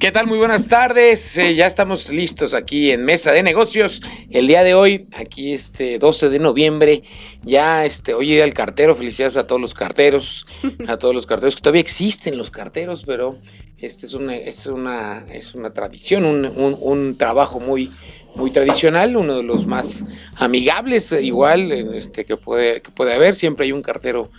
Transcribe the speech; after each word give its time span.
¿Qué 0.00 0.12
tal? 0.12 0.26
Muy 0.26 0.38
buenas 0.38 0.66
tardes. 0.66 1.36
Eh, 1.36 1.54
ya 1.54 1.66
estamos 1.66 2.08
listos 2.08 2.54
aquí 2.54 2.90
en 2.90 3.04
Mesa 3.04 3.32
de 3.32 3.42
Negocios. 3.42 4.00
El 4.30 4.46
día 4.46 4.64
de 4.64 4.72
hoy, 4.72 5.06
aquí 5.14 5.52
este 5.52 5.98
12 5.98 6.30
de 6.30 6.38
noviembre, 6.38 7.02
ya 7.42 7.84
este, 7.84 8.14
hoy 8.14 8.28
día 8.28 8.44
el 8.44 8.54
cartero. 8.54 8.94
Felicidades 8.94 9.36
a 9.36 9.46
todos 9.46 9.60
los 9.60 9.74
carteros, 9.74 10.46
a 10.88 10.96
todos 10.96 11.14
los 11.14 11.26
carteros 11.26 11.54
que 11.54 11.60
todavía 11.60 11.82
existen 11.82 12.38
los 12.38 12.50
carteros, 12.50 13.04
pero 13.04 13.36
este 13.76 14.06
es 14.06 14.14
una, 14.14 14.36
es 14.36 14.64
una, 14.64 15.26
es 15.30 15.54
una 15.54 15.74
tradición, 15.74 16.24
un, 16.24 16.46
un, 16.80 17.18
trabajo 17.18 17.60
muy, 17.60 17.92
muy 18.34 18.50
tradicional, 18.50 19.18
uno 19.18 19.36
de 19.36 19.42
los 19.42 19.66
más 19.66 20.02
amigables, 20.36 21.12
igual, 21.12 21.72
este, 21.72 22.24
que 22.24 22.38
puede, 22.38 22.80
que 22.80 22.90
puede 22.90 23.12
haber. 23.12 23.34
Siempre 23.34 23.66
hay 23.66 23.72
un 23.72 23.82
cartero 23.82 24.30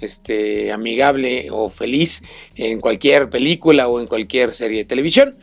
este, 0.00 0.72
amigable 0.72 1.48
o 1.50 1.70
feliz 1.70 2.22
en 2.54 2.80
cualquier 2.80 3.30
película 3.30 3.88
o 3.88 4.00
en 4.00 4.06
cualquier 4.06 4.52
serie 4.52 4.78
de 4.78 4.84
televisión. 4.84 5.36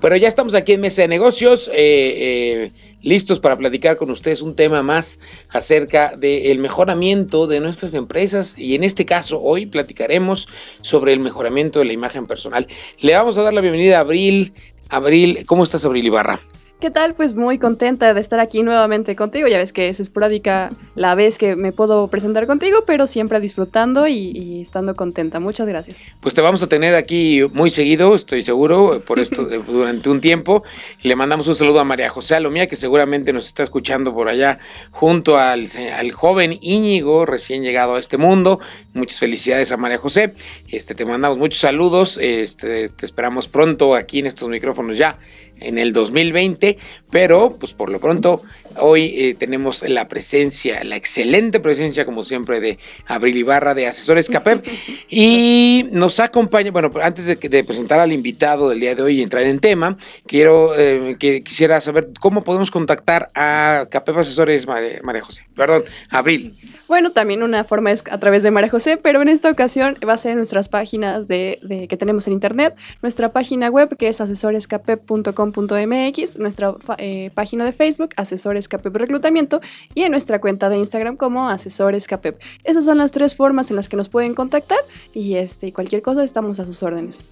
Pero 0.00 0.16
ya 0.16 0.28
estamos 0.28 0.54
aquí 0.54 0.72
en 0.72 0.80
Mesa 0.80 1.02
de 1.02 1.08
Negocios, 1.08 1.68
eh, 1.68 1.72
eh, 1.76 2.70
listos 3.02 3.40
para 3.40 3.56
platicar 3.56 3.96
con 3.96 4.10
ustedes 4.10 4.42
un 4.42 4.54
tema 4.54 4.82
más 4.82 5.20
acerca 5.48 6.14
del 6.16 6.58
mejoramiento 6.58 7.46
de 7.46 7.60
nuestras 7.60 7.94
empresas 7.94 8.58
y 8.58 8.74
en 8.74 8.84
este 8.84 9.06
caso 9.06 9.40
hoy 9.40 9.66
platicaremos 9.66 10.48
sobre 10.82 11.12
el 11.12 11.20
mejoramiento 11.20 11.78
de 11.78 11.86
la 11.86 11.92
imagen 11.92 12.26
personal. 12.26 12.66
Le 13.00 13.14
vamos 13.14 13.38
a 13.38 13.42
dar 13.42 13.54
la 13.54 13.60
bienvenida 13.60 13.98
a 13.98 14.00
Abril. 14.00 14.52
Abril, 14.88 15.44
¿cómo 15.46 15.64
estás 15.64 15.84
Abril 15.84 16.06
Ibarra? 16.06 16.40
¿Qué 16.80 16.90
tal? 16.90 17.14
Pues 17.14 17.34
muy 17.34 17.58
contenta 17.58 18.14
de 18.14 18.20
estar 18.22 18.40
aquí 18.40 18.62
nuevamente 18.62 19.14
contigo. 19.14 19.46
Ya 19.48 19.58
ves 19.58 19.70
que 19.74 19.90
es 19.90 20.00
esporádica 20.00 20.70
la 20.94 21.14
vez 21.14 21.36
que 21.36 21.54
me 21.54 21.72
puedo 21.72 22.08
presentar 22.08 22.46
contigo, 22.46 22.84
pero 22.86 23.06
siempre 23.06 23.38
disfrutando 23.38 24.08
y, 24.08 24.32
y, 24.34 24.62
estando 24.62 24.94
contenta. 24.94 25.40
Muchas 25.40 25.68
gracias. 25.68 26.02
Pues 26.20 26.34
te 26.34 26.40
vamos 26.40 26.62
a 26.62 26.68
tener 26.68 26.94
aquí 26.94 27.42
muy 27.52 27.68
seguido, 27.68 28.14
estoy 28.14 28.42
seguro, 28.42 29.02
por 29.06 29.18
esto 29.18 29.44
durante 29.68 30.08
un 30.08 30.22
tiempo. 30.22 30.64
Le 31.02 31.14
mandamos 31.16 31.48
un 31.48 31.54
saludo 31.54 31.80
a 31.80 31.84
María 31.84 32.08
José 32.08 32.36
Alomía, 32.36 32.66
que 32.66 32.76
seguramente 32.76 33.34
nos 33.34 33.44
está 33.44 33.62
escuchando 33.62 34.14
por 34.14 34.30
allá, 34.30 34.58
junto 34.90 35.36
al, 35.36 35.66
al 35.94 36.12
joven 36.12 36.56
Íñigo, 36.62 37.26
recién 37.26 37.62
llegado 37.62 37.96
a 37.96 38.00
este 38.00 38.16
mundo. 38.16 38.58
Muchas 38.94 39.18
felicidades 39.18 39.70
a 39.70 39.76
María 39.76 39.98
José. 39.98 40.32
Este, 40.68 40.94
te 40.94 41.04
mandamos 41.04 41.36
muchos 41.36 41.60
saludos. 41.60 42.18
Este, 42.18 42.88
te 42.88 43.04
esperamos 43.04 43.48
pronto 43.48 43.94
aquí 43.94 44.20
en 44.20 44.28
estos 44.28 44.48
micrófonos 44.48 44.96
ya 44.96 45.18
en 45.60 45.78
el 45.78 45.92
2020, 45.92 46.78
pero 47.10 47.56
pues 47.58 47.72
por 47.72 47.90
lo 47.90 48.00
pronto 48.00 48.42
hoy 48.76 49.12
eh, 49.16 49.34
tenemos 49.38 49.82
la 49.88 50.08
presencia, 50.08 50.82
la 50.84 50.96
excelente 50.96 51.60
presencia 51.60 52.04
como 52.04 52.24
siempre 52.24 52.60
de 52.60 52.78
Abril 53.06 53.36
Ibarra 53.36 53.74
de 53.74 53.86
Asesores 53.86 54.28
CAPEP 54.28 54.66
y 55.08 55.86
nos 55.92 56.18
acompaña, 56.20 56.70
bueno, 56.70 56.90
antes 57.02 57.24
de, 57.26 57.36
de, 57.36 57.64
presentar 57.64 57.98
al 58.00 58.12
invitado 58.12 58.68
del 58.68 58.80
día 58.80 58.94
de 58.94 59.02
hoy 59.02 59.18
y 59.18 59.22
entrar 59.22 59.44
en 59.44 59.58
tema, 59.58 59.96
quiero 60.26 60.78
eh, 60.78 61.16
que 61.18 61.42
quisiera 61.42 61.80
saber 61.80 62.10
cómo 62.20 62.42
podemos 62.42 62.70
contactar 62.70 63.30
a 63.34 63.86
CAPEP 63.90 64.18
Asesores 64.18 64.66
María, 64.66 65.00
María 65.02 65.22
José, 65.22 65.46
perdón, 65.54 65.84
Abril. 66.08 66.54
Bueno, 66.88 67.12
también 67.12 67.42
una 67.44 67.64
forma 67.64 67.92
es 67.92 68.02
a 68.10 68.18
través 68.18 68.42
de 68.42 68.50
María 68.50 68.68
José, 68.68 68.96
pero 68.96 69.22
en 69.22 69.28
esta 69.28 69.48
ocasión 69.48 69.96
va 70.06 70.14
a 70.14 70.18
ser 70.18 70.32
en 70.32 70.38
nuestras 70.38 70.68
páginas 70.68 71.28
de, 71.28 71.60
de 71.62 71.86
que 71.86 71.96
tenemos 71.96 72.26
en 72.26 72.32
internet, 72.32 72.74
nuestra 73.00 73.32
página 73.32 73.70
web 73.70 73.96
que 73.96 74.08
es 74.08 74.20
asesorescapep.com.mx, 74.20 76.38
nuestra 76.38 76.74
eh, 76.98 77.30
página 77.32 77.64
de 77.64 77.72
Facebook, 77.72 78.10
Asesores 78.16 78.59
Capep 78.68 78.94
Reclutamiento, 78.96 79.60
y 79.94 80.02
en 80.02 80.12
nuestra 80.12 80.40
cuenta 80.40 80.68
de 80.68 80.78
Instagram 80.78 81.16
como 81.16 81.48
Asesores 81.48 82.06
Capep. 82.06 82.40
Esas 82.64 82.84
son 82.84 82.98
las 82.98 83.12
tres 83.12 83.34
formas 83.34 83.70
en 83.70 83.76
las 83.76 83.88
que 83.88 83.96
nos 83.96 84.08
pueden 84.08 84.34
contactar 84.34 84.78
y 85.14 85.34
este, 85.34 85.72
cualquier 85.72 86.02
cosa 86.02 86.24
estamos 86.24 86.60
a 86.60 86.66
sus 86.66 86.82
órdenes. 86.82 87.24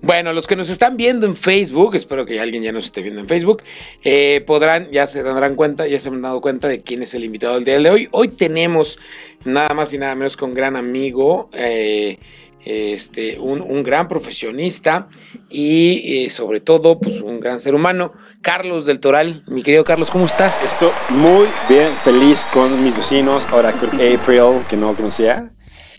Bueno, 0.00 0.32
los 0.32 0.46
que 0.46 0.56
nos 0.56 0.68
están 0.68 0.96
viendo 0.96 1.26
en 1.26 1.36
Facebook, 1.36 1.94
espero 1.94 2.26
que 2.26 2.40
alguien 2.40 2.62
ya 2.62 2.72
nos 2.72 2.86
esté 2.86 3.02
viendo 3.02 3.20
en 3.20 3.26
Facebook, 3.26 3.62
eh, 4.02 4.42
podrán, 4.46 4.90
ya 4.90 5.06
se 5.06 5.22
darán 5.22 5.54
cuenta, 5.54 5.86
ya 5.86 6.00
se 6.00 6.08
han 6.08 6.22
dado 6.22 6.40
cuenta 6.40 6.68
de 6.68 6.80
quién 6.80 7.02
es 7.02 7.14
el 7.14 7.24
invitado 7.24 7.54
del 7.54 7.64
día 7.64 7.78
de 7.78 7.90
hoy. 7.90 8.08
Hoy 8.10 8.28
tenemos 8.28 8.98
nada 9.44 9.74
más 9.74 9.92
y 9.92 9.98
nada 9.98 10.14
menos 10.14 10.36
con 10.36 10.54
gran 10.54 10.76
amigo, 10.76 11.48
eh, 11.52 12.18
este, 12.64 13.38
un, 13.38 13.82
gran 13.82 14.08
profesionista 14.08 15.08
y 15.50 16.24
eh, 16.24 16.30
sobre 16.30 16.60
todo, 16.60 17.00
pues 17.00 17.20
un 17.20 17.40
gran 17.40 17.60
ser 17.60 17.74
humano, 17.74 18.12
Carlos 18.40 18.86
del 18.86 19.00
Toral. 19.00 19.42
Mi 19.46 19.62
querido 19.62 19.84
Carlos, 19.84 20.10
¿cómo 20.10 20.26
estás? 20.26 20.64
Estoy 20.64 20.90
muy 21.10 21.46
bien, 21.68 21.92
feliz 22.04 22.44
con 22.52 22.82
mis 22.84 22.96
vecinos, 22.96 23.44
ahora 23.50 23.72
con 23.72 23.90
April, 23.94 24.64
que 24.68 24.76
no 24.76 24.94
conocía 24.94 25.52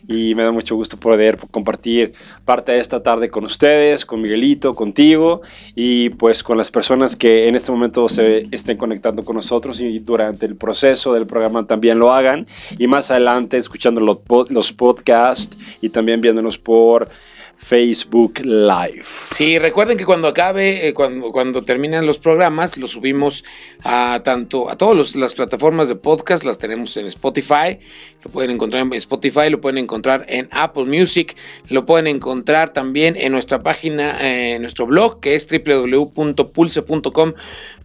y 0.08 0.36
me 0.36 0.44
da 0.44 0.52
mucho 0.52 0.75
gusto 0.75 0.97
poder 0.97 1.38
compartir 1.52 2.14
parte 2.46 2.74
de 2.74 2.80
esta 2.80 3.02
tarde 3.03 3.30
con 3.30 3.46
ustedes, 3.46 4.06
con 4.06 4.22
Miguelito, 4.22 4.74
contigo 4.74 5.41
y 5.75 6.09
pues 6.09 6.44
con 6.44 6.58
las 6.58 6.72
personas 6.72 7.16
que 7.16 7.47
en 7.47 7.56
este 7.56 7.72
momento 7.72 8.09
se 8.09 8.47
estén 8.52 8.78
conectando 8.78 9.24
con 9.24 9.36
nosotros 9.36 9.80
y 9.80 10.00
durante 10.00 10.46
el 10.46 10.56
proceso 10.56 11.13
del 11.13 11.25
programa 11.25 11.66
también 11.66 12.00
lo 12.00 12.12
hagan 12.12 12.47
y 12.78 12.88
más 12.88 13.12
adelante 13.12 13.58
escuchando 13.58 14.02
los, 14.02 14.74
podcasts 14.74 15.58
y 15.81 15.90
también 15.90 16.22
viéndonos 16.22 16.58
por 16.58 17.09
Facebook 17.58 18.40
Live. 18.44 19.03
Sí, 19.31 19.58
recuerden 19.58 19.97
que 19.97 20.06
cuando 20.06 20.28
acabe, 20.28 20.88
eh, 20.88 20.94
cuando, 20.94 21.31
cuando 21.31 21.63
terminan 21.63 22.06
los 22.06 22.18
programas, 22.18 22.78
los 22.78 22.92
subimos 22.92 23.46
a 23.84 24.22
tanto 24.24 24.69
a 24.69 24.75
todas 24.75 25.16
las 25.16 25.34
plataformas 25.34 25.88
de 25.88 25.96
podcast, 25.96 26.44
las 26.44 26.59
tenemos 26.59 26.97
en 26.97 27.06
Spotify, 27.06 27.80
lo 28.24 28.32
pueden 28.32 28.52
encontrar 28.52 28.84
en 28.84 28.94
Spotify, 28.94 29.50
lo 29.50 29.62
pueden 29.62 29.78
encontrar 29.78 30.26
en 30.28 30.48
Apple 30.52 30.86
Music, 30.86 31.36
lo 31.70 31.86
pueden 31.86 32.08
encontrar 32.08 32.74
también 32.74 33.16
en 33.18 33.32
nuestra 33.32 33.60
página, 33.60 34.18
eh, 34.22 34.56
en 34.56 34.62
nuestro 34.62 34.88
blog, 34.88 35.20
que 35.20 35.36
es 35.36 35.48
www.pulse.com 35.48 37.34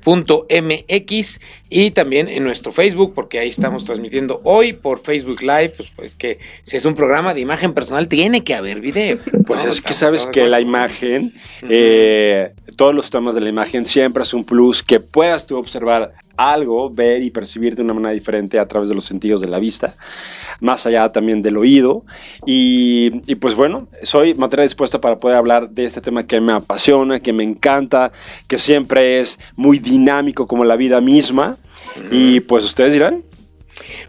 .mx 0.09 1.41
y 1.71 1.91
también 1.91 2.28
en 2.28 2.44
nuestro 2.44 2.72
Facebook, 2.72 3.12
porque 3.15 3.38
ahí 3.38 3.49
estamos 3.49 3.84
transmitiendo 3.84 4.41
hoy 4.44 4.72
por 4.72 5.00
Facebook 5.00 5.43
Live, 5.43 5.75
pues, 5.76 5.93
pues 5.94 6.16
que 6.16 6.38
si 6.62 6.76
es 6.76 6.84
un 6.84 6.94
programa 6.94 7.34
de 7.34 7.41
imagen 7.41 7.75
personal, 7.75 8.09
tiene 8.09 8.43
que 8.44 8.55
haber 8.55 8.81
video. 8.81 9.19
Pues 9.49 9.65
¿no? 9.65 9.70
es 9.70 9.81
que 9.81 9.94
sabes 9.94 10.26
que 10.26 10.47
la 10.47 10.60
imagen, 10.60 11.32
uh 11.62 11.66
-huh. 11.66 11.69
eh, 11.70 12.53
todos 12.76 12.94
los 12.94 13.10
temas 13.10 13.34
de 13.34 13.41
la 13.41 13.49
imagen 13.49 13.87
siempre 13.87 14.22
es 14.22 14.34
un 14.34 14.44
plus 14.44 14.82
que 14.82 15.00
puedas 15.00 15.47
tú 15.47 15.56
observar 15.56 16.12
algo, 16.38 16.88
ver 16.88 17.22
y 17.22 17.31
percibir 17.31 17.76
de 17.76 17.82
una 17.82 17.93
manera 17.93 18.12
diferente 18.12 18.59
a 18.59 18.66
través 18.66 18.88
de 18.88 18.94
los 18.94 19.04
sentidos 19.04 19.41
de 19.41 19.49
la 19.49 19.59
vista, 19.59 19.94
más 20.60 20.87
allá 20.87 21.10
también 21.12 21.43
del 21.43 21.56
oído. 21.56 22.04
Y, 22.47 23.21
y, 23.26 23.34
pues 23.34 23.54
bueno, 23.54 23.88
soy 24.03 24.34
materia 24.34 24.62
dispuesta 24.62 25.00
para 25.00 25.19
poder 25.19 25.37
hablar 25.37 25.69
de 25.71 25.84
este 25.84 26.00
tema 26.00 26.26
que 26.26 26.41
me 26.41 26.53
apasiona, 26.53 27.21
que 27.21 27.32
me 27.32 27.44
encanta, 27.44 28.12
que 28.47 28.56
siempre 28.56 29.21
es 29.21 29.38
muy 29.56 29.78
dinámico 29.78 30.47
como 30.47 30.65
la 30.65 30.76
vida 30.76 31.00
misma. 31.00 31.56
Y 32.10 32.41
pues 32.41 32.65
ustedes 32.65 32.93
dirán. 32.93 33.27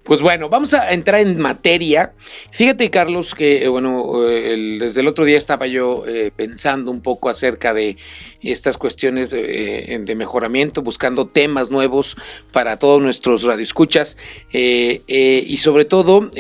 Pues 0.03 0.21
bueno, 0.21 0.49
vamos 0.49 0.73
a 0.73 0.91
entrar 0.93 1.21
en 1.21 1.39
materia. 1.39 2.13
Fíjate, 2.51 2.89
Carlos, 2.89 3.35
que 3.35 3.63
eh, 3.63 3.67
bueno, 3.67 4.27
el, 4.27 4.79
desde 4.79 5.01
el 5.01 5.07
otro 5.07 5.25
día 5.25 5.37
estaba 5.37 5.67
yo 5.67 6.05
eh, 6.07 6.31
pensando 6.35 6.91
un 6.91 7.01
poco 7.01 7.29
acerca 7.29 7.73
de 7.73 7.97
estas 8.41 8.77
cuestiones 8.77 9.31
de, 9.31 9.95
eh, 9.95 10.15
mejoramiento, 10.15 10.81
buscando 10.81 11.27
temas 11.27 11.71
nuevos 11.71 12.15
para 12.51 12.77
todos 12.77 13.01
nuestros 13.01 13.43
radioescuchas 13.43 14.17
eh, 14.53 15.01
eh, 15.07 15.43
y 15.45 15.57
sobre 15.57 15.85
todo 15.85 16.31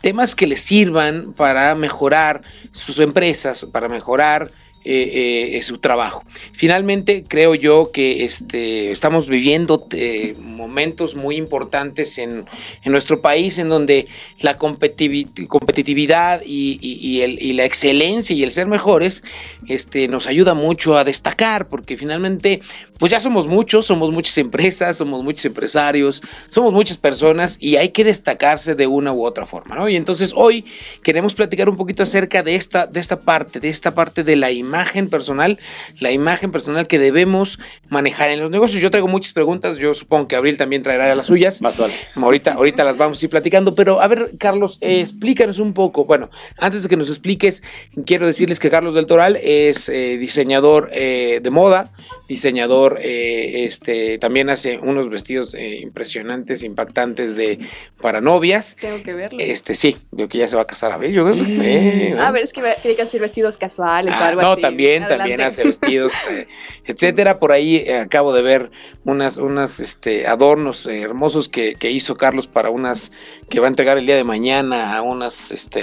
temas 0.00 0.34
que 0.34 0.46
les 0.46 0.60
sirvan 0.60 1.32
para 1.32 1.74
mejorar 1.74 2.42
sus 2.72 2.98
empresas, 2.98 3.66
para 3.72 3.88
mejorar 3.88 4.50
eh, 4.90 5.58
eh, 5.58 5.62
su 5.62 5.76
trabajo. 5.76 6.24
Finalmente, 6.52 7.22
creo 7.22 7.54
yo 7.54 7.90
que 7.92 8.24
este, 8.24 8.90
estamos 8.90 9.28
viviendo 9.28 9.86
eh, 9.90 10.34
momentos 10.40 11.14
muy 11.14 11.36
importantes 11.36 12.16
en, 12.16 12.46
en, 12.82 12.92
nuestro 12.92 13.20
país 13.20 13.58
en 13.58 13.68
donde 13.68 14.06
la 14.40 14.56
competitividad 14.56 16.40
y, 16.42 16.78
y, 16.80 17.06
y, 17.06 17.20
el, 17.20 17.38
y, 17.38 17.52
la 17.52 17.66
excelencia 17.66 18.34
y 18.34 18.42
el 18.42 18.50
ser 18.50 18.66
mejores 18.66 19.24
este, 19.66 20.08
nos 20.08 20.26
ayuda 20.26 20.54
mucho 20.54 20.96
a 20.96 21.04
destacar, 21.04 21.68
porque 21.68 21.98
finalmente, 21.98 22.62
pues 22.98 23.12
ya 23.12 23.20
somos 23.20 23.46
muchos, 23.46 23.84
somos 23.84 24.10
muchas 24.10 24.38
empresas, 24.38 24.96
somos 24.96 25.22
muchos 25.22 25.44
empresarios, 25.44 26.22
somos 26.48 26.72
muchas 26.72 26.96
personas 26.96 27.58
y 27.60 27.76
hay 27.76 27.90
que 27.90 28.04
destacarse 28.04 28.74
de 28.74 28.86
una 28.86 29.12
u 29.12 29.26
otra 29.26 29.44
forma, 29.44 29.74
¿no? 29.76 29.86
Y 29.86 29.96
entonces 29.96 30.32
hoy 30.34 30.64
queremos 31.02 31.34
platicar 31.34 31.68
un 31.68 31.76
poquito 31.76 32.04
acerca 32.04 32.42
de 32.42 32.54
esta, 32.54 32.86
de 32.86 33.00
esta 33.00 33.20
parte, 33.20 33.60
de 33.60 33.68
esta 33.68 33.94
parte 33.94 34.24
de 34.24 34.36
la 34.36 34.50
imagen 34.50 34.77
imagen 34.78 35.08
personal, 35.10 35.58
la 35.98 36.12
imagen 36.12 36.52
personal 36.52 36.86
que 36.86 36.98
debemos 37.00 37.58
manejar 37.88 38.30
en 38.30 38.38
los 38.40 38.50
negocios. 38.50 38.80
Yo 38.80 38.90
traigo 38.92 39.08
muchas 39.08 39.32
preguntas, 39.32 39.76
yo 39.76 39.92
supongo 39.92 40.28
que 40.28 40.36
Abril 40.36 40.56
también 40.56 40.82
traerá 40.84 41.12
las 41.16 41.26
suyas. 41.26 41.60
Más 41.62 41.76
vale. 41.76 41.94
Ahorita, 42.14 42.52
ahorita 42.52 42.84
las 42.84 42.96
vamos 42.96 43.20
a 43.20 43.24
ir 43.24 43.30
platicando, 43.30 43.74
pero 43.74 44.00
a 44.00 44.06
ver, 44.06 44.32
Carlos, 44.38 44.78
eh, 44.80 45.00
explícanos 45.00 45.58
un 45.58 45.72
poco. 45.74 46.04
Bueno, 46.04 46.30
antes 46.58 46.84
de 46.84 46.88
que 46.88 46.96
nos 46.96 47.08
expliques, 47.08 47.62
quiero 48.06 48.26
decirles 48.26 48.60
que 48.60 48.70
Carlos 48.70 48.94
del 48.94 49.06
Toral 49.06 49.36
es 49.42 49.88
eh, 49.88 50.16
diseñador 50.18 50.90
eh, 50.92 51.40
de 51.42 51.50
moda, 51.50 51.92
diseñador, 52.28 52.98
eh, 53.02 53.64
este, 53.64 54.18
también 54.18 54.48
hace 54.50 54.78
unos 54.78 55.10
vestidos 55.10 55.54
eh, 55.54 55.80
impresionantes, 55.82 56.62
impactantes 56.62 57.34
de 57.34 57.58
para 58.00 58.20
novias. 58.20 58.76
Tengo 58.80 59.02
que 59.02 59.12
verlo. 59.14 59.40
Este, 59.40 59.74
sí, 59.74 59.96
veo 60.12 60.28
que 60.28 60.38
ya 60.38 60.46
se 60.46 60.54
va 60.54 60.62
a 60.62 60.66
casar 60.66 60.92
Abril, 60.92 61.12
yo 61.12 61.24
creo. 61.24 61.44
Eh, 61.62 62.16
a 62.18 62.30
ver, 62.30 62.44
es 62.44 62.52
que 62.52 62.60
quería 62.82 62.96
que 62.96 63.02
hacer 63.02 63.20
vestidos 63.20 63.56
casuales 63.56 64.14
o 64.14 64.18
Ah, 64.18 64.28
algo 64.28 64.42
no, 64.42 64.52
así. 64.52 64.60
También, 64.68 65.02
Adelante. 65.04 65.18
también 65.30 65.40
hace 65.42 65.64
vestidos, 65.64 66.12
eh, 66.30 66.46
etcétera. 66.84 67.38
Por 67.38 67.52
ahí 67.52 67.76
eh, 67.76 67.98
acabo 67.98 68.32
de 68.32 68.42
ver 68.42 68.70
unas, 69.04 69.36
unas 69.36 69.80
este, 69.80 70.26
adornos 70.26 70.86
eh, 70.86 71.02
hermosos 71.02 71.48
que, 71.48 71.74
que 71.74 71.90
hizo 71.90 72.16
Carlos 72.16 72.46
para 72.46 72.70
unas 72.70 73.10
que 73.50 73.60
va 73.60 73.66
a 73.66 73.70
entregar 73.70 73.98
el 73.98 74.06
día 74.06 74.16
de 74.16 74.24
mañana 74.24 74.96
a 74.96 75.02
unas 75.02 75.50
este, 75.50 75.82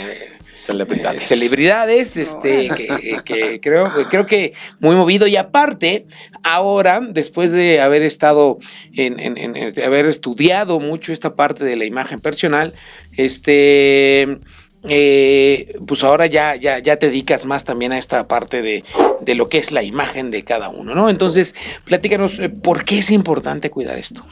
Celebridades. 0.53 1.23
eh, 1.23 1.25
celebridades, 1.35 2.15
este, 2.15 2.69
que, 2.69 3.17
que 3.25 3.59
creo, 3.59 3.91
creo 4.09 4.25
que 4.25 4.53
muy 4.79 4.95
movido. 4.95 5.27
Y 5.27 5.35
aparte, 5.35 6.05
ahora, 6.43 7.01
después 7.01 7.51
de 7.51 7.81
haber 7.81 8.03
estado 8.03 8.59
en, 8.93 9.19
en- 9.19 9.37
en- 9.37 9.55
en- 9.57 9.73
de 9.73 9.83
haber 9.83 10.05
estudiado 10.05 10.79
mucho 10.79 11.11
esta 11.11 11.35
parte 11.35 11.65
de 11.65 11.75
la 11.75 11.83
imagen 11.83 12.21
personal, 12.21 12.73
este 13.17 14.39
eh, 14.87 15.75
pues 15.87 16.03
ahora 16.03 16.25
ya, 16.25 16.55
ya, 16.55 16.79
ya 16.79 16.97
te 16.97 17.07
dedicas 17.07 17.45
más 17.45 17.63
también 17.63 17.91
a 17.91 17.97
esta 17.97 18.27
parte 18.27 18.61
de, 18.61 18.83
de 19.21 19.35
lo 19.35 19.47
que 19.49 19.57
es 19.57 19.71
la 19.71 19.83
imagen 19.83 20.31
de 20.31 20.43
cada 20.43 20.69
uno, 20.69 20.95
¿no? 20.95 21.09
Entonces, 21.09 21.55
platícanos, 21.83 22.39
eh, 22.39 22.49
¿por 22.49 22.85
qué 22.85 22.99
es 22.99 23.11
importante 23.11 23.69
cuidar 23.69 23.97
esto? 23.97 24.23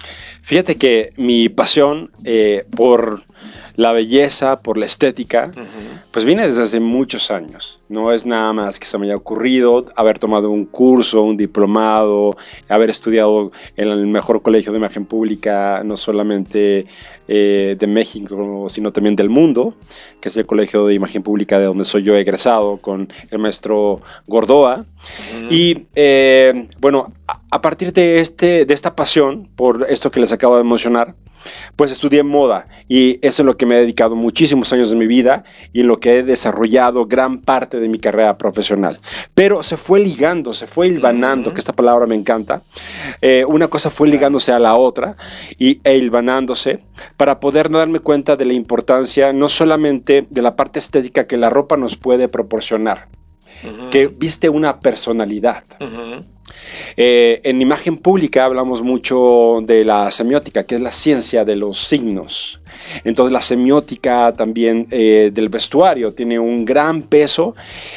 Fíjate 0.42 0.76
que 0.76 1.14
mi 1.18 1.50
pasión 1.50 2.12
eh, 2.26 2.66
por 2.76 3.24
la 3.76 3.92
belleza, 3.92 4.62
por 4.62 4.78
la 4.78 4.86
estética, 4.86 5.52
pues 6.12 6.26
viene 6.26 6.46
desde 6.46 6.64
hace 6.64 6.80
muchos 6.80 7.32
años. 7.32 7.80
No 7.90 8.12
es 8.12 8.26
nada 8.26 8.54
más 8.54 8.80
que 8.80 8.86
se 8.86 8.98
me 8.98 9.08
haya 9.08 9.16
ocurrido 9.16 9.86
haber 9.96 10.20
tomado 10.20 10.50
un 10.52 10.66
curso, 10.66 11.24
un 11.24 11.38
diplomado, 11.38 12.38
haber 12.70 12.90
estudiado 12.90 13.52
en 13.76 13.90
el 13.90 14.06
mejor 14.08 14.42
colegio 14.42 14.72
de 14.72 14.78
imagen 14.78 15.06
pública, 15.06 15.82
no 15.84 15.98
solamente 15.98 16.86
eh, 17.28 17.76
de 17.80 17.88
México, 17.88 18.68
sino 18.70 18.92
también 18.92 19.16
del 19.16 19.30
mundo, 19.30 19.76
que 20.20 20.30
es 20.30 20.38
el 20.38 20.46
colegio 20.46 20.86
de 20.86 20.94
imagen 20.94 21.24
pública 21.24 21.58
de 21.58 21.66
donde 21.66 21.86
soy 21.86 22.04
yo 22.04 22.16
egresado 22.16 22.78
con 22.78 23.12
el 23.32 23.40
maestro 23.40 24.02
Gordoa. 24.28 24.86
Y 25.50 25.86
eh, 25.96 26.68
bueno, 26.80 27.12
a, 27.54 27.62
partir 27.62 27.94
de, 27.94 28.20
este, 28.20 28.66
de 28.66 28.74
esta 28.74 28.96
pasión 28.96 29.48
por 29.56 29.86
esto 29.90 30.10
que 30.10 30.20
les 30.20 30.32
acabo 30.32 30.58
de 30.58 30.64
mencionar, 30.64 31.16
pues 31.76 31.92
estudié 31.92 32.24
moda 32.24 32.66
y 32.88 33.20
eso 33.22 33.42
es 33.42 33.46
lo 33.46 33.58
que 33.58 33.66
me 33.66 33.76
he 33.76 33.80
dedicado 33.80 34.16
muchísimos 34.16 34.72
años 34.74 34.90
de 34.90 34.96
mi 34.96 35.06
vida 35.08 35.44
y 35.72 35.82
en 35.82 35.88
lo 35.88 36.00
que 36.00 36.18
he 36.18 36.24
desarrollado 36.24 37.06
gran 37.06 37.42
parte 37.42 37.80
de 37.80 37.90
mi 37.90 38.00
carrera 38.00 38.38
profesional. 38.38 39.00
Pero 39.36 39.62
se 39.62 39.78
fue 39.78 40.00
ligando, 40.00 40.54
se 40.54 40.66
fue 40.68 40.88
hilvanando, 40.88 41.54
que 41.54 41.60
esta 41.60 41.74
palabra 41.74 42.08
me 42.08 42.16
encanta. 42.16 42.64
Eh, 43.22 43.46
una 43.48 43.68
cosa 43.68 43.90
fue 43.90 44.08
ligándose 44.08 44.52
a 44.52 44.60
la 44.60 44.76
otra 44.76 45.16
y, 45.60 45.80
e 45.84 45.98
hilvanándose 45.98 46.80
para 47.18 47.40
poder 47.40 47.70
darme 47.70 48.00
cuenta 48.00 48.36
de 48.36 48.46
la 48.46 48.54
importancia 48.54 49.32
no 49.32 49.48
solamente 49.48 50.26
de 50.28 50.42
la 50.42 50.56
parte 50.56 50.80
estética 50.80 51.28
que 51.28 51.38
la 51.38 51.50
ropa 51.50 51.78
nos 51.78 51.98
puede 51.98 52.28
proporcionar, 52.28 53.10
que 53.92 54.08
viste 54.08 54.50
una 54.50 54.80
personalidad. 54.80 55.64
Ujú. 55.80 56.33
Eh, 56.98 57.42
en 57.44 57.62
imagen 57.62 57.98
pública 57.98 58.46
hablamos 58.46 58.82
mucho 58.82 59.60
de 59.64 59.86
la 59.86 60.12
semiótica, 60.12 60.66
que 60.66 60.76
es 60.76 60.82
la 60.82 60.92
ciencia 60.92 61.46
de 61.46 61.56
los 61.56 61.80
signos. 61.80 62.60
Entonces 63.04 63.32
la 63.32 63.42
semiótica 63.42 64.34
también 64.34 64.88
eh, 64.92 65.32
del 65.34 65.50
vestuario 65.50 66.14
tiene 66.14 66.40
un 66.40 66.66
gran 66.66 67.04
peso 67.04 67.56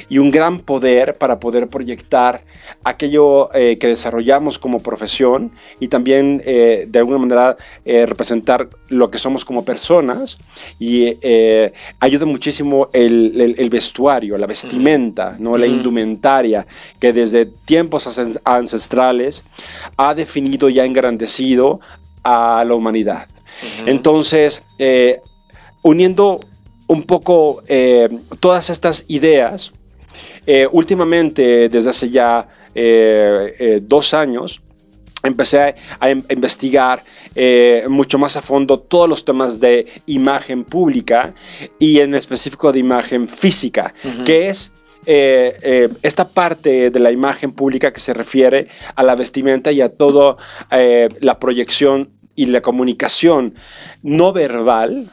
y 0.09 0.19
un 0.19 0.31
gran 0.31 0.61
poder 0.61 1.15
para 1.17 1.39
poder 1.41 1.69
proyectar 1.69 2.43
aquello 2.85 3.51
eh, 3.55 3.79
que 3.79 3.89
desarrollamos 3.89 4.59
como 4.59 4.81
profesión 4.81 5.53
y 5.81 5.89
también 5.89 6.43
eh, 6.45 6.87
de 6.89 6.99
alguna 6.99 7.19
manera 7.19 7.57
representar 7.85 8.69
lo 8.89 9.11
que 9.11 9.19
somos 9.19 9.45
como 9.45 9.65
personas 9.65 10.37
y 10.79 11.15
ayuda 12.01 12.27
muchísimo 12.27 12.89
el, 12.93 13.41
el- 13.41 13.55
el 13.59 13.71
vestuario, 13.71 14.37
la 14.37 14.47
vestimenta, 14.47 15.37
¿no? 15.39 15.57
la 15.57 15.67
indumentaria 15.67 16.67
que 17.01 17.13
desde 17.13 17.47
tiempos 17.47 18.07
ancest- 18.07 18.41
ancestrales 18.45 19.45
ha 19.97 20.15
definido 20.15 20.69
y 20.69 20.81
ha 20.81 20.85
engrandecido 20.85 21.81
a 22.23 22.65
la 22.67 22.75
humanidad. 22.75 23.29
Entonces, 23.87 24.63
eh, 24.79 25.21
uniendo 25.83 26.41
un 26.89 27.03
poco 27.03 27.63
eh, 27.69 28.09
todas 28.41 28.71
estas 28.71 29.05
ideas, 29.09 29.73
eh, 30.47 30.69
últimamente, 30.71 31.69
desde 31.69 31.91
hace 31.91 32.09
ya 32.09 32.49
dos 33.83 34.13
años, 34.15 34.61
empecé 35.23 35.59
a, 35.61 35.75
a 35.99 36.11
in- 36.11 36.25
investigar 36.29 37.03
eh, 37.35 37.85
mucho 37.89 38.19
más 38.19 38.37
a 38.37 38.43
fondo 38.43 38.79
todos 38.79 39.09
los 39.09 39.25
temas 39.25 39.59
de 39.61 39.87
imagen 40.07 40.63
pública 40.63 41.35
y 41.79 42.01
en 42.01 42.15
específico 42.15 42.71
de 42.73 42.79
imagen 42.81 43.27
física, 43.29 43.93
que 44.25 44.49
es 44.49 44.73
eh, 45.07 45.57
eh, 45.63 45.89
esta 46.03 46.29
parte 46.29 46.91
de 46.91 46.99
la 47.01 47.11
imagen 47.11 47.53
pública 47.53 47.93
que 47.93 48.01
se 48.01 48.13
refiere 48.13 48.69
a 48.95 49.03
la 49.03 49.15
vestimenta 49.15 49.73
y 49.73 49.81
a 49.81 49.89
toda 49.89 50.37
la 51.21 51.39
proyección 51.39 52.11
y 52.37 52.47
la 52.47 52.61
comunicación 52.61 53.55
no 54.03 54.33
verbal 54.33 55.11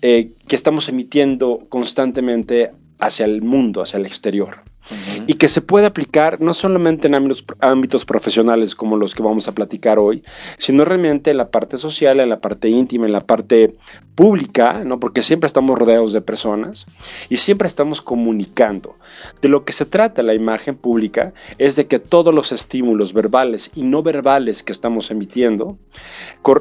eh, 0.00 0.32
que 0.48 0.56
estamos 0.56 0.88
emitiendo 0.88 1.66
constantemente 1.68 2.72
hacia 2.98 3.26
el 3.26 3.42
mundo, 3.42 3.82
hacia 3.82 3.98
el 3.98 4.06
exterior 4.06 4.71
Ujú. 4.90 5.24
y 5.28 5.34
que 5.34 5.46
se 5.46 5.60
puede 5.60 5.86
aplicar 5.86 6.40
no 6.40 6.54
solamente 6.54 7.06
en 7.06 7.14
ámbitos, 7.14 7.44
ámbitos 7.60 8.04
profesionales 8.04 8.74
como 8.74 8.96
los 8.96 9.14
que 9.14 9.22
vamos 9.22 9.46
a 9.46 9.52
platicar 9.52 9.98
hoy, 9.98 10.24
sino 10.58 10.84
realmente 10.84 11.30
en 11.30 11.36
la 11.36 11.50
parte 11.50 11.78
social, 11.78 12.18
en 12.18 12.28
la 12.28 12.40
parte 12.40 12.68
íntima, 12.68 13.06
en 13.06 13.12
la 13.12 13.20
parte 13.20 13.76
pública, 14.14 14.82
¿no? 14.84 14.98
porque 14.98 15.22
siempre 15.22 15.46
estamos 15.46 15.78
rodeados 15.78 16.12
de 16.12 16.20
personas 16.20 16.86
y 17.28 17.36
siempre 17.36 17.66
estamos 17.66 18.02
comunicando. 18.02 18.96
De 19.40 19.48
lo 19.48 19.64
que 19.64 19.72
se 19.72 19.86
trata 19.86 20.22
la 20.22 20.34
imagen 20.34 20.76
pública 20.76 21.32
es 21.58 21.76
de 21.76 21.86
que 21.86 21.98
todos 21.98 22.34
los 22.34 22.52
estímulos 22.52 23.12
verbales 23.12 23.70
y 23.74 23.82
no 23.82 24.02
verbales 24.02 24.62
que 24.62 24.72
estamos 24.72 25.10
emitiendo 25.10 25.78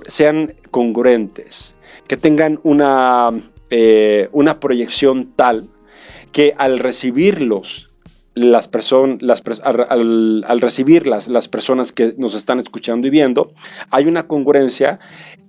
sean 0.07 0.53
congruentes, 0.69 1.75
que 2.07 2.17
tengan 2.17 2.59
una, 2.63 3.29
eh, 3.69 4.29
una 4.31 4.59
proyección 4.59 5.31
tal 5.35 5.67
que 6.31 6.53
al 6.57 6.79
recibirlos 6.79 7.90
las 8.41 8.67
personas, 8.67 9.21
las 9.21 9.43
pers- 9.43 9.61
al, 9.63 10.61
recibirlas, 10.61 11.27
las 11.27 11.47
personas 11.47 11.91
que 11.91 12.13
nos 12.17 12.35
están 12.35 12.59
escuchando 12.59 13.07
y 13.07 13.09
viendo, 13.09 13.53
hay 13.89 14.05
una 14.05 14.27
congruencia 14.27 14.99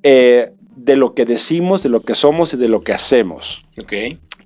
eh, 0.03 0.53
de 0.77 0.97
lo 0.97 1.15
que 1.15 1.25
decimos, 1.25 1.83
de 1.83 1.89
lo 1.89 2.01
que 2.01 2.15
somos 2.15 2.55
y 2.55 2.57
de 2.57 2.69
lo 2.69 2.83
que 2.83 2.93
hacemos. 2.93 3.65
Ok. 3.79 3.93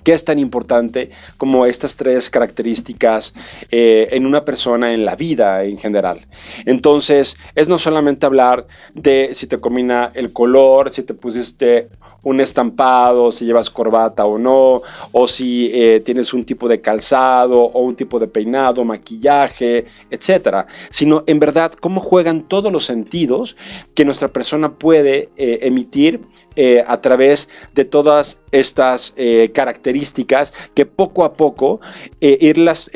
¿Qué 0.02 0.12
es 0.12 0.24
tan 0.24 0.38
importante 0.38 1.10
como 1.36 1.66
estas 1.66 1.96
tres 1.96 2.30
características 2.30 3.34
eh, 3.72 4.06
en 4.12 4.24
una 4.24 4.44
persona, 4.44 4.94
en 4.94 5.04
la 5.04 5.16
vida 5.16 5.64
en 5.64 5.78
general? 5.78 6.20
Entonces, 6.64 7.36
es 7.56 7.68
no 7.68 7.76
solamente 7.76 8.24
hablar 8.24 8.68
de 8.94 9.30
si 9.32 9.48
te 9.48 9.58
combina 9.58 10.12
el 10.14 10.32
color, 10.32 10.92
si 10.92 11.02
te 11.02 11.12
pusiste 11.12 11.88
un 12.26 12.40
estampado, 12.40 13.30
si 13.30 13.44
llevas 13.44 13.70
corbata 13.70 14.24
o 14.26 14.36
no, 14.36 14.82
o 15.12 15.28
si 15.28 15.70
eh, 15.72 16.02
tienes 16.04 16.34
un 16.34 16.44
tipo 16.44 16.66
de 16.66 16.80
calzado 16.80 17.62
o 17.62 17.80
un 17.82 17.94
tipo 17.94 18.18
de 18.18 18.26
peinado, 18.26 18.82
maquillaje, 18.82 19.86
etcétera, 20.10 20.66
sino 20.90 21.22
en 21.28 21.38
verdad 21.38 21.72
cómo 21.72 22.00
juegan 22.00 22.42
todos 22.42 22.72
los 22.72 22.84
sentidos 22.84 23.56
que 23.94 24.04
nuestra 24.04 24.26
persona 24.26 24.72
puede 24.72 25.28
eh, 25.36 25.60
emitir 25.62 26.20
eh, 26.56 26.82
a 26.84 27.00
través 27.00 27.48
de 27.74 27.84
todas 27.84 28.40
estas 28.50 29.14
características 29.52 30.54
que 30.74 30.86
poco 30.86 31.24
a 31.24 31.34
poco 31.34 31.80
irlas 32.18 32.90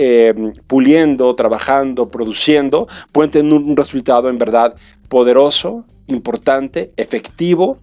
puliendo, 0.67 1.35
trabajando, 1.35 2.09
produciendo, 2.09 2.89
pueden 3.13 3.31
tener 3.31 3.53
un 3.53 3.77
resultado 3.77 4.31
en 4.31 4.39
verdad 4.39 4.75
poderoso, 5.11 5.85
importante, 6.11 6.93
efectivo 6.97 7.79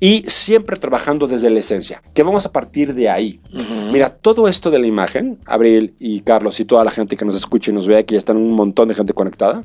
y 0.00 0.24
siempre 0.26 0.76
trabajando 0.76 1.26
desde 1.26 1.50
la 1.50 1.60
esencia, 1.60 2.02
que 2.14 2.22
vamos 2.22 2.46
a 2.46 2.52
partir 2.52 2.94
de 2.94 3.08
ahí. 3.08 3.40
Mira, 3.92 4.10
todo 4.10 4.48
esto 4.48 4.70
de 4.70 4.78
la 4.78 4.86
imagen, 4.86 5.38
Abril 5.46 5.94
y 5.98 6.20
Carlos 6.20 6.60
y 6.60 6.64
toda 6.64 6.84
la 6.84 6.90
gente 6.90 7.16
que 7.16 7.24
nos 7.24 7.34
escucha 7.34 7.70
y 7.70 7.74
nos 7.74 7.86
ve, 7.86 8.04
que 8.04 8.14
ya 8.14 8.18
están 8.18 8.36
un 8.36 8.54
montón 8.54 8.88
de 8.88 8.94
gente 8.94 9.12
conectada, 9.12 9.62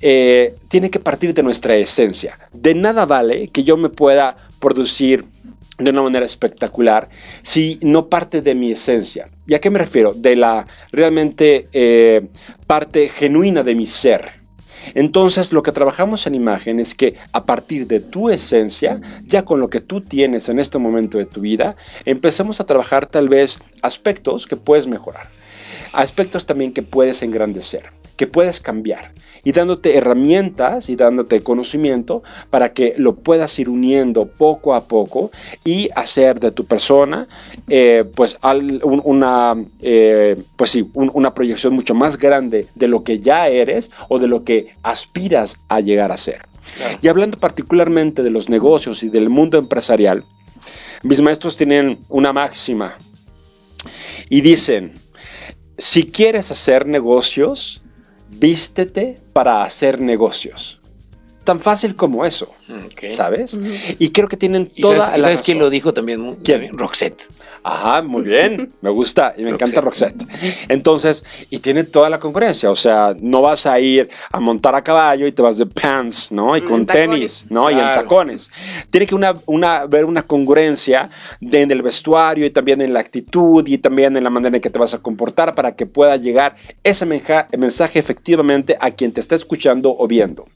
eh, 0.00 0.54
tiene 0.68 0.90
que 0.90 1.00
partir 1.00 1.34
de 1.34 1.42
nuestra 1.42 1.76
esencia. 1.76 2.38
De 2.52 2.74
nada 2.74 3.06
vale 3.06 3.48
que 3.48 3.64
yo 3.64 3.76
me 3.76 3.88
pueda 3.88 4.36
producir 4.58 5.24
de 5.78 5.90
una 5.90 6.02
manera 6.02 6.24
espectacular 6.24 7.08
si 7.42 7.78
no 7.82 8.08
parte 8.08 8.40
de 8.40 8.54
mi 8.54 8.72
esencia. 8.72 9.28
¿Y 9.46 9.54
a 9.54 9.60
qué 9.60 9.70
me 9.70 9.78
refiero? 9.78 10.12
De 10.14 10.36
la 10.36 10.66
realmente 10.92 11.68
eh, 11.72 12.28
parte 12.66 13.08
genuina 13.08 13.62
de 13.62 13.74
mi 13.74 13.86
ser. 13.86 14.43
Entonces, 14.94 15.52
lo 15.52 15.62
que 15.62 15.72
trabajamos 15.72 16.26
en 16.26 16.34
imagen 16.34 16.78
es 16.80 16.94
que 16.94 17.14
a 17.32 17.46
partir 17.46 17.86
de 17.86 18.00
tu 18.00 18.30
esencia, 18.30 19.00
ya 19.26 19.44
con 19.44 19.60
lo 19.60 19.68
que 19.68 19.80
tú 19.80 20.00
tienes 20.00 20.48
en 20.48 20.58
este 20.58 20.78
momento 20.78 21.18
de 21.18 21.24
tu 21.26 21.40
vida, 21.40 21.76
empecemos 22.04 22.60
a 22.60 22.66
trabajar 22.66 23.06
tal 23.06 23.28
vez 23.28 23.58
aspectos 23.82 24.46
que 24.46 24.56
puedes 24.56 24.86
mejorar, 24.86 25.28
aspectos 25.92 26.46
también 26.46 26.72
que 26.72 26.82
puedes 26.82 27.22
engrandecer, 27.22 27.90
que 28.16 28.26
puedes 28.26 28.60
cambiar 28.60 29.12
y 29.44 29.52
dándote 29.52 29.96
herramientas 29.96 30.88
y 30.88 30.96
dándote 30.96 31.40
conocimiento 31.40 32.22
para 32.50 32.72
que 32.72 32.94
lo 32.96 33.16
puedas 33.16 33.58
ir 33.58 33.68
uniendo 33.68 34.26
poco 34.26 34.74
a 34.74 34.84
poco 34.84 35.30
y 35.64 35.90
hacer 35.94 36.40
de 36.40 36.50
tu 36.50 36.64
persona 36.64 37.28
eh, 37.68 38.04
pues 38.14 38.38
una, 38.42 39.54
eh, 39.80 40.36
pues 40.56 40.70
sí, 40.70 40.90
una 40.94 41.34
proyección 41.34 41.74
mucho 41.74 41.94
más 41.94 42.16
grande 42.16 42.66
de 42.74 42.88
lo 42.88 43.04
que 43.04 43.20
ya 43.20 43.48
eres 43.48 43.90
o 44.08 44.18
de 44.18 44.28
lo 44.28 44.44
que 44.44 44.74
aspiras 44.82 45.58
a 45.68 45.80
llegar 45.80 46.10
a 46.10 46.16
ser. 46.16 46.46
Y 47.02 47.08
hablando 47.08 47.38
particularmente 47.38 48.22
de 48.22 48.30
los 48.30 48.48
negocios 48.48 49.02
y 49.02 49.10
del 49.10 49.28
mundo 49.28 49.58
empresarial, 49.58 50.24
mis 51.02 51.20
maestros 51.20 51.58
tienen 51.58 51.98
una 52.08 52.32
máxima 52.32 52.96
y 54.30 54.40
dicen, 54.40 54.94
si 55.76 56.04
quieres 56.04 56.50
hacer 56.50 56.86
negocios, 56.86 57.83
vístete 58.38 59.18
para 59.32 59.62
hacer 59.62 60.00
negocios. 60.00 60.80
Tan 61.44 61.60
fácil 61.60 61.94
como 61.94 62.24
eso, 62.24 62.52
¿sabes? 63.10 63.58
Y 63.98 64.10
creo 64.10 64.28
que 64.28 64.36
tienen 64.36 64.66
toda 64.66 65.06
sabes, 65.06 65.22
¿Sabes 65.22 65.42
quién 65.42 65.58
lo 65.58 65.70
dijo 65.70 65.92
también? 65.92 66.36
¿Quién? 66.36 66.76
Roxette. 66.76 67.28
Ajá, 67.66 68.02
muy 68.02 68.22
bien, 68.22 68.70
me 68.82 68.90
gusta 68.90 69.34
y 69.38 69.42
me 69.42 69.50
encanta 69.50 69.80
Roxette. 69.80 70.22
Entonces, 70.68 71.24
y 71.48 71.60
tiene 71.60 71.84
toda 71.84 72.10
la 72.10 72.18
concurrencia, 72.18 72.70
o 72.70 72.76
sea, 72.76 73.16
no 73.18 73.40
vas 73.40 73.64
a 73.64 73.80
ir 73.80 74.10
a 74.30 74.38
montar 74.38 74.74
a 74.74 74.84
caballo 74.84 75.26
y 75.26 75.32
te 75.32 75.40
vas 75.40 75.56
de 75.56 75.64
pants, 75.64 76.30
¿no? 76.30 76.54
Y 76.56 76.60
con 76.60 76.84
tenis, 76.84 77.46
¿no? 77.48 77.70
Y 77.70 77.74
en 77.74 77.80
tacones. 77.80 78.50
Tiene 78.90 79.06
que 79.06 79.14
una, 79.14 79.34
una, 79.46 79.76
haber 79.78 80.04
una 80.04 80.22
congruencia 80.22 81.08
en 81.40 81.70
el 81.70 81.80
vestuario 81.80 82.44
y 82.44 82.50
también 82.50 82.82
en 82.82 82.92
la 82.92 83.00
actitud 83.00 83.66
y 83.66 83.78
también 83.78 84.14
en 84.16 84.24
la 84.24 84.30
manera 84.30 84.56
en 84.56 84.60
que 84.60 84.70
te 84.70 84.78
vas 84.78 84.92
a 84.92 84.98
comportar 84.98 85.54
para 85.54 85.74
que 85.74 85.86
pueda 85.86 86.16
llegar 86.16 86.56
ese 86.82 87.06
mensaje 87.06 87.98
efectivamente 87.98 88.76
a 88.78 88.90
quien 88.90 89.12
te 89.12 89.20
está 89.20 89.34
escuchando 89.34 89.96
o 89.98 90.06
viendo. 90.06 90.46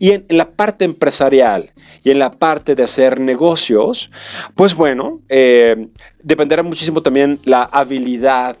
Y 0.00 0.10
en 0.10 0.24
la 0.28 0.50
parte 0.50 0.84
empresarial 0.84 1.72
y 2.02 2.10
en 2.10 2.18
la 2.18 2.32
parte 2.32 2.74
de 2.74 2.82
hacer 2.82 3.20
negocios, 3.20 4.10
pues 4.54 4.74
bueno, 4.74 5.20
eh, 5.28 5.88
dependerá 6.22 6.62
muchísimo 6.62 7.02
también 7.02 7.38
la 7.44 7.64
habilidad 7.64 8.56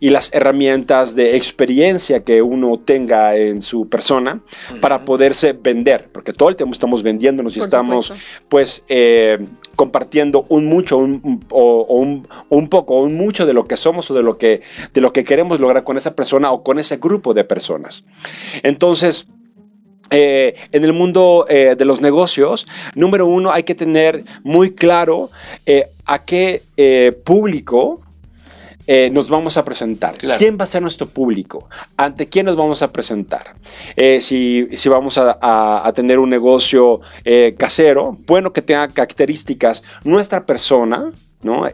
y 0.00 0.10
las 0.10 0.32
herramientas 0.32 1.14
de 1.14 1.36
experiencia 1.36 2.24
que 2.24 2.42
uno 2.42 2.78
tenga 2.78 3.36
en 3.36 3.60
su 3.60 3.88
persona 3.88 4.40
para 4.80 5.04
poderse 5.04 5.52
vender, 5.52 6.08
porque 6.12 6.32
todo 6.32 6.48
el 6.48 6.56
tiempo 6.56 6.72
estamos 6.72 7.02
vendiéndonos 7.02 7.56
y 7.56 7.60
estamos 7.60 8.12
pues 8.48 8.82
eh, 8.88 9.38
compartiendo 9.74 10.44
un 10.48 10.66
mucho 10.66 10.98
un, 10.98 11.44
o, 11.50 11.84
un, 11.88 12.26
un, 12.48 12.68
poco 12.68 12.96
o 12.96 13.02
un 13.02 13.16
mucho 13.16 13.46
de 13.46 13.52
lo 13.52 13.66
que 13.66 13.76
somos 13.76 14.10
o 14.10 14.14
de 14.14 14.22
lo 14.22 14.38
que, 14.38 14.62
de 14.92 15.00
lo 15.00 15.12
que 15.12 15.24
queremos 15.24 15.60
lograr 15.60 15.84
con 15.84 15.96
esa 15.96 16.14
persona 16.14 16.50
o 16.50 16.62
con 16.62 16.78
ese 16.78 16.96
grupo 16.96 17.34
de 17.34 17.44
personas. 17.44 18.04
Entonces, 18.62 19.26
eh, 20.10 20.54
en 20.72 20.84
el 20.84 20.92
mundo 20.92 21.46
eh, 21.48 21.74
de 21.76 21.84
los 21.84 22.00
negocios, 22.00 22.66
número 22.94 23.26
uno, 23.26 23.52
hay 23.52 23.64
que 23.64 23.74
tener 23.74 24.24
muy 24.44 24.72
claro 24.72 25.30
eh, 25.64 25.90
a 26.04 26.24
qué 26.24 26.62
público 27.24 28.02
nos 29.10 29.28
vamos 29.28 29.56
a 29.56 29.64
presentar. 29.64 30.14
¿Quién 30.38 30.56
va 30.56 30.62
a 30.62 30.66
ser 30.66 30.80
nuestro 30.80 31.08
público? 31.08 31.68
¿Ante 31.96 32.28
quién 32.28 32.46
nos 32.46 32.54
vamos 32.54 32.82
a 32.82 32.92
presentar? 32.92 33.56
si, 34.20 34.68
si, 34.72 34.88
vamos 34.88 35.18
a, 35.18 35.38
a, 35.84 35.92
tener 35.92 36.20
un 36.20 36.30
negocio 36.30 37.00
casero, 37.58 38.16
bueno 38.26 38.52
que 38.52 38.62
tenga 38.62 38.86
características 38.86 39.82
nuestra 40.04 40.46
persona, 40.46 41.10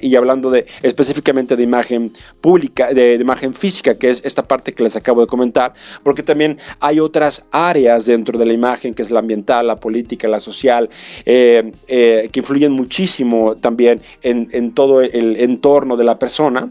y 0.00 0.16
hablando 0.16 0.50
de, 0.50 0.66
específicamente 0.82 1.56
de 1.56 1.62
imagen 1.62 2.12
pública, 2.40 2.92
de, 2.92 3.14
imagen 3.14 3.54
física, 3.54 3.94
que 3.96 4.10
es 4.10 4.20
esta 4.24 4.42
parte 4.42 4.72
que 4.72 4.82
les 4.82 4.96
acabo 4.96 5.20
de 5.20 5.26
comentar, 5.26 5.72
porque 6.02 6.22
también 6.22 6.58
hay 6.80 7.00
otras 7.00 7.44
áreas 7.50 8.04
dentro 8.04 8.38
de 8.38 8.46
la 8.46 8.52
imagen, 8.52 8.92
que 8.92 9.02
es 9.02 9.10
la 9.10 9.20
ambiental, 9.20 9.66
la 9.66 9.76
política, 9.76 10.28
la 10.28 10.40
social, 10.40 10.90
eh, 11.24 11.72
eh, 11.88 12.28
que 12.30 12.40
influyen 12.40 12.72
muchísimo 12.72 13.56
también 13.56 14.00
en, 14.22 14.72
todo 14.72 15.00
el 15.00 15.36
entorno 15.36 15.96
de 15.96 16.04
la 16.04 16.18
persona. 16.18 16.70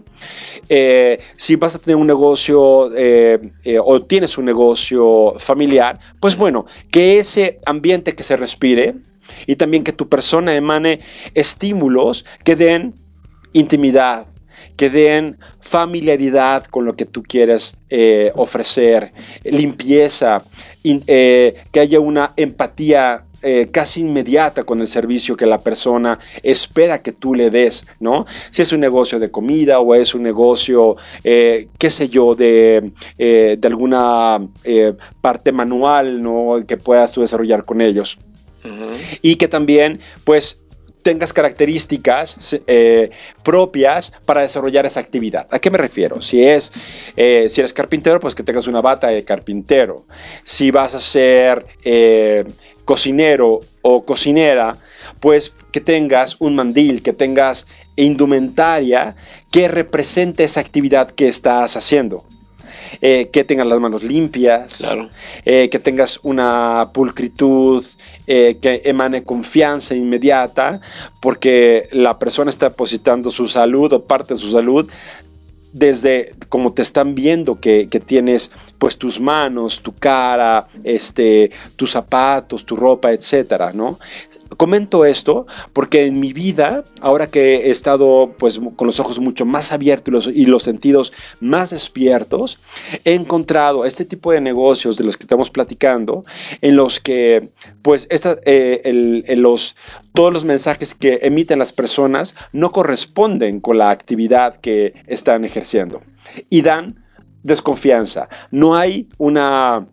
Eh, 0.69 1.19
si 1.35 1.55
vas 1.55 1.75
a 1.75 1.79
tener 1.79 1.95
un 1.95 2.07
negocio 2.07 2.61
o 2.61 4.01
tienes 4.03 4.37
un 4.37 4.45
negocio 4.45 5.33
familiar, 5.37 5.99
pues 6.19 6.35
bueno, 6.35 6.65
que 6.91 7.19
ese 7.19 7.59
ambiente 7.65 8.13
que 8.13 8.23
se 8.23 8.37
respire, 8.37 8.95
y 9.47 9.55
también 9.55 9.83
que 9.83 9.93
tu 9.93 10.09
persona 10.09 10.55
emane 10.55 10.99
estímulos 11.33 12.25
que 12.43 12.55
den 12.55 12.93
intimidad, 13.53 14.27
que 14.75 14.89
den 14.89 15.37
familiaridad 15.59 16.65
con 16.65 16.85
lo 16.85 16.95
que 16.95 17.05
tú 17.05 17.23
quieres 17.23 17.77
eh, 17.89 18.31
ofrecer, 18.35 19.11
limpieza, 19.43 20.41
eh, 20.83 21.55
que 21.71 21.79
haya 21.79 21.99
una 21.99 22.31
empatía 22.35 23.25
eh, 23.43 23.69
casi 23.71 24.01
inmediata 24.01 24.63
con 24.63 24.79
el 24.81 24.87
servicio 24.87 25.35
que 25.35 25.47
la 25.47 25.59
persona 25.59 26.19
espera 26.43 27.01
que 27.01 27.11
tú 27.11 27.33
le 27.33 27.49
des, 27.49 27.85
¿no? 27.99 28.25
Si 28.51 28.61
es 28.61 28.71
un 28.71 28.79
negocio 28.79 29.19
de 29.19 29.31
comida 29.31 29.79
o 29.79 29.95
es 29.95 30.13
un 30.13 30.23
negocio, 30.23 30.95
qué 31.23 31.89
sé 31.89 32.09
yo, 32.09 32.35
de, 32.35 32.91
de 33.17 33.67
alguna 33.67 34.39
parte 35.21 35.51
manual, 35.51 36.21
¿no? 36.21 36.63
Que 36.67 36.77
puedas 36.77 37.13
tú 37.13 37.21
desarrollar 37.21 37.65
con 37.65 37.81
ellos 37.81 38.17
y 39.21 39.35
que 39.35 39.47
también 39.47 39.99
pues 40.23 40.61
tengas 41.01 41.33
características 41.33 42.59
eh, 42.67 43.09
propias 43.43 44.13
para 44.25 44.41
desarrollar 44.41 44.85
esa 44.85 44.99
actividad. 44.99 45.47
¿A 45.51 45.59
qué 45.59 45.69
me 45.69 45.77
refiero? 45.77 46.21
Si, 46.21 46.43
es, 46.43 46.71
eh, 47.15 47.47
si 47.49 47.61
eres 47.61 47.73
carpintero, 47.73 48.19
pues 48.19 48.35
que 48.35 48.43
tengas 48.43 48.67
una 48.67 48.81
bata 48.81 49.07
de 49.07 49.23
carpintero. 49.23 50.05
Si 50.43 50.71
vas 50.71 50.95
a 50.95 50.99
ser 50.99 51.65
eh, 51.83 52.45
cocinero 52.85 53.59
o 53.81 54.05
cocinera, 54.05 54.77
pues 55.19 55.53
que 55.71 55.81
tengas 55.81 56.37
un 56.39 56.55
mandil, 56.55 57.01
que 57.01 57.13
tengas 57.13 57.67
indumentaria 57.95 59.15
que 59.51 59.67
represente 59.67 60.43
esa 60.43 60.59
actividad 60.59 61.11
que 61.11 61.27
estás 61.27 61.75
haciendo. 61.77 62.25
Eh, 62.99 63.29
que 63.31 63.43
tengas 63.43 63.67
las 63.67 63.79
manos 63.79 64.03
limpias, 64.03 64.83
eh, 65.45 65.69
que 65.69 65.79
tengas 65.79 66.19
una 66.23 66.89
pulcritud 66.93 67.85
eh, 68.27 68.57
que 68.61 68.81
emane 68.83 69.23
confianza 69.23 69.95
inmediata, 69.95 70.81
porque 71.21 71.87
la 71.91 72.19
persona 72.19 72.49
está 72.49 72.69
depositando 72.69 73.29
su 73.29 73.47
salud 73.47 73.93
o 73.93 74.03
parte 74.03 74.33
de 74.33 74.39
su 74.39 74.51
salud 74.51 74.89
desde 75.73 76.35
como 76.49 76.73
te 76.73 76.81
están 76.81 77.15
viendo 77.15 77.59
que, 77.59 77.87
tienes 78.05 78.51
pues 78.81 78.97
tus 78.97 79.19
manos, 79.19 79.79
tu 79.79 79.93
cara, 79.93 80.65
este, 80.83 81.51
tus 81.75 81.91
zapatos, 81.91 82.65
tu 82.65 82.75
ropa, 82.75 83.11
etcétera, 83.11 83.73
¿no? 83.73 83.99
Comento 84.57 85.05
esto 85.05 85.45
porque 85.71 86.07
en 86.07 86.19
mi 86.19 86.33
vida, 86.33 86.83
ahora 86.99 87.27
que 87.27 87.67
he 87.67 87.69
estado 87.69 88.33
pues 88.39 88.59
con 88.75 88.87
los 88.87 88.99
ojos 88.99 89.19
mucho 89.19 89.45
más 89.45 89.71
abiertos 89.71 90.27
y 90.33 90.47
los, 90.47 90.63
sentidos 90.63 91.13
más 91.41 91.69
despiertos, 91.69 92.57
he 93.05 93.13
encontrado 93.13 93.85
este 93.85 94.03
tipo 94.03 94.31
de 94.31 94.41
negocios 94.41 94.97
de 94.97 95.03
los 95.03 95.15
que 95.15 95.25
estamos 95.25 95.51
platicando, 95.51 96.25
en 96.61 96.75
los 96.75 96.99
que 96.99 97.49
pues 97.83 98.07
eh, 98.09 99.35
los, 99.37 99.75
todos 100.15 100.33
los 100.33 100.43
mensajes 100.43 100.95
que 100.95 101.19
emiten 101.21 101.59
las 101.59 101.71
personas 101.71 102.35
no 102.51 102.71
corresponden 102.71 103.59
con 103.59 103.77
la 103.77 103.91
actividad 103.91 104.55
que 104.55 104.95
están 105.05 105.45
ejerciendo 105.45 106.01
y 106.49 106.63
dan 106.63 107.01
desconfianza. 107.43 108.29
No 108.51 108.75
hay 108.75 109.07
una 109.17 109.87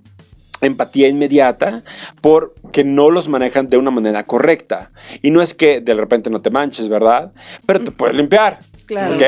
empatía 0.60 1.08
inmediata 1.08 1.84
porque 2.20 2.84
no 2.84 3.10
los 3.10 3.28
manejan 3.28 3.68
de 3.68 3.76
una 3.76 3.90
manera 3.90 4.24
correcta. 4.24 4.90
Y 5.22 5.30
no 5.30 5.42
es 5.42 5.54
que 5.54 5.80
de 5.80 5.94
repente 5.94 6.30
no 6.30 6.40
te 6.40 6.50
manches, 6.50 6.88
¿verdad? 6.88 7.32
Pero 7.66 7.80
te 7.80 7.90
puedes 7.90 8.16
limpiar. 8.16 8.58
Claro. 8.86 9.18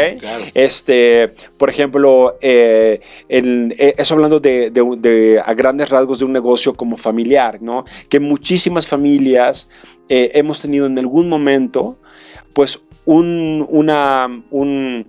Este, 0.55 1.35
por 1.59 1.69
ejemplo, 1.69 2.39
eh, 2.41 3.00
eh, 3.29 3.95
eso 3.99 4.15
hablando 4.15 4.41
de, 4.41 5.43
a 5.45 5.55
grandes 5.55 5.91
rasgos 5.91 6.19
de 6.19 6.25
un 6.25 6.33
negocio 6.33 6.75
como 6.75 6.97
familiar, 6.97 7.61
¿no? 7.61 7.85
Que 8.09 8.21
muchísimas 8.21 8.87
familias 8.87 9.69
eh, 10.09 10.31
hemos 10.35 10.61
tenido 10.61 10.87
en 10.87 10.99
algún 10.99 11.29
momento, 11.29 11.99
pues, 12.55 12.81
un, 13.05 13.67
una, 13.69 14.29
un, 14.50 15.07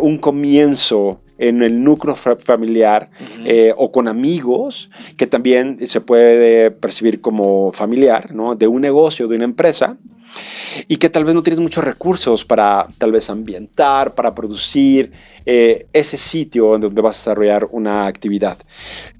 un 0.00 0.18
comienzo 0.18 1.20
en 1.38 1.62
el 1.62 1.82
núcleo 1.82 2.14
familiar 2.14 3.10
eh, 3.44 3.72
o 3.76 3.90
con 3.90 4.08
amigos, 4.08 4.90
que 5.16 5.26
también 5.26 5.78
se 5.86 6.00
puede 6.00 6.70
percibir 6.70 7.20
como 7.20 7.72
familiar, 7.72 8.34
¿no? 8.34 8.54
De 8.54 8.66
un 8.66 8.80
negocio, 8.80 9.28
de 9.28 9.36
una 9.36 9.44
empresa, 9.44 9.96
y 10.86 10.96
que 10.96 11.08
tal 11.08 11.24
vez 11.24 11.34
no 11.34 11.42
tienes 11.42 11.60
muchos 11.60 11.82
recursos 11.82 12.44
para 12.44 12.86
tal 12.98 13.12
vez 13.12 13.30
ambientar, 13.30 14.14
para 14.14 14.34
producir 14.34 15.12
eh, 15.46 15.86
ese 15.92 16.18
sitio 16.18 16.78
donde 16.78 17.00
vas 17.00 17.16
a 17.16 17.20
desarrollar 17.20 17.66
una 17.70 18.06
actividad. 18.06 18.58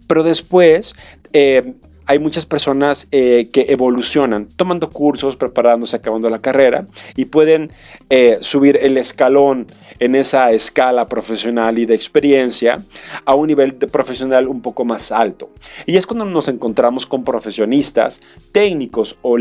Pero 0.06 0.22
después 0.22 0.94
eh, 1.32 1.74
hay 2.08 2.18
muchas 2.18 2.46
personas 2.46 3.06
eh, 3.12 3.50
que 3.52 3.66
evolucionan 3.68 4.48
tomando 4.56 4.88
cursos, 4.88 5.36
preparándose, 5.36 5.94
acabando 5.94 6.30
la 6.30 6.40
carrera 6.40 6.86
y 7.14 7.26
pueden 7.26 7.70
eh, 8.08 8.38
subir 8.40 8.78
el 8.80 8.96
escalón 8.96 9.66
en 9.98 10.14
esa 10.14 10.50
escala 10.52 11.06
profesional 11.06 11.78
y 11.78 11.84
de 11.84 11.94
experiencia 11.94 12.82
a 13.26 13.34
un 13.34 13.48
nivel 13.48 13.78
de 13.78 13.88
profesional 13.88 14.48
un 14.48 14.62
poco 14.62 14.86
más 14.86 15.12
alto. 15.12 15.50
Y 15.84 15.98
es 15.98 16.06
cuando 16.06 16.24
nos 16.24 16.48
encontramos 16.48 17.04
con 17.04 17.24
profesionistas 17.24 18.22
técnicos 18.52 19.18
o, 19.20 19.36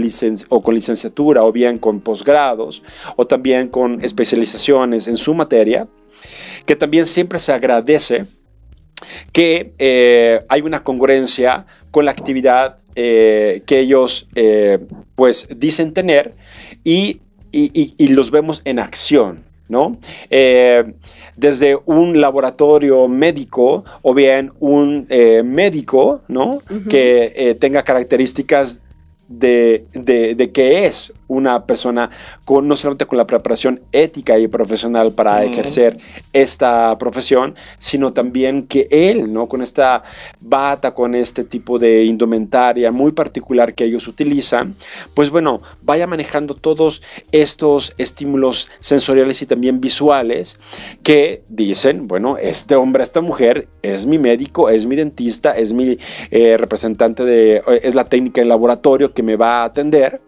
o 0.50 0.62
con 0.62 0.76
licenciatura 0.76 1.44
o 1.44 1.54
bien 1.54 1.78
con 1.78 2.02
posgrados 2.02 2.84
o 3.16 3.26
también 3.26 3.70
con 3.70 4.04
especializaciones 4.04 5.08
en 5.08 5.16
su 5.16 5.34
materia, 5.34 5.88
que 6.66 6.76
también 6.76 7.06
siempre 7.06 7.40
se 7.40 7.54
agradece 7.54 8.26
que 9.32 9.74
eh, 9.78 10.44
hay 10.50 10.62
una 10.62 10.84
congruencia 10.84 11.66
con 11.98 12.06
la 12.06 12.12
actividad 12.12 12.76
eh, 12.94 13.64
que 13.66 13.80
ellos 13.80 14.28
eh, 14.36 14.78
pues 15.16 15.48
dicen 15.58 15.94
tener 15.94 16.36
y, 16.84 17.22
los 17.98 18.30
vemos 18.30 18.62
en 18.66 18.78
acción. 18.78 19.44
¿no? 19.68 19.98
desde 21.36 21.78
un 21.86 22.22
laboratorio 22.22 23.08
médico 23.08 23.84
o 24.02 24.14
bien 24.14 24.54
un 24.60 25.08
médico, 25.44 26.22
¿no? 26.30 26.60
Que 26.90 27.58
tenga 27.60 27.84
características 27.84 28.80
de, 29.28 29.86
de, 29.94 30.52
qué 30.54 30.86
es 30.86 31.12
una 31.28 31.66
persona 31.66 32.10
con, 32.46 32.68
no 32.68 32.76
solamente 32.76 33.06
con 33.06 33.18
la 33.18 33.28
preparación 33.28 33.82
ética 33.92 34.38
y 34.40 34.48
profesional 34.48 35.12
para 35.12 35.44
ejercer 35.44 35.98
esta 36.34 36.98
profesión, 36.98 37.56
sino 37.80 38.14
también 38.14 38.68
que 38.68 38.88
él, 38.92 39.32
¿no? 39.32 39.48
Con 39.48 39.62
esta 39.62 40.04
bata, 40.40 40.94
con 40.94 41.16
este 41.16 41.44
tipo 41.44 41.80
de 41.80 42.06
indumentaria 42.06 42.92
muy 42.92 43.12
particular 43.12 43.74
que 43.74 43.86
ellos 43.86 44.08
utilizan, 44.08 44.76
pues 45.14 45.30
bueno, 45.30 45.62
vaya 45.82 46.08
manejando 46.08 46.56
todos 46.56 47.02
estos 47.32 47.94
estímulos 47.98 48.70
sensoriales 48.80 49.42
y 49.42 49.46
también 49.46 49.82
visuales 49.82 50.60
que 51.04 51.44
dicen, 51.50 52.08
bueno, 52.08 52.38
este 52.38 52.76
hombre, 52.76 53.04
esta 53.04 53.22
mujer 53.22 53.68
es 53.82 54.06
mi 54.06 54.18
médico, 54.18 54.70
es 54.70 54.86
mi 54.86 54.96
dentista, 54.96 55.52
es 55.58 55.74
mi 55.74 55.98
eh, 56.32 56.58
representante 56.58 57.24
de, 57.24 57.62
es 57.82 57.96
la 57.96 58.06
técnica 58.06 58.42
en 58.42 58.50
laboratorio 58.50 59.14
que 59.14 59.24
me 59.24 59.36
va 59.36 59.62
a 59.62 59.66
atender. 59.66 60.22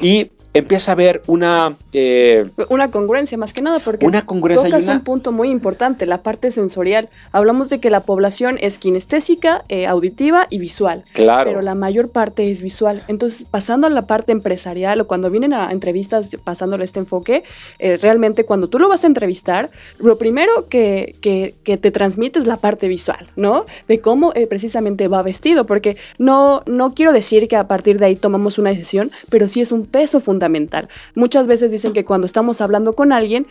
Y 0.00 0.30
empieza 0.54 0.92
a 0.92 0.94
haber 0.94 1.22
una... 1.26 1.74
Eh, 1.92 2.48
una 2.68 2.90
congruencia 2.90 3.38
más 3.38 3.52
que 3.52 3.62
nada, 3.62 3.78
porque 3.78 4.06
una 4.06 4.26
congruencia 4.26 4.68
tocas 4.68 4.86
un 4.86 5.00
punto 5.00 5.32
muy 5.32 5.48
importante, 5.48 6.06
la 6.06 6.22
parte 6.22 6.50
sensorial. 6.52 7.08
Hablamos 7.32 7.70
de 7.70 7.80
que 7.80 7.90
la 7.90 8.00
población 8.00 8.58
es 8.60 8.78
kinestésica, 8.78 9.64
eh, 9.68 9.86
auditiva 9.86 10.46
y 10.50 10.58
visual. 10.58 11.04
Claro. 11.12 11.50
Pero 11.50 11.62
la 11.62 11.74
mayor 11.74 12.10
parte 12.10 12.50
es 12.50 12.62
visual. 12.62 13.02
Entonces, 13.08 13.46
pasando 13.50 13.86
a 13.86 13.90
la 13.90 14.06
parte 14.06 14.32
empresarial 14.32 15.00
o 15.00 15.06
cuando 15.06 15.30
vienen 15.30 15.54
a 15.54 15.70
entrevistas 15.72 16.28
pasándole 16.44 16.84
este 16.84 17.00
enfoque, 17.00 17.44
eh, 17.78 17.96
realmente 17.96 18.44
cuando 18.44 18.68
tú 18.68 18.78
lo 18.78 18.88
vas 18.88 19.04
a 19.04 19.06
entrevistar, 19.06 19.70
lo 19.98 20.18
primero 20.18 20.68
que, 20.68 21.16
que, 21.20 21.54
que, 21.64 21.78
te 21.78 21.90
transmite 21.90 22.38
es 22.38 22.46
la 22.46 22.58
parte 22.58 22.88
visual, 22.88 23.26
¿no? 23.36 23.64
De 23.88 24.00
cómo 24.00 24.32
precisamente 24.48 25.08
va 25.08 25.22
vestido, 25.22 25.64
porque 25.64 25.96
no, 26.18 26.62
no 26.66 26.94
quiero 26.94 27.12
decir 27.12 27.48
que 27.48 27.56
a 27.56 27.66
partir 27.66 27.98
de 27.98 28.06
ahí 28.06 28.16
tomamos 28.16 28.58
una 28.58 28.70
decisión, 28.70 29.10
pero 29.30 29.48
sí 29.48 29.60
es 29.60 29.72
un 29.72 29.86
peso 29.86 30.20
fundamental 30.20 30.41
fundamental. 30.42 30.88
Muchas 31.14 31.46
veces 31.46 31.70
dicen 31.70 31.92
que 31.92 32.04
cuando 32.04 32.26
estamos 32.26 32.60
hablando 32.60 32.94
con 32.94 33.12
alguien, 33.12 33.46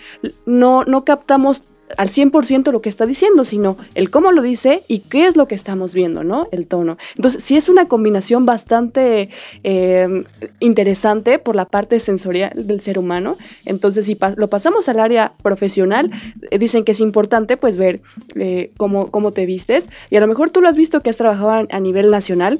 no, 0.45 0.83
no 0.83 1.05
captamos 1.05 1.61
al 1.97 2.09
100% 2.09 2.71
lo 2.71 2.81
que 2.81 2.89
está 2.89 3.05
diciendo, 3.05 3.43
sino 3.43 3.77
el 3.95 4.09
cómo 4.09 4.31
lo 4.31 4.41
dice 4.41 4.83
y 4.87 4.99
qué 4.99 5.25
es 5.27 5.35
lo 5.35 5.47
que 5.47 5.55
estamos 5.55 5.93
viendo, 5.93 6.23
¿no? 6.23 6.47
El 6.51 6.67
tono. 6.67 6.97
Entonces, 7.15 7.43
sí 7.43 7.57
es 7.57 7.69
una 7.69 7.87
combinación 7.87 8.45
bastante 8.45 9.29
em, 9.63 10.23
interesante 10.59 11.39
por 11.39 11.55
la 11.55 11.65
parte 11.65 11.99
sensorial 11.99 12.51
del 12.55 12.79
ser 12.81 12.97
humano. 12.97 13.37
Entonces, 13.65 14.05
si 14.05 14.17
lo 14.37 14.49
pasamos 14.49 14.87
al 14.87 14.99
área 14.99 15.33
profesional, 15.41 16.11
eh, 16.49 16.57
dicen 16.59 16.83
que 16.83 16.93
es 16.93 17.01
importante, 17.01 17.57
pues, 17.57 17.77
ver 17.77 18.01
eh, 18.35 18.71
cómo, 18.77 19.11
cómo 19.11 19.31
te 19.31 19.45
vistes. 19.45 19.89
Y 20.09 20.15
a 20.15 20.21
lo 20.21 20.27
mejor 20.27 20.49
tú 20.49 20.61
lo 20.61 20.69
has 20.69 20.77
visto 20.77 21.01
que 21.01 21.09
has 21.09 21.17
trabajado 21.17 21.67
a 21.69 21.79
nivel 21.79 22.09
nacional 22.09 22.59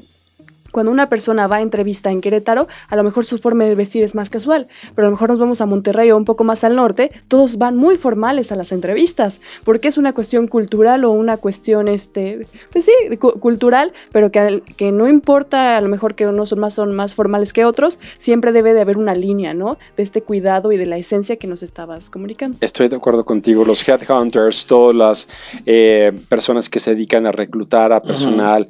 cuando 0.72 0.90
una 0.90 1.08
persona 1.08 1.46
va 1.46 1.56
a 1.56 1.60
entrevista 1.60 2.10
en 2.10 2.20
Querétaro, 2.20 2.66
a 2.88 2.96
lo 2.96 3.04
mejor 3.04 3.24
su 3.24 3.38
forma 3.38 3.64
de 3.64 3.76
vestir 3.76 4.02
es 4.02 4.16
más 4.16 4.30
casual, 4.30 4.66
pero 4.96 5.06
a 5.06 5.10
lo 5.10 5.14
mejor 5.14 5.30
nos 5.30 5.38
vamos 5.38 5.60
a 5.60 5.66
Monterrey 5.66 6.10
o 6.10 6.16
un 6.16 6.24
poco 6.24 6.42
más 6.42 6.64
al 6.64 6.74
norte, 6.74 7.12
todos 7.28 7.58
van 7.58 7.76
muy 7.76 7.96
formales 7.96 8.50
a 8.50 8.56
las 8.56 8.72
entrevistas, 8.72 9.40
porque 9.64 9.88
es 9.88 9.98
una 9.98 10.12
cuestión 10.12 10.48
cultural 10.48 11.04
o 11.04 11.12
una 11.12 11.36
cuestión, 11.36 11.86
este, 11.86 12.46
pues 12.72 12.86
sí, 12.86 13.16
cultural, 13.18 13.92
pero 14.10 14.32
que, 14.32 14.62
que 14.76 14.90
no 14.90 15.08
importa 15.08 15.76
a 15.76 15.80
lo 15.80 15.88
mejor 15.88 16.14
que 16.14 16.26
unos 16.26 16.48
son 16.48 16.58
más, 16.58 16.74
son 16.74 16.94
más 16.94 17.14
formales 17.14 17.52
que 17.52 17.64
otros, 17.64 17.98
siempre 18.18 18.52
debe 18.52 18.74
de 18.74 18.80
haber 18.80 18.96
una 18.96 19.14
línea, 19.14 19.54
¿no? 19.54 19.78
De 19.96 20.02
este 20.02 20.22
cuidado 20.22 20.72
y 20.72 20.76
de 20.76 20.86
la 20.86 20.96
esencia 20.96 21.36
que 21.36 21.46
nos 21.46 21.62
estabas 21.62 22.10
comunicando. 22.10 22.56
Estoy 22.60 22.88
de 22.88 22.96
acuerdo 22.96 23.24
contigo, 23.24 23.64
los 23.64 23.86
headhunters, 23.86 24.66
todas 24.66 24.96
las 24.96 25.28
eh, 25.66 26.12
personas 26.28 26.68
que 26.68 26.78
se 26.78 26.94
dedican 26.94 27.26
a 27.26 27.32
reclutar 27.32 27.92
a 27.92 28.00
personal, 28.00 28.68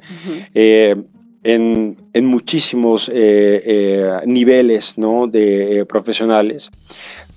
eh, 0.53 1.01
en, 1.43 2.25
muchísimos 2.25 3.09
eh, 3.09 3.13
eh, 3.15 4.19
niveles 4.25 4.97
¿no? 4.97 5.27
de 5.27 5.79
eh, 5.79 5.85
profesionales, 5.85 6.71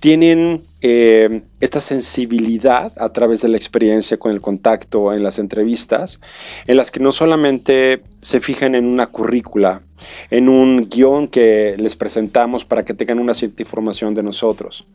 tienen 0.01 0.62
esta 0.81 1.81
sensibilidad 1.81 2.92
a 2.99 3.09
través 3.09 3.42
de 3.42 3.49
la 3.49 3.57
experiencia 3.57 4.19
con 4.19 4.31
el 4.31 4.40
contacto 4.40 5.12
en 5.12 5.25
las 5.25 5.40
entrevistas, 5.40 6.21
en 6.69 6.77
las 6.77 6.92
que 6.92 7.01
no 7.01 7.11
solamente 7.11 8.03
se 8.21 8.40
fijan 8.40 8.77
en 8.77 8.85
una 8.85 9.09
currícula, 9.09 9.83
en 10.30 10.48
un 10.48 10.88
guion 10.88 11.28
que 11.28 11.74
les 11.78 11.96
presentamos 11.96 12.64
para 12.64 12.85
que 12.85 12.94
tengan 12.94 13.18
una 13.18 13.35
cierta 13.35 13.62
información 13.62 14.14
de 14.14 14.22
nosotros. 14.22 14.87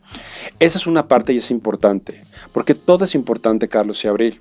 Esa 0.58 0.78
es 0.78 0.86
una 0.86 1.08
parte 1.08 1.32
y 1.32 1.38
es 1.38 1.50
importante, 1.50 2.22
porque 2.52 2.74
todo 2.74 3.04
es 3.04 3.14
importante, 3.14 3.68
Carlos 3.68 4.04
y 4.04 4.08
Abril. 4.08 4.40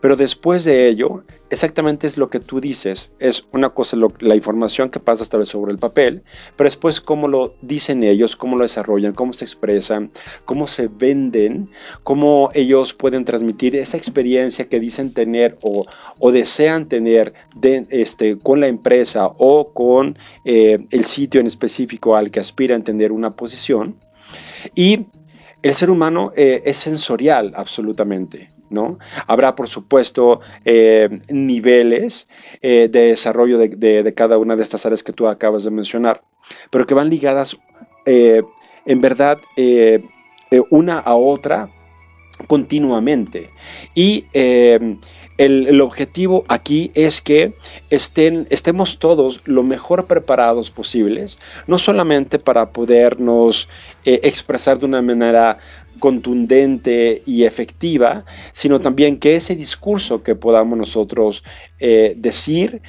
Pero 0.00 0.16
después 0.16 0.64
de 0.64 0.88
ello, 0.88 1.24
exactamente 1.50 2.06
es 2.06 2.16
lo 2.18 2.28
que 2.30 2.40
tú 2.40 2.60
dices. 2.60 3.10
Es 3.18 3.44
una 3.52 3.70
cosa 3.70 3.96
la 4.20 4.36
información 4.36 4.90
que 4.90 5.00
pasa 5.00 5.22
esta 5.22 5.36
vez 5.36 5.48
sobre 5.48 5.72
el 5.72 5.78
papel, 5.78 6.22
pero 6.56 6.66
después 6.66 7.00
cómo 7.00 7.28
lo 7.28 7.54
dicen 7.60 8.02
ellos, 8.02 8.36
cómo 8.36 8.56
lo 8.56 8.62
desarrollan, 8.62 9.12
cómo 9.12 9.32
se 9.32 9.44
expresan, 9.44 10.10
cómo 10.44 10.66
se 10.66 10.88
venden, 10.88 11.68
cómo 12.02 12.50
ellos 12.54 12.92
pueden 12.94 13.24
transmitir 13.24 13.76
esa 13.76 13.96
experiencia 13.96 14.68
que 14.68 14.80
dicen 14.80 15.12
tener 15.14 15.58
o, 15.62 15.86
desean 16.32 16.88
tener 16.88 17.34
de, 17.54 17.86
este, 17.90 18.38
con 18.38 18.60
la 18.60 18.68
empresa 18.68 19.26
o 19.38 19.72
con 19.72 19.91
eh, 20.44 20.78
el 20.90 21.04
sitio 21.04 21.40
en 21.40 21.46
específico 21.46 22.16
al 22.16 22.30
que 22.30 22.40
aspiran 22.40 22.82
tener 22.82 23.12
una 23.12 23.30
posición. 23.30 23.96
Y 24.74 25.06
el 25.62 25.74
ser 25.74 25.90
humano 25.90 26.32
eh, 26.36 26.62
es 26.64 26.76
sensorial 26.76 27.52
absolutamente. 27.56 28.50
¿no? 28.70 28.98
Habrá, 29.26 29.54
por 29.54 29.68
supuesto, 29.68 30.40
eh, 30.64 31.20
niveles 31.28 32.26
de 32.62 32.88
desarrollo 32.88 33.58
de, 33.58 34.14
cada 34.16 34.38
una 34.38 34.56
de 34.56 34.62
estas 34.62 34.86
áreas 34.86 35.02
que 35.02 35.12
tú 35.12 35.26
acabas 35.26 35.64
de 35.64 35.70
mencionar, 35.70 36.22
pero 36.70 36.86
que 36.86 36.94
van 36.94 37.10
ligadas 37.10 37.58
en 38.06 39.00
verdad 39.02 39.38
una 40.70 40.98
a 41.00 41.14
otra 41.16 41.68
continuamente. 42.46 43.50
Y 43.94 44.24
el, 45.38 45.80
objetivo 45.80 46.44
aquí 46.48 46.90
es 46.94 47.20
que 47.20 47.54
estén, 47.90 48.46
estemos 48.50 48.98
todos 48.98 49.40
lo 49.44 49.62
mejor 49.62 50.06
preparados 50.06 50.70
posibles, 50.70 51.38
no 51.66 51.78
solamente 51.78 52.38
para 52.38 52.70
podernos 52.70 53.68
eh, 54.04 54.20
expresar 54.24 54.78
de 54.78 54.86
una 54.86 55.02
manera 55.02 55.58
contundente 55.98 57.22
y 57.26 57.44
efectiva, 57.44 58.24
sino 58.52 58.80
también 58.80 59.18
que 59.18 59.36
ese 59.36 59.54
discurso 59.54 60.22
que 60.22 60.34
podamos 60.34 60.76
nosotros 60.76 61.44
eh, 61.78 62.14
decir 62.16 62.82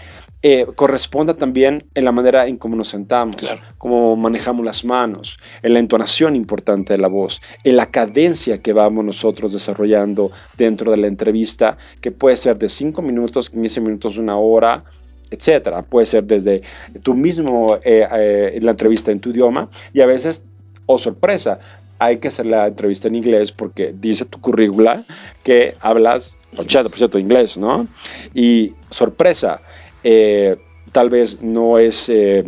eh, 0.46 0.66
corresponda 0.76 1.34
también 1.36 1.86
en 1.96 2.04
la 2.04 2.12
manera 2.12 2.48
en 2.48 2.58
cómo 2.58 2.76
nos 2.76 2.90
sentamos, 2.90 3.38
cómo 3.78 4.18
manejamos 4.18 4.66
las 4.66 4.84
manos, 4.84 5.38
en 5.62 5.74
la 5.74 5.80
entonación 5.80 6.36
importante 6.36 6.92
de 6.92 7.00
la 7.00 7.08
voz, 7.08 7.42
en 7.64 7.78
la 7.78 7.86
cadencia 7.86 8.62
que 8.62 8.74
vamos 8.74 9.06
nosotros 9.06 9.54
desarrollando 9.54 10.32
dentro 10.58 10.92
de 10.92 10.98
la 10.98 11.08
entrevista, 11.08 11.78
que 12.02 12.12
puede 12.12 12.36
ser 12.36 12.58
de 12.58 12.68
5 12.68 13.02
minutos, 13.02 13.50
15 13.50 13.80
minutos, 13.80 14.18
una 14.18 14.38
hora, 14.38 14.84
etcétera. 15.32 15.82
Puede 15.82 16.08
ser 16.08 16.26
desde 16.26 16.62
tú 17.02 17.14
mismo 17.14 17.78
eh, 17.82 18.06
eh, 18.12 18.60
la 18.62 18.72
entrevista 18.72 19.14
en 19.14 19.22
tu 19.22 19.30
idioma 19.30 19.70
y 19.94 20.02
a 20.02 20.06
veces, 20.06 20.44
oh 20.88 21.00
sorpresa, 21.00 21.60
hay 22.00 22.18
que 22.18 22.28
hacer 22.28 22.48
la 22.48 22.68
entrevista 22.68 23.08
en 23.08 23.16
inglés 23.16 23.54
porque 23.54 23.96
dice 23.98 24.26
tu 24.26 24.42
currícula 24.42 25.06
que 25.42 25.76
hablas 25.80 26.36
80% 26.58 27.18
inglés, 27.20 27.58
¿no? 27.58 27.88
Y 28.34 28.74
sorpresa, 28.90 29.62
eh, 30.04 30.58
tal 30.92 31.10
vez 31.10 31.42
no 31.42 31.80
es, 31.80 32.10
eh, 32.10 32.44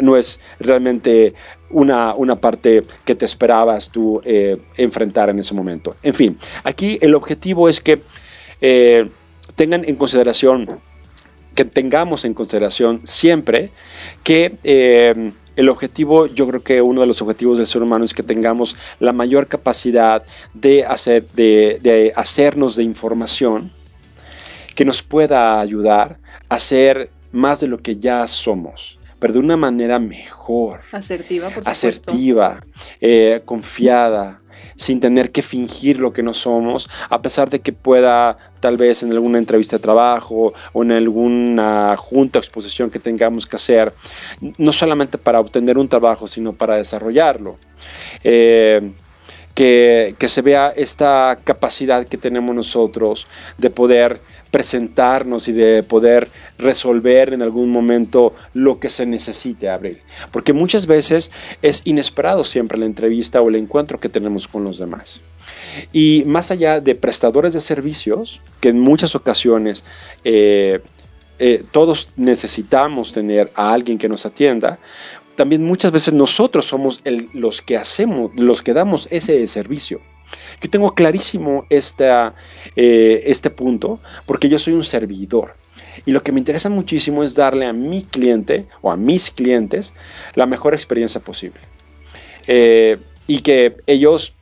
no 0.00 0.16
es 0.16 0.40
realmente 0.60 1.34
una, 1.70 2.14
una, 2.14 2.36
parte 2.36 2.84
que 3.04 3.14
te 3.14 3.24
esperabas 3.24 3.90
tú 3.90 4.20
eh, 4.24 4.56
enfrentar 4.76 5.30
en 5.30 5.38
ese 5.38 5.54
momento. 5.54 5.96
En 6.02 6.14
fin, 6.14 6.38
aquí 6.64 6.98
el 7.00 7.14
objetivo 7.14 7.68
es 7.68 7.80
que 7.80 8.00
tengan 9.54 9.84
en 9.84 9.96
consideración, 9.96 10.80
que 11.54 11.64
tengamos 11.64 12.24
en 12.24 12.32
consideración 12.32 13.02
siempre 13.04 13.70
que 14.22 14.56
el 15.56 15.68
objetivo, 15.70 16.26
yo 16.26 16.46
creo 16.46 16.62
que 16.62 16.82
uno 16.82 17.00
de 17.00 17.06
los 17.06 17.20
objetivos 17.22 17.58
del 17.58 17.66
ser 17.66 17.82
humano 17.82 18.04
es 18.04 18.14
que 18.14 18.22
tengamos 18.22 18.76
la 19.00 19.12
mayor 19.12 19.48
capacidad 19.48 20.22
de, 20.52 20.84
hacer, 20.84 21.26
de, 21.32 22.12
hacernos 22.14 22.76
de 22.76 22.84
información 22.84 23.72
que 24.76 24.84
nos 24.84 25.02
pueda 25.02 25.58
ayudar 25.58 26.18
a 26.48 26.60
ser 26.60 27.10
más 27.32 27.58
de 27.58 27.66
lo 27.66 27.78
que 27.78 27.96
ya 27.96 28.26
somos 28.28 29.00
pero 29.18 29.32
de 29.32 29.38
una 29.38 29.56
manera 29.56 29.98
mejor. 29.98 30.80
Asertiva, 30.92 31.48
por 31.48 31.64
supuesto. 31.64 31.70
Asertiva, 31.70 32.62
eh, 33.00 33.40
confiada, 33.46 34.40
sin 34.76 35.00
tener 35.00 35.32
que 35.32 35.42
fingir 35.42 35.98
lo 35.98 36.12
que 36.12 36.22
no 36.22 36.34
somos, 36.34 36.88
a 37.08 37.22
pesar 37.22 37.48
de 37.48 37.60
que 37.60 37.72
pueda 37.72 38.36
tal 38.60 38.76
vez 38.76 39.02
en 39.02 39.12
alguna 39.12 39.38
entrevista 39.38 39.76
de 39.76 39.82
trabajo 39.82 40.52
o 40.72 40.82
en 40.82 40.92
alguna 40.92 41.96
junta 41.96 42.38
o 42.38 42.42
exposición 42.42 42.90
que 42.90 42.98
tengamos 42.98 43.46
que 43.46 43.56
hacer, 43.56 43.92
no 44.58 44.72
solamente 44.72 45.18
para 45.18 45.40
obtener 45.40 45.78
un 45.78 45.88
trabajo, 45.88 46.28
sino 46.28 46.52
para 46.52 46.76
desarrollarlo. 46.76 47.56
Eh, 48.22 48.92
que, 49.54 50.14
que 50.18 50.28
se 50.28 50.42
vea 50.42 50.70
esta 50.76 51.38
capacidad 51.42 52.06
que 52.06 52.18
tenemos 52.18 52.54
nosotros 52.54 53.26
de 53.56 53.70
poder 53.70 54.20
presentarnos 54.56 55.48
y 55.48 55.52
de 55.52 55.82
poder 55.82 56.30
resolver 56.56 57.34
en 57.34 57.42
algún 57.42 57.68
momento 57.68 58.34
lo 58.54 58.80
que 58.80 58.88
se 58.88 59.04
necesite 59.04 59.68
abrir. 59.68 60.00
Porque 60.30 60.54
muchas 60.54 60.86
veces 60.86 61.30
es 61.60 61.82
inesperado 61.84 62.42
siempre 62.42 62.78
la 62.78 62.86
entrevista 62.86 63.42
o 63.42 63.50
el 63.50 63.56
encuentro 63.56 64.00
que 64.00 64.08
tenemos 64.08 64.48
con 64.48 64.64
los 64.64 64.78
demás. 64.78 65.20
Y 65.92 66.22
más 66.24 66.50
allá 66.50 66.80
de 66.80 66.94
prestadores 66.94 67.52
de 67.52 67.60
servicios, 67.60 68.40
que 68.60 68.70
en 68.70 68.80
muchas 68.80 69.14
ocasiones 69.14 69.84
eh, 70.24 70.80
eh, 71.38 71.62
todos 71.70 72.14
necesitamos 72.16 73.12
tener 73.12 73.52
a 73.54 73.74
alguien 73.74 73.98
que 73.98 74.08
nos 74.08 74.24
atienda, 74.24 74.78
también 75.36 75.64
muchas 75.64 75.92
veces 75.92 76.14
nosotros 76.14 76.64
somos 76.64 77.02
los 77.34 77.60
que 77.60 77.76
hacemos, 77.76 78.34
los 78.36 78.62
que 78.62 78.72
damos 78.72 79.06
ese 79.10 79.46
servicio. 79.48 80.00
Yo 80.60 80.70
tengo 80.70 80.94
clarísimo 80.94 81.64
esta, 81.70 82.34
eh, 82.74 83.22
este 83.26 83.50
punto 83.50 84.00
porque 84.24 84.48
yo 84.48 84.58
soy 84.58 84.74
un 84.74 84.84
servidor. 84.84 85.54
Y 86.04 86.12
lo 86.12 86.22
que 86.22 86.32
me 86.32 86.38
interesa 86.38 86.68
muchísimo 86.68 87.24
es 87.24 87.34
darle 87.34 87.66
a 87.66 87.72
mi 87.72 88.02
cliente 88.02 88.66
o 88.82 88.90
a 88.90 88.96
mis 88.96 89.30
clientes 89.30 89.94
la 90.34 90.46
mejor 90.46 90.74
experiencia 90.74 91.20
posible. 91.20 91.60
Eh, 92.46 92.98
y 93.26 93.40
que 93.40 93.76
ellos 93.86 94.34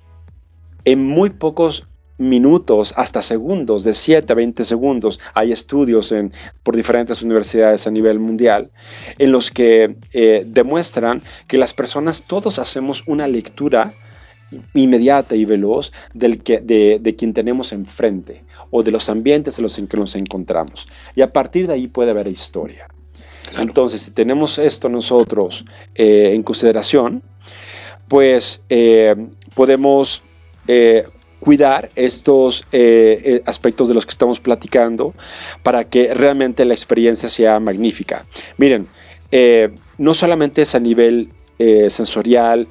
en 0.84 1.06
muy 1.06 1.30
pocos 1.30 1.86
minutos 2.18 2.94
hasta 2.96 3.22
segundos, 3.22 3.82
de 3.82 3.94
7 3.94 4.32
a 4.32 4.36
20 4.36 4.64
segundos, 4.64 5.18
hay 5.34 5.52
estudios 5.52 6.12
en, 6.12 6.32
por 6.62 6.76
diferentes 6.76 7.22
universidades 7.22 7.86
a 7.86 7.90
nivel 7.90 8.20
mundial 8.20 8.70
en 9.18 9.32
los 9.32 9.50
que 9.50 9.96
eh, 10.12 10.44
demuestran 10.46 11.22
que 11.48 11.58
las 11.58 11.74
personas 11.74 12.24
todos 12.26 12.58
hacemos 12.58 13.02
una 13.06 13.26
lectura 13.26 13.94
inmediata 14.74 15.34
y 15.36 15.44
veloz 15.44 15.92
del 16.12 16.42
que, 16.42 16.60
de, 16.60 17.14
quien 17.16 17.32
tenemos 17.32 17.72
enfrente 17.72 18.44
o 18.70 18.82
de 18.82 18.90
los 18.90 19.08
ambientes 19.08 19.58
en 19.58 19.62
los 19.62 19.76
que 19.76 19.96
nos 19.96 20.14
encontramos. 20.16 20.88
Y 21.14 21.22
a 21.22 21.32
partir 21.32 21.66
de 21.66 21.74
ahí 21.74 21.86
puede 21.86 22.10
haber 22.10 22.28
historia. 22.28 22.88
Entonces, 23.58 24.00
si 24.00 24.10
tenemos 24.10 24.58
esto 24.58 24.88
nosotros 24.88 25.64
eh, 25.94 26.32
en 26.34 26.42
consideración, 26.42 27.22
pues 28.08 28.62
eh, 28.68 29.14
podemos 29.54 30.22
eh, 30.66 31.04
cuidar 31.40 31.90
estos 31.94 32.64
aspectos 33.44 33.88
de 33.88 33.94
los 33.94 34.06
que 34.06 34.10
estamos 34.10 34.40
platicando 34.40 35.14
para 35.62 35.84
que 35.84 36.14
realmente 36.14 36.64
la 36.64 36.72
experiencia 36.72 37.28
sea 37.28 37.60
magnífica. 37.60 38.24
Miren, 38.56 38.88
no 39.98 40.14
solamente 40.14 40.62
es 40.62 40.74
a 40.74 40.80
nivel 40.80 41.28
sensorial, 41.58 42.66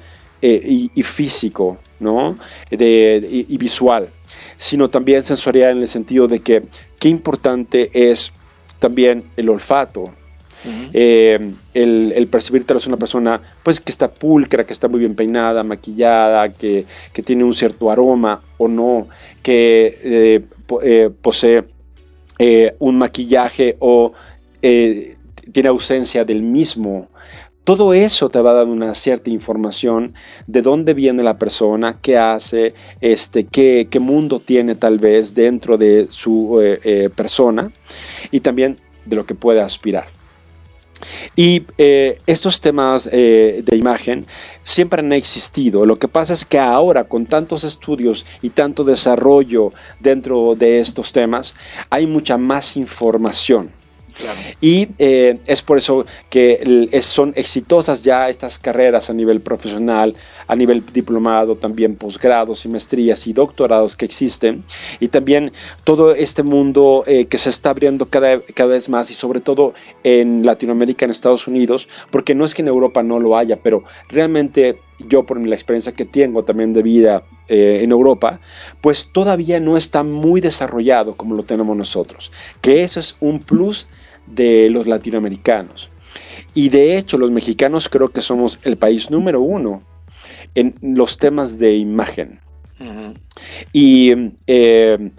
eh, 0.46 0.90
y, 0.94 1.02
físico, 1.02 1.78
¿no? 2.00 2.36
De, 2.68 3.46
y, 3.48 3.56
visual, 3.56 4.10
sino 4.58 4.90
también 4.90 5.22
sensorial 5.22 5.76
en 5.76 5.80
el 5.80 5.88
sentido 5.88 6.28
de 6.28 6.40
que 6.40 6.64
qué 6.98 7.08
importante 7.08 7.90
es 7.94 8.30
también 8.78 9.24
el 9.38 9.48
olfato, 9.48 10.12
eh, 10.92 11.38
el, 11.72 12.12
el, 12.14 12.26
percibirte 12.26 12.74
una 12.86 12.98
persona 12.98 13.40
pues 13.62 13.80
que 13.80 13.90
está 13.90 14.12
pulcra, 14.12 14.66
que 14.66 14.74
está 14.74 14.86
muy 14.86 15.00
bien 15.00 15.14
peinada, 15.14 15.62
maquillada, 15.62 16.50
que, 16.52 16.84
que 17.14 17.22
tiene 17.22 17.42
un 17.42 17.54
cierto 17.54 17.90
aroma 17.90 18.42
o 18.58 18.68
no, 18.68 19.08
que 19.42 20.44
eh, 20.82 21.10
posee 21.22 21.64
un 22.80 22.98
maquillaje 22.98 23.76
o 23.78 24.12
tiene 24.60 25.68
ausencia 25.70 26.22
del 26.22 26.42
mismo. 26.42 27.08
Todo 27.64 27.94
eso 27.94 28.28
te 28.28 28.42
va 28.42 28.50
a 28.50 28.54
dar 28.54 28.66
una 28.66 28.94
cierta 28.94 29.30
información 29.30 30.12
de 30.46 30.60
dónde 30.60 30.92
viene 30.92 31.22
la 31.22 31.38
persona, 31.38 31.98
qué 32.02 32.18
hace, 32.18 32.74
este, 33.00 33.44
qué, 33.46 33.88
mundo 33.98 34.38
tiene 34.38 34.74
tal 34.74 34.98
vez 34.98 35.34
dentro 35.34 35.78
de 35.78 36.06
su 36.10 36.60
eh, 36.60 36.78
eh, 36.84 37.08
persona 37.08 37.72
y 38.30 38.40
también 38.40 38.76
de 39.06 39.16
lo 39.16 39.24
que 39.24 39.34
puede 39.34 39.62
aspirar. 39.62 40.08
Y 41.36 41.62
eh, 41.78 42.18
estos 42.26 42.60
temas 42.60 43.04
de 43.10 43.64
imagen 43.72 44.26
siempre 44.62 45.00
han 45.00 45.12
existido. 45.14 45.86
Lo 45.86 45.98
que 45.98 46.08
pasa 46.08 46.34
es 46.34 46.44
que 46.44 46.58
ahora 46.58 47.04
con 47.04 47.24
tantos 47.24 47.64
estudios 47.64 48.26
y 48.42 48.50
tanto 48.50 48.84
desarrollo 48.84 49.72
dentro 50.00 50.54
de 50.54 50.80
estos 50.80 51.12
temas, 51.12 51.54
hay 51.88 52.06
mucha 52.06 52.36
más 52.36 52.76
información. 52.76 53.70
Y 54.60 54.88
eh, 54.98 55.38
es 55.46 55.62
por 55.62 55.78
eso 55.78 56.06
que 56.30 56.88
son 57.02 57.32
exitosas 57.36 58.02
ya 58.02 58.28
estas 58.28 58.58
carreras 58.58 59.10
a 59.10 59.12
nivel 59.12 59.40
profesional, 59.40 60.14
a 60.46 60.56
nivel 60.56 60.84
diplomado, 60.92 61.56
también 61.56 61.96
posgrados 61.96 62.64
y 62.64 62.68
maestrías 62.68 63.26
y 63.26 63.32
doctorados 63.32 63.96
que 63.96 64.04
existen. 64.04 64.64
Y 65.00 65.08
también 65.08 65.52
todo 65.84 66.14
este 66.14 66.42
mundo 66.42 67.04
eh, 67.06 67.26
que 67.26 67.38
se 67.38 67.50
está 67.50 67.70
abriendo 67.70 68.06
cada, 68.06 68.40
cada 68.40 68.70
vez 68.70 68.88
más 68.88 69.10
y 69.10 69.14
sobre 69.14 69.40
todo 69.40 69.74
en 70.02 70.44
Latinoamérica, 70.44 71.04
en 71.04 71.10
Estados 71.10 71.46
Unidos, 71.46 71.88
porque 72.10 72.34
no 72.34 72.44
es 72.44 72.54
que 72.54 72.62
en 72.62 72.68
Europa 72.68 73.02
no 73.02 73.18
lo 73.18 73.36
haya, 73.36 73.58
pero 73.62 73.84
realmente 74.08 74.76
yo 75.08 75.24
por 75.24 75.44
la 75.44 75.54
experiencia 75.54 75.92
que 75.92 76.04
tengo 76.04 76.44
también 76.44 76.72
de 76.72 76.82
vida 76.82 77.22
eh, 77.48 77.80
en 77.82 77.90
Europa, 77.90 78.40
pues 78.80 79.08
todavía 79.12 79.60
no 79.60 79.76
está 79.76 80.02
muy 80.02 80.40
desarrollado 80.40 81.14
como 81.14 81.34
lo 81.34 81.42
tenemos 81.42 81.76
nosotros. 81.76 82.32
Que 82.60 82.84
eso 82.84 83.00
es 83.00 83.16
un 83.20 83.40
plus 83.40 83.86
de 84.26 84.68
los 84.70 84.86
latinoamericanos. 84.86 85.90
Y 86.54 86.68
de 86.68 86.96
hecho 86.96 87.18
los 87.18 87.30
mexicanos 87.30 87.88
creo 87.88 88.08
que 88.08 88.20
somos 88.20 88.58
el 88.62 88.76
país 88.76 89.10
número 89.10 89.40
uno 89.40 89.82
en 90.54 90.74
los 90.80 91.18
temas 91.18 91.58
de 91.58 91.76
imagen. 91.76 92.40
Y 93.72 94.12
eh, 94.46 95.10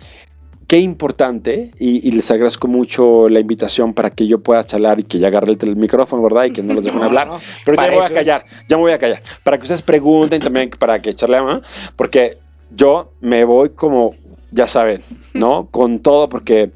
qué 0.68 0.80
importante, 0.80 1.72
y, 1.80 2.12
les 2.12 2.30
agradezco 2.32 2.68
mucho 2.68 3.30
la 3.30 3.40
invitación 3.40 3.94
para 3.94 4.10
que 4.10 4.28
yo 4.28 4.40
pueda 4.40 4.64
charlar 4.64 5.00
y 5.00 5.04
que 5.04 5.20
ya 5.20 5.28
agarre 5.28 5.56
el, 5.60 5.76
micrófono, 5.76 6.24
¿verdad? 6.24 6.46
Y 6.46 6.52
que 6.52 6.64
no 6.64 6.74
los 6.74 6.84
dejen 6.84 7.02
hablar. 7.02 7.30
Pero 7.64 7.78
ya 7.78 7.90
me 7.90 7.96
voy 7.96 8.06
a 8.06 8.10
callar, 8.10 8.46
ya 8.68 8.78
me 8.78 8.84
voy 8.84 8.92
a 8.92 8.98
callar. 8.98 9.22
Para 9.44 9.58
que 9.58 9.64
ustedes 9.64 9.82
pregunten 9.82 10.42
también, 10.42 10.70
para 10.70 11.02
que 11.02 11.14
charlemos, 11.14 11.62
porque 11.96 12.38
yo 12.76 13.12
me 13.22 13.44
voy 13.44 13.70
como, 13.70 14.16
ya 14.52 14.68
saben, 14.68 15.02
¿no? 15.34 15.68
Con 15.70 16.00
todo, 16.00 16.30
porque 16.30 16.72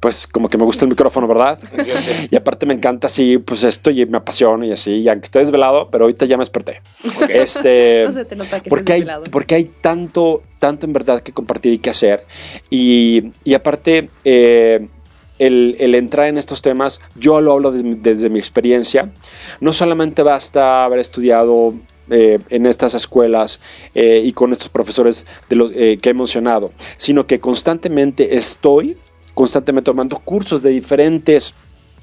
pues 0.00 0.26
como 0.26 0.48
que 0.48 0.58
me 0.58 0.64
gusta 0.64 0.84
el 0.84 0.90
micrófono, 0.90 1.26
¿verdad? 1.26 1.58
Y 2.30 2.36
aparte 2.36 2.66
me 2.66 2.74
encanta 2.74 3.06
así, 3.06 3.38
pues 3.38 3.64
esto 3.64 3.90
y 3.90 4.04
me 4.06 4.18
apasiona 4.18 4.66
y 4.66 4.72
así, 4.72 4.92
y 4.92 5.08
aunque 5.08 5.26
esté 5.26 5.38
desvelado, 5.40 5.88
pero 5.90 6.04
ahorita 6.04 6.26
ya 6.26 6.36
me 6.36 6.42
desperté. 6.42 6.80
Este, 7.28 8.04
no 8.06 8.12
se 8.12 8.24
te 8.24 8.36
nota 8.36 8.60
que 8.60 8.70
porque, 8.70 8.92
hay, 8.92 9.06
porque 9.30 9.54
hay 9.54 9.64
tanto, 9.64 10.42
tanto 10.58 10.86
en 10.86 10.92
verdad 10.92 11.20
que 11.20 11.32
compartir 11.32 11.72
y 11.72 11.78
que 11.78 11.90
hacer. 11.90 12.24
Y, 12.70 13.32
y 13.44 13.54
aparte, 13.54 14.10
eh, 14.24 14.86
el, 15.38 15.76
el, 15.78 15.94
entrar 15.94 16.26
en 16.26 16.38
estos 16.38 16.62
temas, 16.62 17.00
yo 17.14 17.40
lo 17.40 17.52
hablo 17.52 17.72
desde 17.72 18.28
mi 18.28 18.38
experiencia. 18.38 19.10
No 19.60 19.72
solamente 19.72 20.22
basta 20.22 20.84
haber 20.84 20.98
estudiado 20.98 21.74
eh, 22.10 22.38
en 22.50 22.66
estas 22.66 22.94
escuelas 22.94 23.60
eh, 23.94 24.22
y 24.24 24.32
con 24.32 24.52
estos 24.52 24.68
profesores 24.68 25.26
de 25.48 25.56
los, 25.56 25.70
que 25.72 26.00
he 26.02 26.14
mencionado, 26.14 26.72
sino 26.96 27.26
que 27.26 27.38
constantemente 27.40 28.36
estoy 28.36 28.96
constantemente 29.38 29.86
tomando 29.86 30.18
cursos 30.18 30.62
de 30.62 30.70
diferentes 30.70 31.54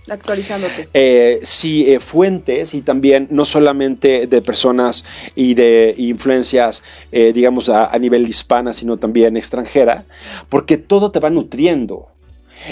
Actualizándote. 0.07 0.87
Eh, 0.93 1.39
sí, 1.41 1.91
eh, 1.91 1.99
fuentes 1.99 2.73
y 2.75 2.81
también 2.81 3.27
no 3.31 3.43
solamente 3.43 4.27
de 4.27 4.39
personas 4.41 5.03
y 5.35 5.55
de 5.55 5.95
influencias, 5.97 6.83
eh, 7.11 7.33
digamos, 7.33 7.69
a, 7.69 7.87
a 7.87 7.97
nivel 7.97 8.27
hispana, 8.27 8.71
sino 8.71 8.97
también 8.97 9.35
extranjera, 9.35 10.05
porque 10.47 10.77
todo 10.77 11.09
te 11.09 11.19
va 11.19 11.31
nutriendo. 11.31 12.07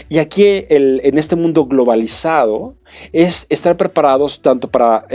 Y 0.10 0.19
aquí 0.19 0.45
el- 0.69 1.02
en 1.04 1.17
este 1.17 1.36
mundo 1.36 1.65
globalizado 1.65 2.76
es 3.12 3.47
estar 3.49 3.76
preparados 3.78 4.39
tanto 4.41 4.67
para 4.69 5.06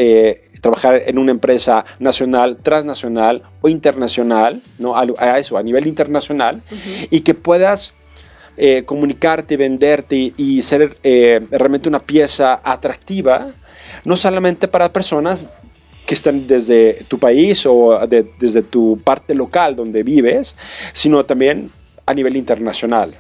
trabajar 0.60 1.02
en 1.06 1.18
una 1.18 1.30
empresa 1.30 1.84
nacional, 2.00 2.56
transnacional 2.56 3.42
o 3.60 3.68
internacional, 3.68 4.60
¿no? 4.78 4.96
a, 4.96 5.04
a 5.18 5.38
eso, 5.38 5.56
a 5.56 5.62
nivel 5.62 5.86
internacional, 5.86 6.62
y 7.10 7.20
que 7.20 7.34
puedas 7.34 7.94
eh, 8.58 8.82
comunicarte, 8.84 9.56
venderte 9.56 10.16
y, 10.16 10.34
y 10.36 10.62
ser 10.62 10.96
eh, 11.02 11.40
realmente 11.50 11.88
una 11.88 12.00
pieza 12.00 12.60
atractiva, 12.62 13.46
no 14.04 14.16
solamente 14.16 14.68
para 14.68 14.92
personas 14.92 15.48
que 16.04 16.14
están 16.14 16.46
desde 16.46 17.04
tu 17.08 17.18
país 17.18 17.64
o 17.66 18.06
de- 18.06 18.26
desde 18.38 18.62
tu 18.62 18.98
parte 19.04 19.34
local 19.34 19.76
donde 19.76 20.02
vives, 20.02 20.56
sino 20.92 21.24
también 21.24 21.70
a 22.06 22.14
nivel 22.14 22.36
internacional. 22.36 23.14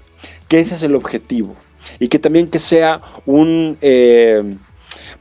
Que 0.48 0.58
ese 0.60 0.74
es 0.74 0.82
el 0.82 0.94
objetivo. 0.94 1.54
Y 2.00 2.08
que 2.08 2.18
también 2.18 2.48
que 2.48 2.58
sea 2.58 3.00
un, 3.26 3.76
eh, 3.82 4.42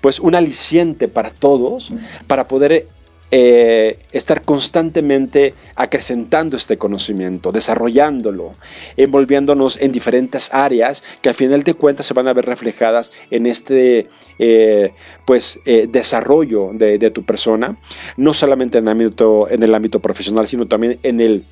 pues 0.01 0.19
un 0.19 0.33
aliciente 0.35 1.07
para 1.07 1.29
todos, 1.29 1.91
para 2.27 2.47
poder 2.47 2.87
eh, 3.29 3.99
estar 4.13 4.43
constantemente 4.43 5.53
acrecentando 5.75 6.55
este 6.55 6.77
conocimiento, 6.77 7.51
desarrollándolo, 7.51 8.55
envolviéndonos 8.95 9.77
en 9.81 9.91
diferentes 9.91 10.53
áreas 10.53 11.03
que 11.21 11.27
al 11.27 11.35
final 11.35 11.63
de 11.63 11.73
cuentas 11.73 12.05
se 12.05 12.13
van 12.13 12.29
a 12.29 12.33
ver 12.33 12.45
reflejadas 12.45 13.11
en 13.29 13.45
este 13.45 14.07
eh, 14.39 14.91
pues, 15.25 15.59
eh, 15.65 15.87
desarrollo 15.89 16.71
de, 16.73 16.97
de 16.97 17.11
tu 17.11 17.25
persona, 17.25 17.77
no 18.15 18.33
solamente 18.33 18.77
en 18.77 18.85
el 18.85 18.91
ámbito, 18.91 19.49
en 19.49 19.61
el 19.61 19.75
ámbito 19.75 19.99
profesional, 19.99 20.47
sino 20.47 20.65
también 20.65 20.97
en 21.03 21.19
el, 21.19 21.43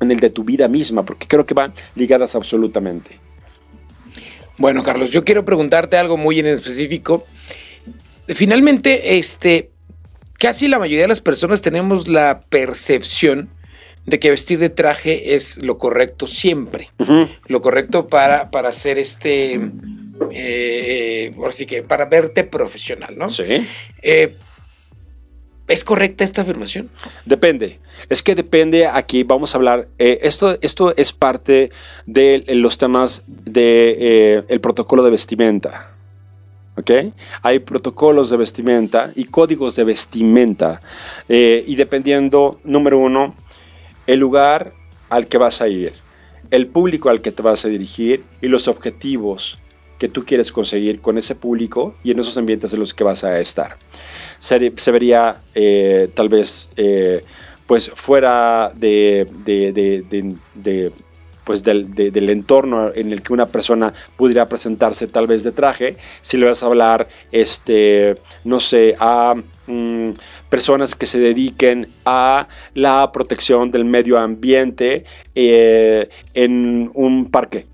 en 0.00 0.10
el 0.10 0.18
de 0.18 0.30
tu 0.30 0.44
vida 0.44 0.66
misma, 0.66 1.04
porque 1.04 1.26
creo 1.26 1.44
que 1.44 1.52
van 1.52 1.74
ligadas 1.94 2.34
absolutamente. 2.34 3.18
Bueno, 4.56 4.82
Carlos, 4.82 5.10
yo 5.10 5.24
quiero 5.24 5.44
preguntarte 5.44 5.96
algo 5.96 6.16
muy 6.16 6.38
en 6.38 6.46
específico. 6.46 7.26
Finalmente, 8.28 9.18
este, 9.18 9.71
casi 10.42 10.66
la 10.66 10.80
mayoría 10.80 11.02
de 11.02 11.08
las 11.08 11.20
personas 11.20 11.62
tenemos 11.62 12.08
la 12.08 12.40
percepción 12.48 13.48
de 14.06 14.18
que 14.18 14.30
vestir 14.30 14.58
de 14.58 14.70
traje 14.70 15.36
es 15.36 15.56
lo 15.58 15.78
correcto 15.78 16.26
siempre. 16.26 16.90
Lo 17.46 17.62
correcto 17.62 18.08
para, 18.08 18.50
para 18.50 18.70
hacer 18.70 18.98
este, 18.98 19.54
eh, 19.54 19.60
eh, 20.32 21.34
ahora 21.36 21.52
sí 21.52 21.64
que 21.64 21.84
para 21.84 22.06
verte 22.06 22.42
profesional, 22.42 23.16
¿no? 23.16 23.28
Sí. 23.28 23.44
Eh, 24.02 24.34
¿Es 25.68 25.84
correcta 25.84 26.24
esta 26.24 26.42
afirmación? 26.42 26.90
Depende. 27.24 27.78
Es 28.08 28.20
que 28.20 28.34
depende, 28.34 28.88
aquí 28.88 29.22
vamos 29.22 29.54
a 29.54 29.58
hablar, 29.58 29.86
eh, 30.00 30.18
esto, 30.22 30.58
esto 30.60 30.92
es 30.96 31.12
parte 31.12 31.70
de 32.04 32.42
los 32.48 32.78
temas 32.78 33.22
del 33.28 33.54
de, 33.54 33.96
eh, 34.00 34.42
el 34.48 34.60
protocolo 34.60 35.04
de 35.04 35.12
vestimenta. 35.12 35.91
¿Ok? 36.76 36.90
Hay 37.42 37.58
protocolos 37.58 38.30
de 38.30 38.36
vestimenta 38.36 39.10
y 39.14 39.24
códigos 39.24 39.76
de 39.76 39.84
vestimenta. 39.84 40.80
eh, 41.28 41.64
y 41.66 41.76
dependiendo, 41.76 42.58
número 42.64 42.98
uno, 42.98 43.34
el 44.06 44.18
lugar 44.18 44.72
al 45.10 45.26
que 45.26 45.38
vas 45.38 45.60
a 45.60 45.68
ir, 45.68 45.92
el 46.50 46.66
público 46.66 47.08
al 47.08 47.20
que 47.20 47.32
te 47.32 47.42
vas 47.42 47.64
a 47.64 47.68
dirigir 47.68 48.24
y 48.40 48.48
los 48.48 48.68
objetivos 48.68 49.58
que 49.98 50.08
tú 50.08 50.24
quieres 50.24 50.50
conseguir 50.50 51.00
con 51.00 51.16
ese 51.16 51.34
público 51.34 51.94
y 52.02 52.10
en 52.10 52.18
esos 52.18 52.36
ambientes 52.36 52.72
en 52.72 52.80
los 52.80 52.92
que 52.92 53.04
vas 53.04 53.22
a 53.22 53.38
estar. 53.38 53.76
Se, 54.38 54.58
vería 54.90 55.36
eh, 55.54 56.10
tal 56.12 56.28
vez 56.28 56.68
eh, 56.76 57.22
pues 57.68 57.88
fuera 57.94 58.72
de, 58.74 59.28
pues 61.44 61.62
del, 61.62 61.94
de- 61.94 62.10
del 62.10 62.28
entorno 62.30 62.92
en 62.94 63.12
el 63.12 63.22
que 63.22 63.32
una 63.32 63.46
persona 63.46 63.92
pudiera 64.16 64.48
presentarse 64.48 65.06
tal 65.06 65.26
vez 65.26 65.42
de 65.42 65.52
traje, 65.52 65.96
si 66.20 66.36
le 66.36 66.46
vas 66.46 66.62
a 66.62 66.66
hablar, 66.66 67.08
este, 67.32 68.16
no 68.44 68.60
sé, 68.60 68.94
a 68.98 69.34
mm, 69.66 70.10
personas 70.48 70.94
que 70.94 71.06
se 71.06 71.18
dediquen 71.18 71.88
a 72.04 72.48
la 72.74 73.10
protección 73.12 73.70
del 73.70 73.84
medio 73.84 74.18
ambiente 74.18 75.04
eh, 75.34 76.08
en 76.34 76.90
un 76.94 77.30
parque. 77.30 77.66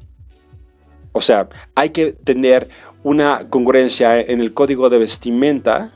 O 1.13 1.21
sea, 1.21 1.49
hay 1.75 1.91
que 1.91 2.13
tener 2.13 2.69
una 3.03 3.49
congruencia 3.49 4.21
en 4.21 4.41
el 4.41 4.53
código 4.55 4.89
de 4.91 4.99
vestimenta 4.99 5.93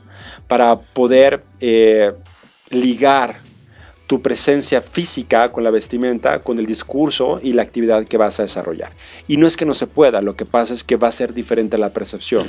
para 0.47 0.79
poder 0.79 1.43
eh, 1.59 2.11
ligar 2.69 3.39
tu 4.07 4.21
presencia 4.21 4.81
física 4.81 5.51
con 5.51 5.63
la 5.63 5.71
vestimenta, 5.71 6.39
con 6.39 6.59
el 6.59 6.65
discurso 6.65 7.39
y 7.41 7.53
la 7.53 7.63
actividad 7.63 8.05
que 8.05 8.17
vas 8.17 8.39
a 8.39 8.43
desarrollar. 8.43 8.91
Y 9.27 9.37
no 9.37 9.47
es 9.47 9.55
que 9.55 9.65
no 9.65 9.73
se 9.73 9.87
pueda, 9.87 10.21
lo 10.21 10.35
que 10.35 10.45
pasa 10.45 10.73
es 10.73 10.83
que 10.83 10.97
va 10.97 11.07
a 11.07 11.11
ser 11.11 11.33
diferente 11.33 11.77
la 11.77 11.89
percepción. 11.89 12.47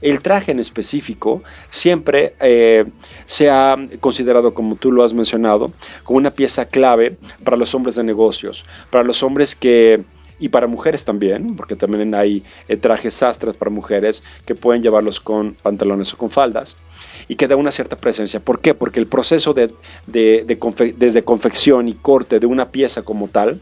El 0.00 0.20
traje 0.22 0.52
en 0.52 0.60
específico 0.60 1.42
siempre 1.68 2.34
eh, 2.40 2.86
se 3.26 3.50
ha 3.50 3.76
considerado, 4.00 4.54
como 4.54 4.76
tú 4.76 4.90
lo 4.90 5.04
has 5.04 5.12
mencionado, 5.12 5.72
como 6.04 6.18
una 6.18 6.30
pieza 6.30 6.66
clave 6.66 7.16
para 7.44 7.56
los 7.56 7.74
hombres 7.74 7.96
de 7.96 8.04
negocios, 8.04 8.64
para 8.90 9.04
los 9.04 9.22
hombres 9.22 9.54
que 9.54 10.02
y 10.40 10.48
para 10.48 10.66
mujeres 10.66 11.04
también, 11.04 11.54
porque 11.54 11.76
también 11.76 12.12
hay 12.14 12.42
eh, 12.66 12.76
trajes 12.76 13.14
sastres 13.14 13.56
para 13.56 13.70
mujeres 13.70 14.22
que 14.44 14.56
pueden 14.56 14.82
llevarlos 14.82 15.20
con 15.20 15.54
pantalones 15.54 16.12
o 16.12 16.16
con 16.16 16.28
faldas 16.28 16.76
y 17.28 17.36
que 17.36 17.48
da 17.48 17.56
una 17.56 17.72
cierta 17.72 17.96
presencia. 17.96 18.40
¿Por 18.40 18.60
qué? 18.60 18.74
Porque 18.74 19.00
el 19.00 19.06
proceso 19.06 19.54
de, 19.54 19.70
de- 20.06 20.44
desde 20.96 21.24
confección 21.24 21.88
y 21.88 21.94
corte 21.94 22.38
de 22.40 22.46
una 22.46 22.70
pieza 22.70 23.02
como 23.02 23.28
tal 23.28 23.60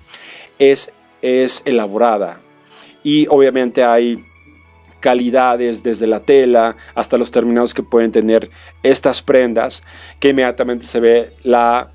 es, 0.58 0.92
es 1.22 1.62
elaborada 1.64 2.38
y 3.04 3.26
obviamente 3.28 3.82
hay 3.84 4.18
calidades 5.00 5.82
desde 5.82 6.06
la 6.06 6.20
tela 6.20 6.76
hasta 6.94 7.18
los 7.18 7.30
terminados 7.32 7.74
que 7.74 7.82
pueden 7.82 8.12
tener 8.12 8.48
estas 8.84 9.20
prendas 9.20 9.82
que 10.20 10.28
inmediatamente 10.28 10.86
se 10.86 11.00
ve 11.00 11.32
la 11.42 11.90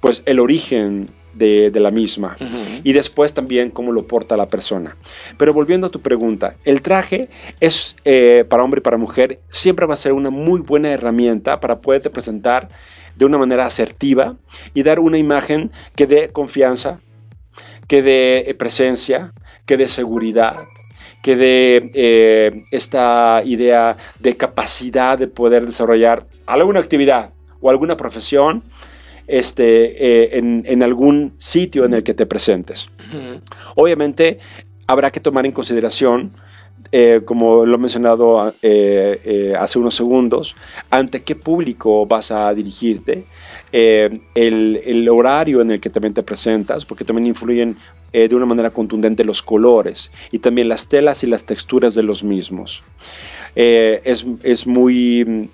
pues 0.00 0.22
el 0.24 0.40
origen 0.40 1.08
de, 1.36 1.70
de 1.70 1.80
la 1.80 1.90
misma 1.90 2.36
y 2.82 2.92
después 2.92 3.34
también 3.34 3.70
cómo 3.70 3.92
lo 3.92 4.06
porta 4.06 4.36
la 4.36 4.46
persona. 4.46 4.96
Pero 5.36 5.52
volviendo 5.52 5.86
a 5.86 5.90
tu 5.90 6.00
pregunta, 6.00 6.54
el 6.64 6.82
traje 6.82 7.28
es 7.60 7.96
eh, 8.04 8.44
para 8.48 8.62
hombre 8.62 8.78
y 8.78 8.82
para 8.82 8.96
mujer, 8.96 9.40
siempre 9.48 9.86
va 9.86 9.94
a 9.94 9.98
ser 9.98 10.12
una 10.12 10.30
muy 10.30 10.60
buena 10.60 10.90
herramienta 10.90 11.60
para 11.60 11.80
poderte 11.80 12.10
presentar 12.10 12.68
de 13.14 13.24
una 13.24 13.38
manera 13.38 13.66
asertiva 13.66 14.36
y 14.74 14.82
dar 14.82 15.00
una 15.00 15.18
imagen 15.18 15.70
que 15.94 16.06
dé 16.06 16.28
confianza, 16.28 17.00
que 17.88 18.02
dé 18.02 18.44
eh, 18.46 18.54
presencia, 18.54 19.32
que 19.64 19.76
dé 19.76 19.88
seguridad, 19.88 20.56
que 21.22 21.36
dé 21.36 21.90
eh, 21.94 22.64
esta 22.70 23.42
idea 23.44 23.96
de 24.20 24.36
capacidad 24.36 25.18
de 25.18 25.26
poder 25.26 25.66
desarrollar 25.66 26.26
alguna 26.46 26.80
actividad 26.80 27.30
o 27.60 27.70
alguna 27.70 27.96
profesión 27.96 28.62
este, 29.26 29.64
eh, 29.98 30.38
en, 30.38 30.62
en 30.66 30.82
algún 30.82 31.34
sitio 31.38 31.84
en 31.84 31.92
el 31.92 32.02
que 32.02 32.14
te 32.14 32.26
presentes. 32.26 32.88
Obviamente 33.74 34.38
habrá 34.86 35.10
que 35.10 35.20
tomar 35.20 35.46
en 35.46 35.52
consideración, 35.52 36.32
eh, 36.92 37.22
como 37.24 37.66
lo 37.66 37.74
he 37.74 37.78
mencionado 37.78 38.54
eh, 38.62 39.20
eh, 39.24 39.54
hace 39.58 39.78
unos 39.78 39.94
segundos, 39.96 40.54
ante 40.90 41.22
qué 41.22 41.34
público 41.34 42.06
vas 42.06 42.30
a 42.30 42.54
dirigirte, 42.54 43.24
el, 43.72 44.80
el 44.86 45.08
horario 45.08 45.60
en 45.60 45.72
el 45.72 45.80
que 45.80 45.90
también 45.90 46.14
te 46.14 46.22
presentas, 46.22 46.86
porque 46.86 47.04
también 47.04 47.26
influyen 47.26 47.76
de 48.12 48.34
una 48.34 48.46
manera 48.46 48.70
contundente 48.70 49.24
los 49.24 49.42
colores 49.42 50.10
y 50.30 50.38
también 50.38 50.68
las 50.68 50.88
telas 50.88 51.22
y 51.24 51.26
las 51.26 51.44
texturas 51.44 51.94
de 51.94 52.02
los 52.02 52.22
mismos. 52.22 52.82
Es, 53.54 54.24
es 54.42 54.66
muy... 54.66 55.50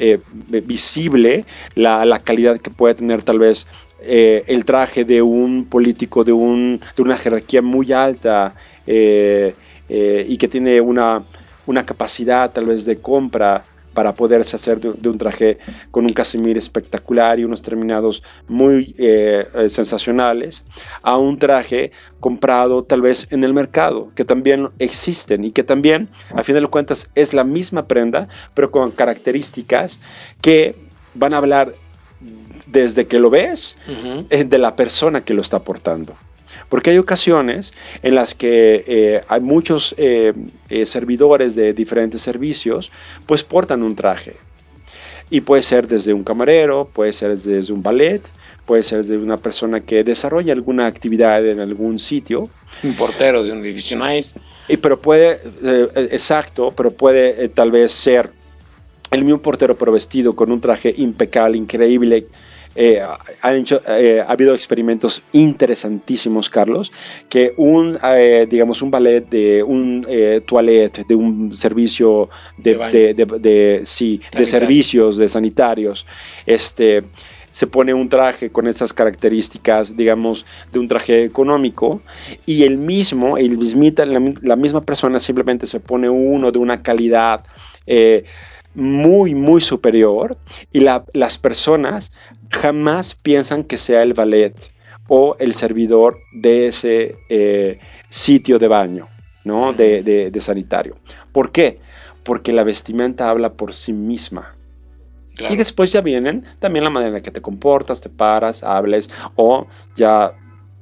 eh, 0.00 0.18
visible 0.62 1.44
la, 1.74 2.04
la 2.04 2.18
calidad 2.18 2.58
que 2.58 2.70
puede 2.70 2.94
tener 2.94 3.22
tal 3.22 3.38
vez 3.38 3.66
eh, 4.00 4.44
el 4.46 4.64
traje 4.64 5.04
de 5.04 5.20
un 5.20 5.66
político 5.66 6.24
de, 6.24 6.32
un, 6.32 6.80
de 6.96 7.02
una 7.02 7.18
jerarquía 7.18 7.60
muy 7.60 7.92
alta 7.92 8.54
eh, 8.86 9.54
y 9.88 10.36
que 10.38 10.48
tiene 10.48 10.80
una, 10.80 11.22
una 11.66 11.84
capacidad 11.84 12.50
tal 12.50 12.66
vez 12.66 12.84
de 12.86 12.96
compra 12.96 13.62
para 13.92 14.14
poderse 14.14 14.56
hacer 14.56 14.80
de, 14.80 14.92
de 14.92 15.08
un 15.08 15.18
traje 15.18 15.58
con 15.90 16.04
un 16.04 16.12
casimir 16.12 16.56
espectacular 16.56 17.38
y 17.38 17.44
unos 17.44 17.62
terminados 17.62 18.22
muy 18.48 18.94
eh, 18.98 19.46
eh, 19.54 19.68
sensacionales, 19.68 20.64
a 21.02 21.16
un 21.16 21.38
traje 21.38 21.92
comprado 22.20 22.84
tal 22.84 23.00
vez 23.00 23.26
en 23.30 23.44
el 23.44 23.54
mercado, 23.54 24.10
que 24.14 24.24
también 24.24 24.68
existen 24.78 25.44
y 25.44 25.50
que 25.50 25.62
también, 25.62 26.08
a 26.34 26.42
fin 26.42 26.54
de 26.54 26.60
cuentas, 26.66 27.10
es 27.14 27.34
la 27.34 27.44
misma 27.44 27.86
prenda, 27.86 28.28
pero 28.54 28.70
con 28.70 28.90
características 28.90 30.00
que 30.40 30.74
van 31.14 31.34
a 31.34 31.38
hablar 31.38 31.74
desde 32.66 33.06
que 33.06 33.18
lo 33.18 33.30
ves 33.30 33.76
eh, 34.30 34.44
de 34.44 34.58
la 34.58 34.76
persona 34.76 35.22
que 35.22 35.34
lo 35.34 35.40
está 35.40 35.60
portando. 35.60 36.14
Porque 36.70 36.90
hay 36.90 36.98
ocasiones 36.98 37.74
en 38.02 38.14
las 38.14 38.34
que 38.34 38.84
eh, 38.86 39.20
hay 39.28 39.40
muchos 39.40 39.94
eh, 39.98 40.32
eh, 40.70 40.86
servidores 40.86 41.54
de 41.54 41.74
diferentes 41.74 42.22
servicios, 42.22 42.90
pues 43.26 43.42
portan 43.42 43.82
un 43.82 43.94
traje. 43.94 44.36
Y 45.28 45.42
puede 45.42 45.62
ser 45.62 45.86
desde 45.86 46.14
un 46.14 46.24
camarero, 46.24 46.88
puede 46.92 47.12
ser 47.12 47.36
desde 47.36 47.72
un 47.72 47.82
ballet, 47.82 48.22
puede 48.66 48.84
ser 48.84 49.02
desde 49.02 49.18
una 49.18 49.36
persona 49.36 49.80
que 49.80 50.04
desarrolla 50.04 50.52
alguna 50.52 50.86
actividad 50.86 51.44
en 51.46 51.60
algún 51.60 51.98
sitio. 51.98 52.48
Un 52.84 52.94
portero 52.94 53.42
de 53.42 53.52
un 53.52 53.62
Division 53.62 54.00
Y 54.68 54.76
pero 54.76 55.00
puede, 55.00 55.40
exacto, 56.12 56.72
pero 56.76 56.92
puede 56.92 57.48
tal 57.48 57.72
vez 57.72 57.90
ser 57.90 58.30
el 59.10 59.24
mismo 59.24 59.42
portero 59.42 59.76
pero 59.76 59.92
vestido 59.92 60.36
con 60.36 60.52
un 60.52 60.60
traje 60.60 60.94
impecable, 60.96 61.58
increíble, 61.58 62.26
eh, 62.74 63.02
hecho, 63.42 63.82
eh, 63.88 64.20
ha 64.20 64.30
habido 64.30 64.54
experimentos 64.54 65.22
interesantísimos, 65.32 66.48
Carlos, 66.48 66.92
que 67.28 67.52
un, 67.56 67.98
eh, 68.02 68.46
digamos, 68.48 68.82
un 68.82 68.90
ballet 68.90 69.28
de 69.28 69.62
un 69.62 70.06
toilette, 70.46 71.06
de 71.06 71.14
un 71.14 71.54
servicio 71.56 72.28
de, 72.56 73.14
de, 73.14 73.80
sí, 73.84 74.20
de 74.32 74.46
servicios, 74.46 75.16
de 75.16 75.28
sanitarios, 75.28 76.06
este, 76.46 77.02
se 77.50 77.66
pone 77.66 77.92
un 77.92 78.08
traje 78.08 78.50
con 78.50 78.68
esas 78.68 78.92
características, 78.92 79.96
digamos, 79.96 80.46
de 80.70 80.78
un 80.78 80.86
traje 80.86 81.24
económico 81.24 82.00
y 82.46 82.62
el 82.62 82.78
mismo, 82.78 83.36
el 83.36 83.58
mismita, 83.58 84.06
la, 84.06 84.20
la 84.42 84.56
misma 84.56 84.82
persona 84.82 85.18
simplemente 85.18 85.66
se 85.66 85.80
pone 85.80 86.08
uno 86.08 86.52
de 86.52 86.58
una 86.58 86.82
calidad 86.82 87.42
muy, 88.74 89.34
muy 89.34 89.60
superior 89.60 90.36
y 90.72 90.80
las 90.80 91.38
personas 91.38 92.12
jamás 92.50 93.14
piensan 93.14 93.64
que 93.64 93.76
sea 93.76 94.02
el 94.02 94.14
ballet 94.14 94.54
o 95.08 95.36
el 95.40 95.54
servidor 95.54 96.18
de 96.32 96.68
ese 96.68 97.16
eh, 97.28 97.80
sitio 98.08 98.58
de 98.58 98.68
baño, 98.68 99.08
¿no? 99.44 99.72
De, 99.72 100.32
sanitario. 100.40 100.96
¿Por 101.32 101.50
qué? 101.50 101.80
Porque 102.22 102.52
la 102.52 102.62
vestimenta 102.62 103.28
habla 103.28 103.52
por 103.54 103.74
sí 103.74 103.92
misma. 103.92 104.54
Y 105.48 105.56
después 105.56 105.90
ya 105.90 106.00
vienen 106.00 106.44
también 106.58 106.84
la 106.84 106.90
manera 106.90 107.08
en 107.08 107.14
la 107.14 107.22
que 107.22 107.30
te 107.30 107.40
comportas, 107.40 108.00
te 108.00 108.10
paras, 108.10 108.62
hables 108.62 109.10
o 109.36 109.66
ya 109.96 110.34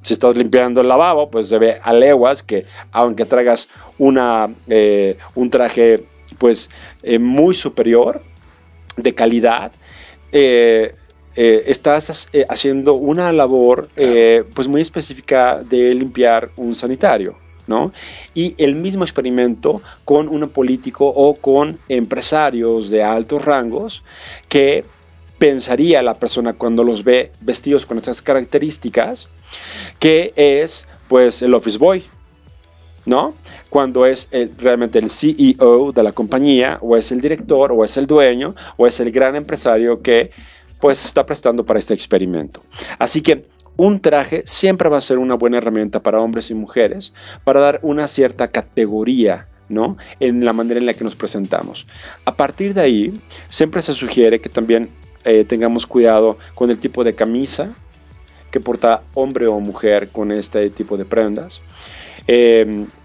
si 0.03 0.14
estás 0.14 0.37
limpiando 0.37 0.81
el 0.81 0.88
lavabo, 0.88 1.31
pues 1.31 1.48
se 1.48 1.59
ve 1.59 1.79
a 1.83 1.92
leguas 1.92 2.42
que 2.42 2.66
aunque 2.92 3.24
traigas 3.24 3.68
una, 3.98 4.48
eh, 4.68 5.16
un 5.35 5.48
traje 5.48 6.05
pues 6.38 6.70
eh, 7.03 7.18
muy 7.18 7.55
superior, 7.55 8.22
de 8.96 9.14
calidad, 9.14 9.72
eh, 10.33 10.94
eh, 11.37 11.62
estás 11.66 12.29
haciendo 12.48 12.94
una 12.94 13.33
labor 13.33 13.88
pues 14.55 14.66
muy 14.66 14.81
específica 14.81 15.62
de 15.62 15.94
limpiar 15.94 16.51
un 16.57 16.74
sanitario. 16.74 17.37
¿no? 17.68 17.92
Y 18.35 18.55
el 18.57 18.74
mismo 18.74 19.05
experimento 19.05 19.83
con 20.07 20.29
un 20.29 20.48
político 20.48 21.07
o 21.07 21.35
con 21.35 21.79
empresarios 21.88 22.88
de 22.88 23.03
altos 23.03 23.44
rangos 23.44 24.03
que 24.48 24.85
pensaría 25.38 26.03
la 26.03 26.14
persona 26.14 26.55
cuando 26.55 26.83
los 26.83 27.05
ve 27.05 27.31
vestidos 27.40 27.87
con 27.87 27.98
esas 27.98 28.22
características, 28.22 29.29
que 29.98 30.33
es 30.35 30.88
pues 31.09 31.42
el 31.42 31.55
office 31.55 31.79
boy, 31.79 32.05
¿no? 33.09 33.35
Cuando 33.71 34.05
es 34.05 34.29
realmente 34.59 34.99
el 34.99 35.09
CEO 35.09 35.92
de 35.92 36.03
la 36.03 36.12
compañía, 36.12 36.79
o 36.83 36.94
es 36.94 37.11
el 37.11 37.23
director, 37.23 37.73
o 37.73 37.83
es 37.83 37.97
el 37.97 38.07
dueño, 38.07 38.55
o 38.77 38.87
es 38.87 39.01
el 39.01 39.11
gran 39.11 39.35
empresario 39.35 40.03
que 40.03 40.31
pues 40.79 41.05
está 41.05 41.25
prestando 41.25 41.64
para 41.64 41.81
este 41.81 41.94
experimento. 41.94 42.62
Así 42.99 43.23
que 43.23 43.47
un 43.77 44.01
traje 44.01 44.42
siempre 44.44 44.90
va 44.90 44.99
a 44.99 45.01
ser 45.01 45.18
una 45.18 45.35
buena 45.35 45.57
herramienta 45.57 46.03
para 46.03 46.21
hombres 46.21 46.51
y 46.51 46.55
mujeres 46.55 47.14
para 47.44 47.61
dar 47.61 47.81
una 47.83 48.09
cierta 48.09 48.49
categoría 48.49 49.49
¿no? 49.71 49.97
en 50.21 50.44
la 50.44 50.53
manera 50.53 50.79
en 50.79 50.87
la 50.87 50.94
que 50.94 51.05
nos 51.05 51.16
presentamos. 51.16 51.87
A 52.27 52.35
partir 52.35 52.75
de 52.75 52.83
ahí, 52.83 53.21
siempre 53.49 53.81
se 53.81 53.94
sugiere 53.94 54.40
que 54.40 54.51
también 54.51 54.90
eh, 55.25 55.44
tengamos 55.44 55.87
cuidado 55.87 56.37
con 56.55 56.71
el 56.71 56.79
tipo 56.79 57.05
de 57.05 57.14
camisa 57.14 57.71
que 58.51 58.61
porta 58.61 59.01
hombre 59.14 59.47
o 59.47 59.59
mujer 59.61 60.11
con 60.11 60.31
este 60.31 60.68
tipo 60.71 60.97
de 60.97 61.05
prendas. 61.05 61.62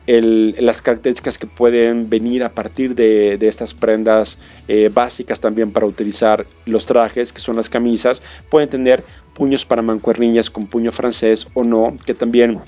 Las 0.05 0.81
características 0.81 1.37
que 1.37 1.47
pueden 1.47 2.09
venir 2.09 2.43
a 2.43 2.49
partir 2.49 2.93
de, 2.93 3.37
estas 3.41 3.73
prendas 3.73 4.37
eh, 4.67 4.89
básicas 4.93 5.39
también 5.39 5.71
para 5.71 5.85
utilizar 5.85 6.45
los 6.65 6.85
trajes, 6.85 7.31
que 7.31 7.39
son 7.39 7.55
las 7.55 7.69
camisas, 7.69 8.21
pueden 8.49 8.69
tener 8.69 9.03
puños 9.33 9.65
para 9.65 9.81
mancuernillas 9.81 10.49
con 10.49 10.67
puño 10.67 10.91
francés 10.91 11.47
o 11.53 11.63
no, 11.63 11.97
que 12.05 12.13
también 12.13 12.59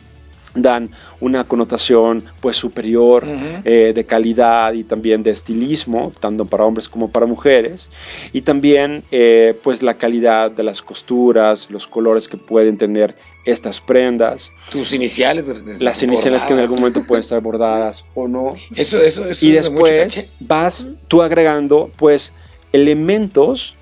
dan 0.56 0.90
una 1.20 1.44
connotación 1.44 2.26
pues 2.40 2.58
superior 2.58 3.24
eh, 3.64 3.92
de 3.94 4.06
calidad 4.06 4.74
y 4.74 4.84
también 4.84 5.22
de 5.22 5.32
estilismo, 5.32 6.12
tanto 6.20 6.46
para 6.46 6.66
hombres 6.66 6.90
como 6.90 7.10
para 7.10 7.26
mujeres, 7.26 7.90
y 8.34 8.42
también 8.42 9.04
eh, 9.12 9.58
pues 9.64 9.84
la 9.84 9.96
calidad 9.96 10.52
de 10.52 10.64
las 10.64 10.82
costuras, 10.82 11.70
los 11.70 11.86
colores 11.88 12.28
que 12.28 12.38
pueden 12.38 12.78
tener 12.78 13.16
estas 13.46 13.80
prendas. 13.80 14.52
Tus 14.72 14.94
iniciales. 14.94 15.46
Las 15.80 16.02
iniciales 16.02 16.46
que 16.46 16.54
en 16.54 16.60
algún 16.60 16.80
momento 16.80 17.04
pueden 17.04 17.20
estar 17.20 17.40
bordadas 17.42 18.06
o 18.16 18.28
no. 18.28 18.56
Eso, 18.76 19.00
eso, 19.00 19.26
eso. 19.26 19.46
Y 19.46 19.52
después 19.52 20.26
vas 20.40 20.88
tú 21.08 21.22
agregando 21.22 21.92
pues 21.98 22.34
elementos 22.74 23.76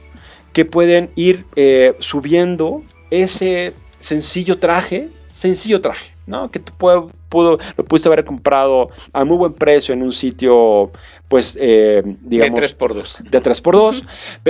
que 0.51 0.65
pueden 0.65 1.09
ir 1.15 1.45
eh, 1.55 1.95
subiendo 1.99 2.83
ese 3.09 3.73
sencillo 3.99 4.59
traje, 4.59 5.09
sencillo 5.33 5.81
traje 5.81 6.13
¿no? 6.25 6.49
Que 6.51 6.59
tú 6.59 6.73
pudo, 6.77 7.59
lo 7.77 7.85
pudiste 7.85 8.09
haber 8.09 8.23
comprado 8.23 8.89
a 9.11 9.25
muy 9.25 9.37
buen 9.37 9.53
precio 9.53 9.93
en 9.93 10.01
un 10.01 10.13
sitio, 10.13 10.91
pues, 11.27 11.57
eh, 11.59 12.01
digamos... 12.21 12.59
De 12.59 12.67
3x2. 12.67 13.29
De 13.29 13.41
3x2, 13.41 14.03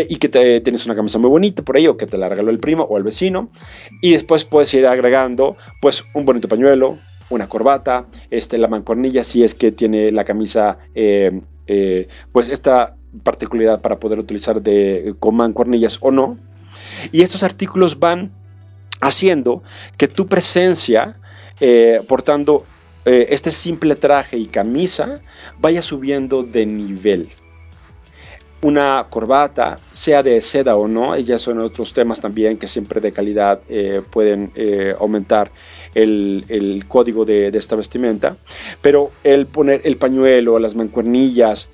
y 0.10 0.16
que 0.18 0.30
te, 0.30 0.62
tienes 0.62 0.86
una 0.86 0.96
camisa 0.96 1.18
muy 1.18 1.30
bonita 1.30 1.64
por 1.64 1.78
ahí, 1.78 1.88
o 1.88 1.98
que 1.98 2.06
te 2.06 2.18
la 2.18 2.30
regaló 2.30 2.52
el 2.52 2.60
primo 2.60 2.84
o 2.84 2.98
el 2.98 3.04
vecino, 3.04 3.50
y 4.02 4.12
después 4.12 4.46
puedes 4.46 4.74
ir 4.74 4.86
agregando, 4.86 5.58
pues, 5.82 6.04
un 6.14 6.26
bonito 6.26 6.48
pañuelo, 6.48 6.98
una 7.30 7.48
corbata, 7.48 8.06
este, 8.30 8.58
la 8.58 8.68
mancornilla, 8.68 9.24
si 9.24 9.44
es 9.44 9.56
que 9.56 9.72
tiene 9.72 10.12
la 10.12 10.24
camisa, 10.24 10.78
eh, 10.94 11.42
eh, 11.68 12.08
pues, 12.32 12.50
esta 12.50 12.96
particularidad 13.24 13.82
para 13.82 14.00
poder 14.00 14.20
utilizar 14.20 14.62
de, 14.62 15.16
con 15.20 15.36
mancuernillas 15.36 15.98
o 16.02 16.12
no. 16.12 16.38
Y 17.12 17.22
estos 17.22 17.44
artículos 17.44 18.00
van 18.00 18.32
haciendo 19.08 19.64
que 19.98 20.08
tu 20.08 20.28
presencia 20.28 21.16
eh, 21.60 22.02
portando 22.08 22.66
eh, 23.06 23.28
este 23.30 23.52
simple 23.52 23.96
traje 23.96 24.38
y 24.38 24.48
camisa 24.48 25.20
vaya 25.60 25.82
subiendo 25.82 26.44
de 26.44 26.66
nivel. 26.66 27.30
Una 28.62 29.06
corbata, 29.10 29.78
sea 29.92 30.24
de 30.24 30.42
seda 30.42 30.78
o 30.78 30.88
no, 30.88 31.18
ya 31.18 31.38
son 31.38 31.60
otros 31.60 31.94
temas 31.94 32.22
también 32.22 32.58
que 32.58 32.68
siempre 32.68 33.02
de 33.02 33.12
calidad 33.12 33.62
eh, 33.68 34.02
pueden 34.10 34.52
aumentar 35.00 35.52
el, 35.94 36.86
código 36.88 37.26
de, 37.26 37.52
de, 37.52 37.58
esta 37.58 37.76
vestimenta, 37.76 38.38
pero 38.82 39.12
el 39.26 39.48
poner 39.48 39.82
el 39.84 39.98
pañuelo, 39.98 40.60
las 40.60 40.76
mancuernillas, 40.76 41.70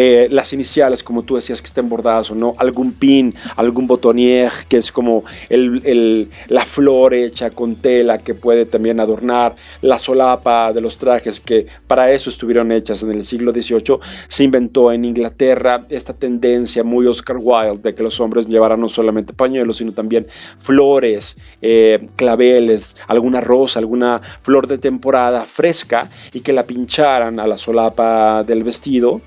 eh, 0.00 0.28
las 0.30 0.52
iniciales, 0.52 1.02
como 1.02 1.24
tú 1.24 1.34
decías, 1.34 1.60
que 1.60 1.66
estén 1.66 1.88
bordadas 1.88 2.30
o 2.30 2.36
no, 2.36 2.54
algún 2.58 2.92
pin, 2.92 3.34
algún 3.56 3.88
botonier, 3.88 4.52
que 4.68 4.76
es 4.76 4.92
como 4.92 5.24
el, 5.48 6.30
la 6.46 6.64
flor 6.64 7.14
hecha 7.14 7.50
con 7.50 7.74
tela 7.74 8.18
que 8.18 8.32
puede 8.32 8.64
también 8.64 9.00
adornar, 9.00 9.56
la 9.82 9.98
solapa 9.98 10.72
de 10.72 10.80
los 10.82 10.98
trajes, 10.98 11.40
que 11.40 11.66
para 11.88 12.12
eso 12.12 12.30
estuvieron 12.30 12.70
hechas 12.70 13.02
en 13.02 13.10
el 13.10 13.24
siglo 13.24 13.50
XVIII, 13.50 13.98
se 14.28 14.44
inventó 14.44 14.92
en 14.92 15.04
Inglaterra 15.04 15.84
esta 15.88 16.12
tendencia 16.12 16.84
muy 16.84 17.08
Oscar 17.08 17.38
Wilde 17.40 17.82
de 17.82 17.96
que 17.96 18.04
los 18.04 18.20
hombres 18.20 18.46
llevaran 18.46 18.78
no 18.78 18.88
solamente 18.88 19.32
pañuelos, 19.32 19.78
sino 19.78 19.94
también 19.94 20.28
flores, 20.60 21.36
eh, 21.60 22.06
claveles, 22.14 22.94
alguna 23.08 23.40
rosa, 23.40 23.80
alguna 23.80 24.20
flor 24.42 24.68
de 24.68 24.78
temporada 24.78 25.44
fresca 25.44 26.08
y 26.32 26.38
que 26.38 26.52
la 26.52 26.62
pincharan 26.62 27.40
a 27.40 27.48
la 27.48 27.58
solapa 27.58 28.44
del 28.44 28.62
vestido 28.62 29.22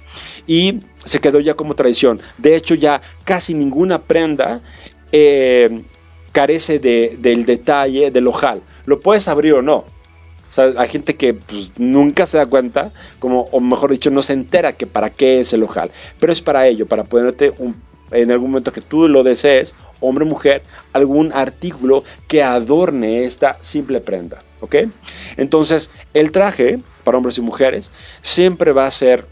y 0.47 0.79
se 1.03 1.19
quedó 1.19 1.39
ya 1.39 1.53
como 1.53 1.75
tradición. 1.75 2.19
De 2.37 2.55
hecho, 2.55 2.75
ya 2.75 3.01
casi 3.23 3.53
ninguna 3.53 3.99
prenda 3.99 4.61
eh, 5.11 5.81
carece 6.31 6.79
del 6.79 7.45
detalle 7.45 8.11
del 8.11 8.27
ojal. 8.27 8.61
Lo 8.85 8.99
puedes 8.99 9.27
abrir 9.27 9.53
o 9.53 9.61
no. 9.61 9.85
Hay 10.77 10.89
gente 10.89 11.15
que 11.15 11.33
pues, 11.33 11.71
nunca 11.77 12.25
se 12.25 12.37
da 12.37 12.45
cuenta, 12.45 12.91
como, 13.19 13.43
o 13.51 13.61
mejor 13.61 13.91
dicho, 13.91 14.09
no 14.09 14.21
se 14.21 14.33
entera 14.33 14.73
que 14.73 14.85
para 14.85 15.09
qué 15.09 15.39
es 15.39 15.53
el 15.53 15.63
ojal. 15.63 15.91
Pero 16.19 16.33
es 16.33 16.41
para 16.41 16.67
ello, 16.67 16.85
para 16.85 17.05
ponerte 17.05 17.53
en 18.11 18.31
algún 18.31 18.51
momento 18.51 18.73
que 18.73 18.81
tú 18.81 19.07
lo 19.07 19.23
desees, 19.23 19.75
hombre 20.01 20.25
o 20.25 20.27
mujer, 20.27 20.63
algún 20.91 21.31
artículo 21.31 22.03
que 22.27 22.43
adorne 22.43 23.23
esta 23.23 23.57
simple 23.61 24.01
prenda. 24.01 24.43
¿Ok? 24.59 24.75
Entonces, 25.37 25.89
el 26.13 26.31
traje 26.31 26.79
para 27.03 27.17
hombres 27.17 27.37
y 27.37 27.41
mujeres 27.41 27.91
siempre 28.21 28.73
va 28.73 28.85
a 28.85 28.91
ser 28.91 29.25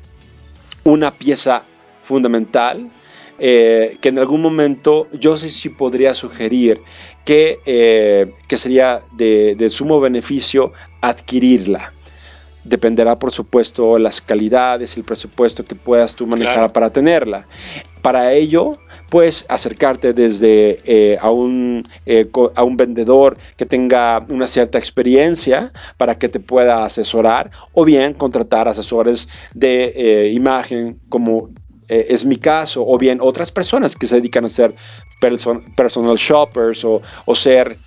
una 0.90 1.12
pieza 1.12 1.64
fundamental 2.04 2.90
eh, 3.38 3.98
que 4.02 4.10
en 4.10 4.20
algún 4.20 4.42
momento 4.42 5.08
yo 5.14 5.38
sí, 5.38 5.50
sí 5.50 5.70
podría 5.70 6.14
sugerir 6.14 6.80
que, 7.24 7.60
eh, 7.66 8.32
que 8.48 8.58
sería 8.58 9.02
de, 9.14 9.56
de 9.56 9.70
sumo 9.70 10.00
beneficio 10.00 10.74
adquirirla 11.02 11.94
dependerá 12.64 13.18
por 13.18 13.32
supuesto 13.32 13.98
las 13.98 14.20
calidades 14.22 14.96
y 14.96 15.00
el 15.00 15.06
presupuesto 15.06 15.64
que 15.64 15.76
puedas 15.76 16.14
tú 16.16 16.28
manejar 16.28 16.56
Claro. 16.56 16.74
para 16.74 16.90
tenerla. 16.92 17.46
Para 18.02 18.34
ello, 18.34 18.78
puedes 19.10 19.46
acercarte 19.50 20.14
desde 20.14 20.80
eh, 20.86 21.18
a, 21.20 21.32
un, 21.32 21.84
eh, 22.06 22.30
a 22.56 22.64
un 22.64 22.78
vendedor 22.78 23.38
que 23.58 23.66
tenga 23.66 24.26
una 24.30 24.48
cierta 24.48 24.78
experiencia 24.78 25.72
para 25.98 26.18
que 26.18 26.30
te 26.30 26.40
pueda 26.40 26.86
asesorar 26.86 27.52
o 27.74 27.84
bien 27.86 28.14
contratar 28.14 28.68
asesores 28.68 29.28
de 29.54 29.94
eh, 29.96 30.32
imagen 30.32 31.00
como 31.10 31.50
es 31.92 32.24
mi 32.24 32.36
caso, 32.38 32.86
o 32.88 33.00
bien 33.00 33.18
otras 33.20 33.52
personas 33.52 33.96
que 33.96 34.06
se 34.06 34.18
dedican 34.18 34.46
a 34.46 34.50
ser 34.50 34.76
person- 35.20 35.64
personal 35.76 36.16
shoppers 36.18 36.86
o, 36.86 37.02
o 37.26 37.34
ser, 37.34 37.78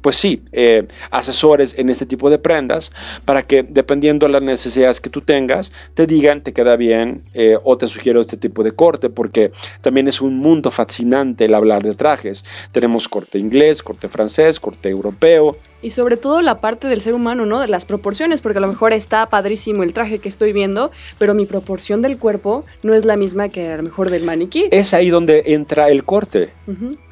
pues 0.00 0.16
sí, 0.16 0.42
eh, 0.52 0.86
asesores 1.10 1.74
en 1.78 1.90
este 1.90 2.06
tipo 2.06 2.30
de 2.30 2.38
prendas 2.38 2.92
para 3.24 3.42
que 3.42 3.62
dependiendo 3.62 4.26
de 4.26 4.32
las 4.32 4.42
necesidades 4.42 5.00
que 5.00 5.10
tú 5.10 5.20
tengas, 5.20 5.72
te 5.94 6.06
digan, 6.06 6.42
te 6.42 6.52
queda 6.52 6.76
bien 6.76 7.22
eh, 7.34 7.56
o 7.62 7.76
te 7.76 7.86
sugiero 7.86 8.20
este 8.20 8.36
tipo 8.36 8.62
de 8.62 8.72
corte, 8.72 9.10
porque 9.10 9.52
también 9.80 10.08
es 10.08 10.20
un 10.20 10.36
mundo 10.36 10.70
fascinante 10.70 11.44
el 11.44 11.54
hablar 11.54 11.82
de 11.82 11.94
trajes. 11.94 12.44
Tenemos 12.72 13.08
corte 13.08 13.38
inglés, 13.38 13.82
corte 13.82 14.08
francés, 14.08 14.60
corte 14.60 14.88
europeo, 14.88 15.56
Y 15.82 15.90
sobre 15.90 16.18
todo 16.18 16.42
la 16.42 16.58
parte 16.58 16.88
del 16.88 17.00
ser 17.00 17.14
humano, 17.14 17.46
¿no? 17.46 17.60
De 17.60 17.66
las 17.66 17.86
proporciones, 17.86 18.42
porque 18.42 18.58
a 18.58 18.60
lo 18.60 18.68
mejor 18.68 18.92
está 18.92 19.26
padrísimo 19.30 19.82
el 19.82 19.94
traje 19.94 20.18
que 20.18 20.28
estoy 20.28 20.52
viendo, 20.52 20.90
pero 21.18 21.34
mi 21.34 21.46
proporción 21.46 22.02
del 22.02 22.18
cuerpo 22.18 22.64
no 22.82 22.92
es 22.92 23.06
la 23.06 23.16
misma 23.16 23.48
que 23.48 23.72
a 23.72 23.76
lo 23.78 23.82
mejor 23.82 24.10
del 24.10 24.24
maniquí. 24.24 24.68
es 24.70 24.92
ahí 24.92 25.08
donde 25.08 25.42
entra 25.46 25.88
el 25.88 26.04
corte. 26.04 26.50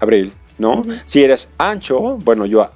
Abril, 0.01 0.33
¿no? 0.59 0.85
Si 1.05 1.23
eres 1.23 1.49
ancho, 1.59 2.19
bueno, 2.25 2.45
yo, 2.47 2.69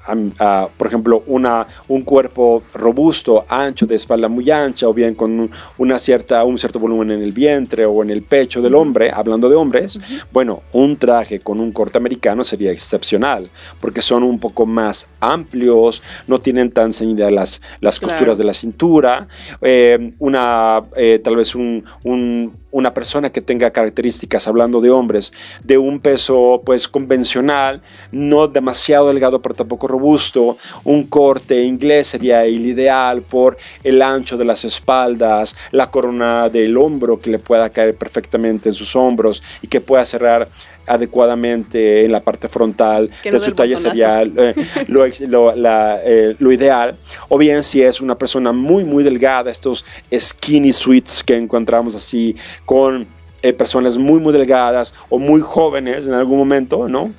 por 0.77 0.87
ejemplo, 0.87 1.23
una, 1.27 1.67
un 1.89 2.03
cuerpo 2.03 2.63
robusto, 2.75 3.45
ancho, 3.49 3.87
de 3.87 3.97
espalda 3.97 4.29
muy 4.29 4.51
ancha, 4.51 4.89
o 4.89 4.95
bien 4.95 5.15
con 5.15 5.39
un, 5.39 5.51
una 5.79 5.99
cierta, 5.99 6.45
un 6.45 6.59
cierto 6.59 6.79
volumen 6.79 7.11
en 7.11 7.23
el 7.23 7.33
vientre 7.33 7.85
o 7.85 8.03
en 8.03 8.11
el 8.11 8.23
pecho 8.23 8.63
del 8.63 8.75
hombre, 8.75 9.11
hablando 9.13 9.49
de 9.49 9.57
hombres, 9.57 9.99
bueno, 10.33 10.63
un 10.73 10.97
traje 10.97 11.41
con 11.41 11.61
un 11.61 11.73
corte 11.73 11.99
americano 11.99 12.45
sería 12.45 12.71
excepcional, 12.73 13.51
porque 13.81 14.03
son 14.03 14.23
un 14.23 14.39
poco 14.39 14.65
más 14.67 15.07
amplios, 15.21 16.03
no 16.27 16.41
tienen 16.41 16.71
tan 16.71 16.93
ceñidas 16.93 17.33
las, 17.33 17.61
las 17.81 17.99
Claro. 17.99 18.13
costuras 18.15 18.39
de 18.39 18.45
la 18.45 18.55
cintura, 18.55 19.27
eh, 19.61 20.13
una, 20.19 20.83
eh, 20.97 21.21
tal 21.23 21.37
vez 21.37 21.55
un- 21.55 21.85
un- 22.05 22.62
una 22.73 22.93
persona 22.93 23.31
que 23.31 23.41
tenga 23.41 23.71
características, 23.71 24.49
hablando 24.49 24.81
de 24.81 24.91
hombres, 24.91 25.33
de 25.63 25.79
un 25.79 26.01
peso 26.01 26.63
pues 26.65 26.89
convencional, 26.89 27.83
no 28.11 28.49
demasiado 28.49 29.09
delgado 29.09 29.41
pero 29.41 29.55
tampoco 29.55 29.87
robusto, 29.87 30.57
un 30.83 31.05
corte 31.05 31.63
inglés 31.63 32.09
sería 32.09 32.45
el 32.45 32.67
ideal 32.67 33.23
por 33.23 33.57
el 33.85 34.03
ancho 34.03 34.37
de 34.37 34.45
las 34.45 34.65
espaldas, 34.65 35.55
la 35.71 35.91
corona 35.91 36.49
del 36.49 36.77
hombro 36.77 37.21
que 37.21 37.31
le 37.31 37.39
pueda 37.39 37.71
caer 37.71 37.97
perfectamente 37.97 38.71
en 38.71 38.75
sus 38.75 38.97
hombros 38.97 39.43
y 39.61 39.69
que 39.69 39.81
pueda 39.81 40.05
cerrar 40.05 40.49
adecuadamente 40.87 42.05
en 42.05 42.13
la 42.13 42.21
parte 42.21 42.49
frontal 42.49 43.09
de 43.31 43.39
no 43.39 43.39
su 43.45 43.53
talla 43.53 43.77
sería 43.77 44.23
eh, 44.23 44.55
lo, 44.89 45.05
ex- 45.05 45.21
lo- 45.21 45.55
la, 45.55 46.01
eh, 46.05 46.35
lo 46.39 46.51
ideal. 46.53 46.97
O 47.29 47.39
bien 47.39 47.63
si 47.63 47.83
es 47.83 48.01
una 48.01 48.17
persona 48.17 48.53
muy 48.53 48.85
muy 48.85 49.05
delgada 49.05 49.51
estos 49.51 49.85
skinny 50.15 50.73
suits 50.73 51.23
que 51.23 51.37
encontramos 51.37 51.95
así 51.95 52.35
con 52.65 53.07
eh, 53.43 53.53
personas 53.53 53.99
muy 53.99 54.21
muy 54.21 54.33
delgadas 54.33 54.95
o 55.09 55.19
muy 55.19 55.41
jóvenes 55.41 56.07
en 56.07 56.15
algún 56.15 56.39
momento 56.39 56.87
no 56.89 57.13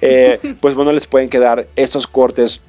pues 0.60 0.74
bueno 0.74 0.90
les 0.92 1.06
pueden 1.06 1.28
quedar 1.28 1.66
estos 1.76 2.06
cortes 2.06 2.60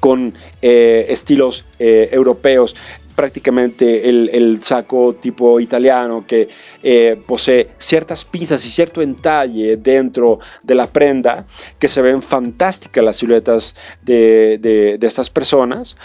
con 0.00 0.34
eh, 0.62 1.06
estilos 1.08 1.64
eh, 1.78 2.08
europeos 2.12 2.76
prácticamente 3.16 4.08
el, 4.08 4.30
el 4.32 4.62
saco 4.62 5.14
tipo 5.14 5.58
italiano 5.58 6.24
que 6.26 6.48
eh, 6.82 7.20
posee 7.26 7.70
ciertas 7.78 8.24
pinzas 8.24 8.64
y 8.66 8.70
cierto 8.70 9.02
entalle 9.02 9.76
dentro 9.76 10.38
de 10.62 10.74
la 10.76 10.86
prenda 10.86 11.46
que 11.80 11.88
se 11.88 12.02
ven 12.02 12.22
fantásticas 12.22 13.02
las 13.02 13.16
siluetas 13.16 13.74
de, 14.02 14.58
de- 14.60 15.06
estas 15.06 15.30
personas 15.30 15.96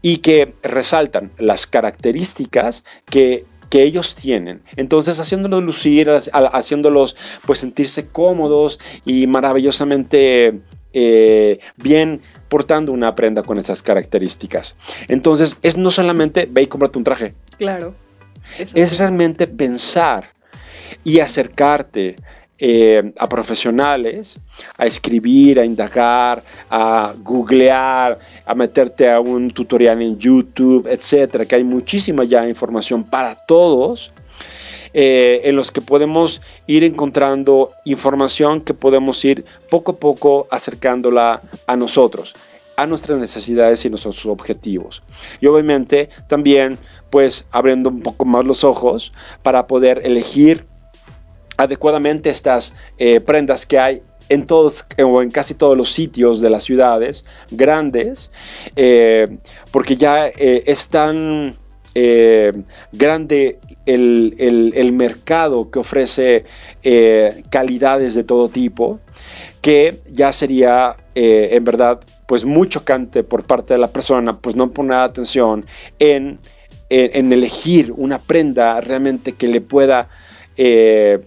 y 0.00 0.18
que 0.18 0.54
resaltan 0.62 1.32
las 1.38 1.66
características 1.66 2.84
que 3.04 3.44
que 3.70 3.84
ellos 3.84 4.16
tienen. 4.16 4.62
Entonces, 4.74 5.20
haciéndolos 5.20 5.62
lucir, 5.62 6.10
ha- 6.10 6.18
haciéndolos 6.58 7.14
pues 7.46 7.60
sentirse 7.60 8.08
cómodos 8.08 8.80
y 9.04 9.28
maravillosamente 9.28 10.60
eh, 10.92 11.60
bien 11.76 12.20
portando 12.50 12.92
una 12.92 13.14
prenda 13.14 13.42
con 13.42 13.56
esas 13.58 13.82
características. 13.82 14.76
Entonces, 15.08 15.56
es 15.62 15.78
no 15.78 15.90
solamente 15.90 16.46
ve 16.50 16.62
y 16.62 16.66
cómprate 16.66 16.98
un 16.98 17.04
traje, 17.04 17.34
Claro. 17.56 17.94
Es 18.74 18.98
realmente 18.98 19.46
pensar 19.46 20.30
y 21.04 21.20
acercarte 21.20 22.16
eh, 22.58 23.12
a 23.18 23.28
profesionales, 23.28 24.38
a 24.76 24.86
escribir, 24.86 25.60
a 25.60 25.64
indagar, 25.64 26.42
a 26.68 27.14
googlear, 27.22 28.18
a 28.44 28.54
meterte 28.54 29.10
a 29.10 29.20
un 29.20 29.50
tutorial 29.50 30.02
en 30.02 30.18
YouTube, 30.18 30.86
etcétera, 30.86 31.44
que 31.44 31.54
hay 31.54 31.64
muchísima 31.64 32.24
ya 32.24 32.48
información 32.48 33.04
para 33.04 33.34
todos. 33.34 34.10
Eh, 34.92 35.42
en 35.44 35.56
los 35.56 35.70
que 35.70 35.80
podemos 35.80 36.40
ir 36.66 36.84
encontrando 36.84 37.72
información 37.84 38.60
que 38.60 38.74
podemos 38.74 39.24
ir 39.24 39.44
poco 39.68 39.92
a 39.92 39.96
poco 39.96 40.46
acercándola 40.50 41.42
a 41.66 41.76
nosotros, 41.76 42.34
a 42.76 42.86
nuestras 42.86 43.18
necesidades 43.18 43.84
y 43.84 43.90
nuestros 43.90 44.24
objetivos. 44.26 45.02
Y 45.40 45.46
obviamente 45.46 46.10
también 46.28 46.78
pues 47.10 47.46
abriendo 47.50 47.90
un 47.90 48.02
poco 48.02 48.24
más 48.24 48.44
los 48.44 48.64
ojos 48.64 49.12
para 49.42 49.66
poder 49.66 50.02
elegir 50.04 50.64
adecuadamente 51.56 52.30
estas 52.30 52.74
eh, 52.98 53.20
prendas 53.20 53.66
que 53.66 53.78
hay 53.78 54.02
en 54.30 54.46
todos 54.46 54.86
o 55.04 55.22
en 55.22 55.30
casi 55.30 55.54
todos 55.54 55.76
los 55.76 55.92
sitios 55.92 56.40
de 56.40 56.48
las 56.48 56.64
ciudades 56.64 57.26
grandes, 57.50 58.30
eh, 58.76 59.26
porque 59.72 59.96
ya 59.96 60.28
eh, 60.28 60.62
es 60.66 60.88
tan 60.88 61.56
eh, 61.94 62.52
grande 62.92 63.58
el, 63.94 64.72
el- 64.74 64.92
mercado 64.92 65.70
que 65.70 65.78
ofrece 65.78 66.44
eh, 66.82 67.42
calidades 67.50 68.14
de 68.14 68.24
todo 68.24 68.48
tipo, 68.48 69.00
que 69.60 69.98
ya 70.10 70.32
sería 70.32 70.96
eh, 71.14 71.50
en 71.52 71.64
verdad 71.64 72.00
pues 72.26 72.44
muy 72.44 72.68
chocante 72.68 73.24
por 73.24 73.44
parte 73.44 73.74
de 73.74 73.78
la 73.80 73.88
persona, 73.88 74.38
pues 74.38 74.54
no 74.56 74.70
poner 74.70 74.98
atención 74.98 75.64
en, 75.98 76.38
en- 76.88 77.10
en 77.14 77.32
elegir 77.32 77.92
una 77.96 78.18
prenda 78.20 78.80
realmente 78.80 79.32
que 79.32 79.48
le 79.48 79.60
pueda 79.60 80.08
eh, 80.56 81.20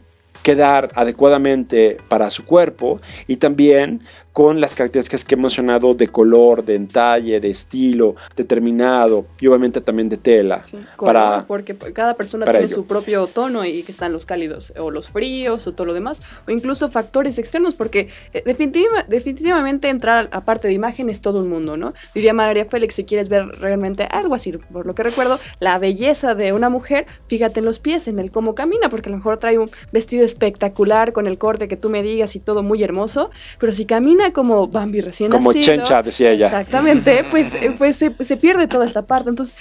quedar 0.43 0.89
adecuadamente 0.95 1.97
para 2.09 2.29
su 2.29 2.45
cuerpo 2.45 2.99
y 3.27 3.37
también 3.37 4.01
con 4.33 4.59
las 4.59 4.75
características 4.75 5.23
que 5.23 5.35
he 5.35 5.37
mencionado 5.37 5.93
de 5.93 6.07
color, 6.07 6.65
de 6.65 6.73
entalle, 6.75 7.39
de 7.39 7.49
estilo 7.51 8.15
determinado 8.35 9.25
y 9.39 9.47
obviamente 9.47 9.79
también 9.79 10.09
de 10.09 10.17
tela. 10.17 10.63
Sí, 10.63 10.77
para- 10.97 11.45
porque 11.47 11.75
cada 11.75 12.15
persona 12.15 12.45
tiene 12.45 12.65
ello. 12.65 12.75
su 12.75 12.85
propio 12.85 13.27
tono 13.27 13.63
y 13.63 13.83
que 13.83 13.91
están 13.91 14.11
los 14.11 14.25
cálidos 14.25 14.73
o 14.79 14.89
los 14.91 15.09
fríos 15.09 15.65
o 15.67 15.73
todo 15.73 15.85
lo 15.85 15.93
demás, 15.93 16.21
o 16.47 16.51
incluso 16.51 16.89
factores 16.89 17.37
externos, 17.37 17.73
porque 17.75 18.09
eh, 18.33 18.41
definitiva- 18.45 19.05
definitivamente 19.07 19.89
entrar 19.89 20.29
a 20.31 20.41
parte 20.41 20.67
de 20.67 20.73
imagen 20.73 21.09
es 21.09 21.21
todo 21.21 21.41
un 21.41 21.49
mundo, 21.49 21.77
¿no? 21.77 21.93
Diría 22.15 22.33
María 22.33 22.65
Félix, 22.65 22.95
si 22.95 23.03
quieres 23.05 23.29
ver 23.29 23.45
realmente 23.59 24.03
algo 24.09 24.35
así, 24.35 24.51
por 24.51 24.85
lo 24.85 24.95
que 24.95 25.03
recuerdo, 25.03 25.39
la 25.59 25.77
belleza 25.77 26.33
de 26.35 26.53
una 26.53 26.69
mujer, 26.69 27.05
fíjate 27.27 27.59
en 27.59 27.65
los 27.65 27.77
pies, 27.79 28.07
en 28.07 28.17
el 28.19 28.31
cómo 28.31 28.55
camina, 28.55 28.89
porque 28.89 29.09
a 29.09 29.11
lo 29.11 29.17
mejor 29.17 29.37
trae 29.37 29.57
un 29.59 29.69
vestido 29.91 30.25
espectacular 30.25 31.13
con 31.13 31.27
el 31.27 31.37
corte 31.37 31.67
que 31.67 31.77
tú 31.77 31.89
me 31.89 32.01
digas 32.01 32.35
y 32.35 32.39
todo 32.39 32.63
muy 32.63 32.81
hermoso, 32.83 33.29
pero 33.59 33.71
si 33.73 33.85
camina 33.85 34.22
como 34.31 34.67
Bambi 34.67 35.01
recién 35.01 35.29
Como 35.29 35.51
nacido, 35.51 35.75
Chencha, 35.75 36.01
decía 36.01 36.31
ella. 36.31 36.45
Exactamente, 36.47 37.23
pues, 37.31 37.55
eh, 37.55 37.73
pues 37.77 37.95
se, 37.97 38.11
se 38.23 38.37
pierde 38.37 38.67
toda 38.67 38.85
esta 38.85 39.01
parte. 39.01 39.29
Entonces, 39.29 39.55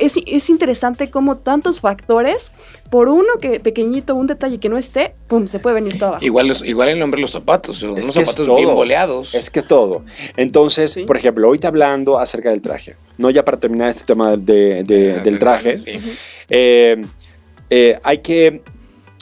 es, 0.00 0.14
es 0.26 0.50
interesante 0.50 1.10
cómo 1.10 1.36
tantos 1.36 1.80
factores, 1.80 2.50
por 2.90 3.08
uno 3.08 3.38
que 3.40 3.60
pequeñito, 3.60 4.14
un 4.14 4.26
detalle 4.26 4.58
que 4.58 4.68
no 4.68 4.78
esté, 4.78 5.14
pum, 5.28 5.46
se 5.46 5.58
puede 5.58 5.74
venir 5.74 5.98
todo 5.98 6.08
abajo. 6.10 6.24
Igual, 6.24 6.48
los- 6.48 6.64
igual 6.64 6.88
el 6.88 7.02
hombre 7.02 7.20
los 7.20 7.30
zapatos, 7.30 7.82
unos 7.82 8.10
que 8.10 8.20
es 8.22 8.28
zapatos 8.28 8.56
bien 8.56 8.74
boleados. 8.74 9.34
Es 9.34 9.50
que 9.50 9.62
todo. 9.62 10.04
Entonces, 10.36 10.92
Sí. 10.92 11.04
por 11.04 11.16
ejemplo, 11.16 11.46
ahorita 11.46 11.68
hablando 11.68 12.18
acerca 12.18 12.50
del 12.50 12.60
traje, 12.62 12.96
no 13.18 13.30
ya 13.30 13.44
para 13.44 13.58
terminar 13.60 13.90
este 13.90 14.04
tema 14.04 14.36
de- 14.36 14.82
de- 14.84 15.10
Eh, 15.16 15.20
del 15.20 15.38
traje, 15.38 15.78
sí. 15.78 15.92
eh, 16.48 17.00
eh, 17.70 17.98
hay 18.02 18.18
que, 18.18 18.62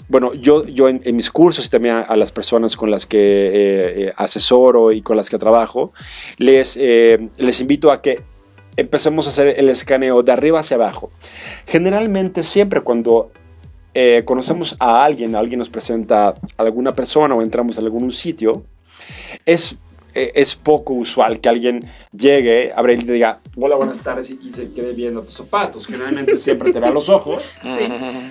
bueno, 0.09 0.35
yo, 0.35 0.65
yo 0.67 0.89
en, 0.89 1.01
mis 1.17 1.31
cursos 1.31 1.67
y 1.67 1.69
también 1.69 1.97
a, 2.07 2.17
las 2.17 2.31
personas 2.31 2.77
con 2.77 2.91
las 2.91 3.07
que 3.07 3.19
eh, 3.19 3.53
eh, 4.07 4.13
asesoro 4.17 4.93
y 4.93 5.03
con 5.03 5.17
las 5.17 5.29
que 5.29 5.39
trabajo, 5.39 5.93
les, 6.39 6.77
eh, 6.81 7.29
les 7.39 7.61
invito 7.61 7.91
a 7.91 8.01
que 8.01 8.23
empecemos 8.77 9.27
a 9.27 9.31
hacer 9.31 9.49
el 9.59 9.69
escaneo 9.69 10.23
de 10.23 10.33
arriba 10.33 10.61
hacia 10.61 10.77
abajo. 10.77 11.11
Generalmente 11.67 12.43
siempre 12.43 12.81
cuando 12.81 13.31
conocemos 14.27 14.77
a 14.79 15.03
alguien, 15.03 15.35
alguien 15.35 15.59
nos 15.59 15.71
presenta 15.71 16.29
a 16.29 16.35
alguna 16.59 16.95
persona 16.95 17.35
o 17.35 17.41
entramos 17.41 17.79
a 17.79 17.81
algún 17.81 18.13
sitio, 18.13 18.63
es, 19.47 19.77
eh, 20.17 20.33
es 20.35 20.55
poco 20.55 20.95
usual 20.95 21.41
que 21.41 21.49
alguien 21.49 21.81
llegue, 22.13 22.73
abre 22.75 22.95
y 22.95 23.05
te 23.05 23.13
diga, 23.13 23.41
hola, 23.57 23.77
buenas 23.77 23.99
tardes, 24.01 24.31
y, 24.31 24.39
y 24.43 24.51
se 24.53 24.73
quede 24.73 24.93
viendo 24.93 25.23
tus 25.23 25.35
zapatos. 25.35 25.87
Generalmente 25.87 26.39
siempre 26.47 26.73
te 26.73 26.81
ve 26.81 26.87
a 26.87 26.91
los 26.91 27.09
ojos 27.09 27.43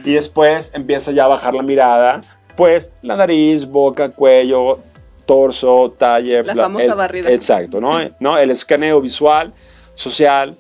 y 0.04 0.14
después 0.14 0.72
empieza 0.74 1.12
ya 1.12 1.26
a 1.26 1.28
bajar 1.28 1.54
la 1.54 1.64
mirada, 1.64 2.22
pues 2.58 2.92
la 3.02 3.16
nariz, 3.16 3.66
boca, 3.66 4.10
cuello, 4.10 4.80
torso, 5.26 5.94
talle. 5.98 6.44
La 6.44 6.54
bla- 6.54 6.64
famosa 6.64 6.86
el- 6.86 6.94
barrida. 6.96 7.30
Exacto, 7.32 7.80
¿no? 7.82 8.00
¿no? 8.20 8.38
El 8.38 8.52
escaneo 8.52 9.02
visual, 9.02 9.54
social, 9.94 10.56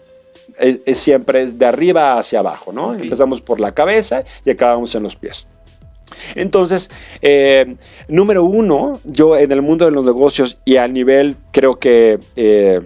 es, 0.59 0.80
es 0.86 0.97
siempre 0.99 1.43
es 1.43 1.57
de 1.57 1.65
arriba 1.65 2.13
hacia 2.13 2.39
abajo, 2.39 2.71
¿no? 2.71 2.93
Empezamos 2.93 3.41
por 3.41 3.59
la 3.59 3.73
cabeza 3.73 4.23
y 4.45 4.49
acabamos 4.51 4.93
en 4.95 5.03
los 5.03 5.15
pies. 5.15 5.47
Entonces, 6.36 6.89
eh, 7.22 7.76
número 8.08 8.43
uno, 8.43 8.99
yo 9.03 9.38
en 9.38 9.51
el 9.51 9.62
mundo 9.62 9.86
de 9.86 9.91
los 9.91 10.06
negocios 10.06 10.58
y 10.66 10.78
a 10.78 10.88
nivel, 10.88 11.36
creo 11.51 11.78
que 11.78 12.20
eh, 12.36 12.82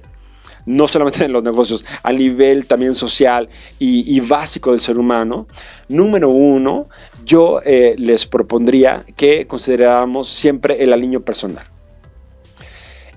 no 0.65 0.87
solamente 0.87 1.25
en 1.25 1.33
los 1.33 1.43
negocios, 1.43 1.85
a 2.03 2.13
nivel 2.13 2.67
también 2.67 2.95
social 2.95 3.49
y, 3.79 4.15
y 4.15 4.19
básico 4.19 4.71
del 4.71 4.81
ser 4.81 4.97
humano, 4.97 5.47
número 5.87 6.29
uno, 6.29 6.85
yo 7.25 7.61
eh, 7.65 7.95
les 7.97 8.25
propondría 8.25 9.03
que 9.15 9.47
consideráramos 9.47 10.29
siempre 10.29 10.83
el 10.83 10.93
aliño 10.93 11.21
personal. 11.21 11.65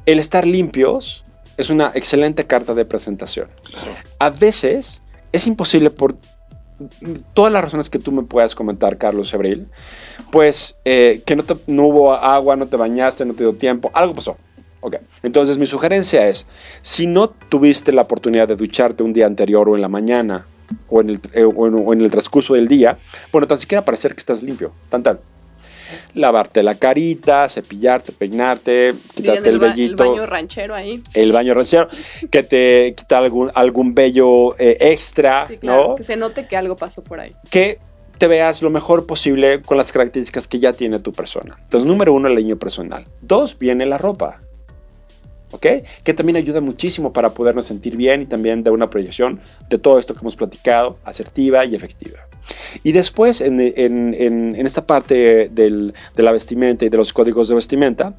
El 0.05 0.19
estar 0.19 0.47
limpios 0.47 1.25
es 1.57 1.71
una 1.71 1.93
excelente 1.95 2.45
carta 2.45 2.75
de 2.75 2.85
presentación. 2.85 3.49
A 4.19 4.31
veces 4.31 5.03
es 5.33 5.47
imposible 5.47 5.91
por 5.91 6.17
todas 7.35 7.53
las 7.53 7.63
razones 7.63 7.91
que 7.91 7.99
tú 7.99 8.13
me 8.13 8.23
puedas 8.23 8.55
comentar, 8.55 8.97
Carlos 8.99 9.33
Abril, 9.35 9.67
pues 10.31 10.77
eh, 10.85 11.23
que 11.25 11.37
no, 11.37 11.43
te- 11.43 11.55
hubo 11.69 12.13
agua, 12.15 12.57
no 12.57 12.67
te 12.67 12.77
bañaste, 12.77 13.25
no 13.25 13.35
te 13.35 13.45
dio 13.45 13.55
tiempo, 13.55 13.91
algo 13.95 14.15
pasó. 14.15 14.37
Ok, 14.81 14.97
entonces 15.23 15.59
mi 15.59 15.67
sugerencia 15.67 16.27
es, 16.27 16.47
si 16.81 17.07
no 17.07 17.29
tuviste 17.29 17.93
la 17.93 18.03
oportunidad 18.03 18.49
de 18.49 18.57
ducharte 18.57 19.05
un 19.05 19.13
día 19.13 19.27
anterior 19.27 19.69
o 19.69 19.77
en 19.77 19.83
la 19.83 19.89
mañana 19.89 20.47
o 20.89 21.01
en 21.01 21.11
el, 21.11 21.21
eh, 21.35 21.45
o 21.45 21.67
en- 21.69 21.75
o 21.87 21.93
en 21.93 22.01
el 22.01 22.11
transcurso 22.11 22.55
del 22.55 22.67
día, 22.67 22.99
bueno, 23.31 23.47
tan 23.47 23.59
siquiera 23.59 23.85
parecer 23.85 24.13
que 24.15 24.19
estás 24.21 24.43
limpio, 24.43 24.73
tan 24.89 25.03
tan. 25.05 25.21
Lavarte 26.15 26.63
la 26.63 26.75
carita, 26.77 27.49
cepillarte, 27.49 28.13
peinarte, 28.13 28.95
quitarte 29.15 29.49
el 29.49 29.55
el, 29.55 29.59
ba- 29.59 29.67
el 29.69 29.73
vellito 29.75 29.97
baño 30.11 30.27
ranchero 30.27 30.75
ahí. 30.75 31.03
el 31.15 31.33
baño 31.33 31.55
ranchero, 31.55 31.89
que 32.31 32.43
te 32.43 32.95
quita 32.97 33.19
algún, 33.19 33.51
algún 33.55 33.95
vello 33.95 34.55
eh, 34.59 34.77
extra, 34.81 35.47
Sí, 35.49 35.57
claro. 35.59 35.89
¿no? 35.91 35.95
Que 35.97 36.03
se 36.05 36.17
note 36.17 36.47
que 36.47 36.57
algo 36.57 36.77
pasó 36.77 37.03
por 37.03 37.21
ahí. 37.21 37.33
Que 37.51 37.79
te 38.19 38.27
veas 38.29 38.63
lo 38.63 38.71
mejor 38.71 39.07
posible 39.07 39.63
con 39.63 39.77
las 39.77 39.91
características 39.91 40.47
que 40.47 40.59
ya 40.61 40.73
tiene 40.73 41.01
tu 41.01 41.13
persona. 41.13 41.57
Entonces, 41.63 41.87
número 41.89 42.13
uno, 42.13 42.29
el 42.29 42.35
leño 42.37 42.57
personal. 42.57 43.05
Dos, 43.21 43.59
viene 43.59 43.85
la 43.87 43.99
ropa. 43.99 44.39
¿Ok? 45.51 45.67
Que 46.03 46.15
también 46.15 46.37
ayuda 46.37 46.61
muchísimo 46.63 47.13
para 47.13 47.31
podernos 47.35 47.67
sentir 47.67 47.95
bien 47.97 48.23
y 48.23 48.27
también 48.27 48.63
da 48.63 48.71
una 48.71 48.89
proyección 48.89 49.39
de 49.69 49.77
todo 49.77 49.99
esto 49.99 50.15
que 50.15 50.21
hemos 50.21 50.35
platicado, 50.35 50.97
asertiva 51.05 51.67
y 51.67 51.75
efectiva. 51.75 52.21
Y 52.83 52.93
después, 52.93 53.41
en, 53.41 53.61
en- 53.61 54.15
en- 54.19 54.55
en 54.57 54.67
esta 54.67 54.87
parte 54.87 55.49
del- 55.51 55.95
de 56.17 56.23
la 56.23 56.33
vestimenta 56.33 56.85
y 56.85 56.89
de 56.89 56.97
los 56.97 57.13
códigos 57.13 57.49
de 57.49 57.55
vestimenta, 57.55 58.15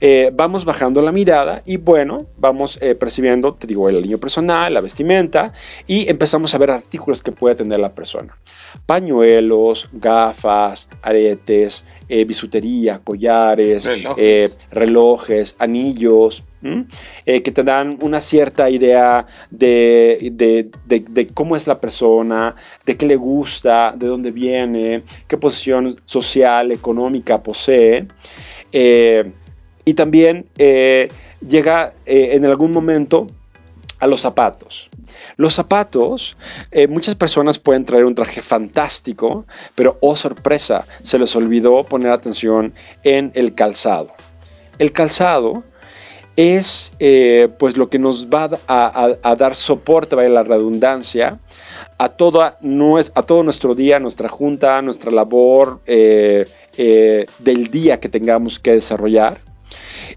eh, 0.00 0.30
vamos 0.34 0.64
bajando 0.64 1.00
la 1.02 1.12
mirada 1.12 1.62
y 1.64 1.76
bueno, 1.78 2.26
vamos 2.38 2.78
eh, 2.82 2.94
percibiendo, 2.94 3.54
te 3.54 3.66
digo, 3.66 3.88
el 3.88 3.96
aliño 3.96 4.18
personal, 4.18 4.74
la 4.74 4.80
vestimenta 4.80 5.52
y 5.86 6.08
empezamos 6.10 6.54
a 6.54 6.58
ver 6.58 6.70
artículos 6.70 7.22
que 7.22 7.32
puede 7.32 7.54
tener 7.54 7.80
la 7.80 7.94
persona. 7.94 8.36
Pañuelos, 8.84 9.88
gafas, 9.92 10.88
aretes, 11.02 11.84
eh, 12.08 12.24
bisutería, 12.24 13.00
collares, 13.04 13.86
Relojes. 13.86 14.24
eh, 14.24 14.50
relojes, 14.70 15.56
anillos. 15.58 16.44
Eh, 17.24 17.42
que 17.42 17.50
te 17.50 17.62
dan 17.62 17.98
una 18.00 18.20
cierta 18.20 18.68
idea 18.70 19.26
de, 19.50 20.70
cómo 21.34 21.56
es 21.56 21.66
la 21.66 21.80
persona, 21.80 22.54
de 22.84 22.96
qué 22.96 23.06
le 23.06 23.16
gusta, 23.16 23.94
de 23.96 24.06
dónde 24.06 24.30
viene, 24.30 25.02
qué 25.26 25.36
posición 25.36 25.96
social, 26.04 26.72
económica 26.72 27.42
posee. 27.42 28.06
Eh, 28.72 29.32
y 29.84 29.94
también 29.94 30.46
eh, 30.58 31.08
llega 31.46 31.94
en 32.04 32.44
algún 32.44 32.72
momento 32.72 33.26
a 33.98 34.06
los 34.06 34.20
zapatos. 34.20 34.90
Los 35.36 35.54
zapatos, 35.54 36.36
muchas 36.88 37.14
personas 37.14 37.58
pueden 37.58 37.84
traer 37.84 38.04
un 38.04 38.14
traje 38.14 38.42
fantástico, 38.42 39.46
pero 39.74 39.96
oh 40.00 40.16
sorpresa, 40.16 40.86
se 41.02 41.18
les 41.18 41.34
olvidó 41.36 41.84
poner 41.84 42.10
atención 42.10 42.74
en 43.04 43.30
el 43.34 43.54
calzado. 43.54 44.12
El 44.78 44.92
calzado 44.92 45.64
es 46.36 46.92
eh, 46.98 47.48
pues 47.58 47.76
lo 47.76 47.88
que 47.88 47.98
nos 47.98 48.28
va 48.28 48.50
a, 48.66 49.16
a- 49.22 49.36
dar 49.36 49.56
soporte, 49.56 50.14
vaya 50.14 50.28
la 50.28 50.42
redundancia, 50.42 51.38
a, 51.98 52.08
toda, 52.10 52.58
a 53.14 53.22
todo 53.22 53.42
nuestro 53.42 53.74
día, 53.74 53.98
nuestra 53.98 54.28
junta, 54.28 54.80
nuestra 54.82 55.10
labor 55.10 55.80
eh, 55.86 56.46
eh, 56.76 57.26
del 57.38 57.70
día 57.70 57.98
que 57.98 58.10
tengamos 58.10 58.58
que 58.58 58.72
desarrollar. 58.72 59.38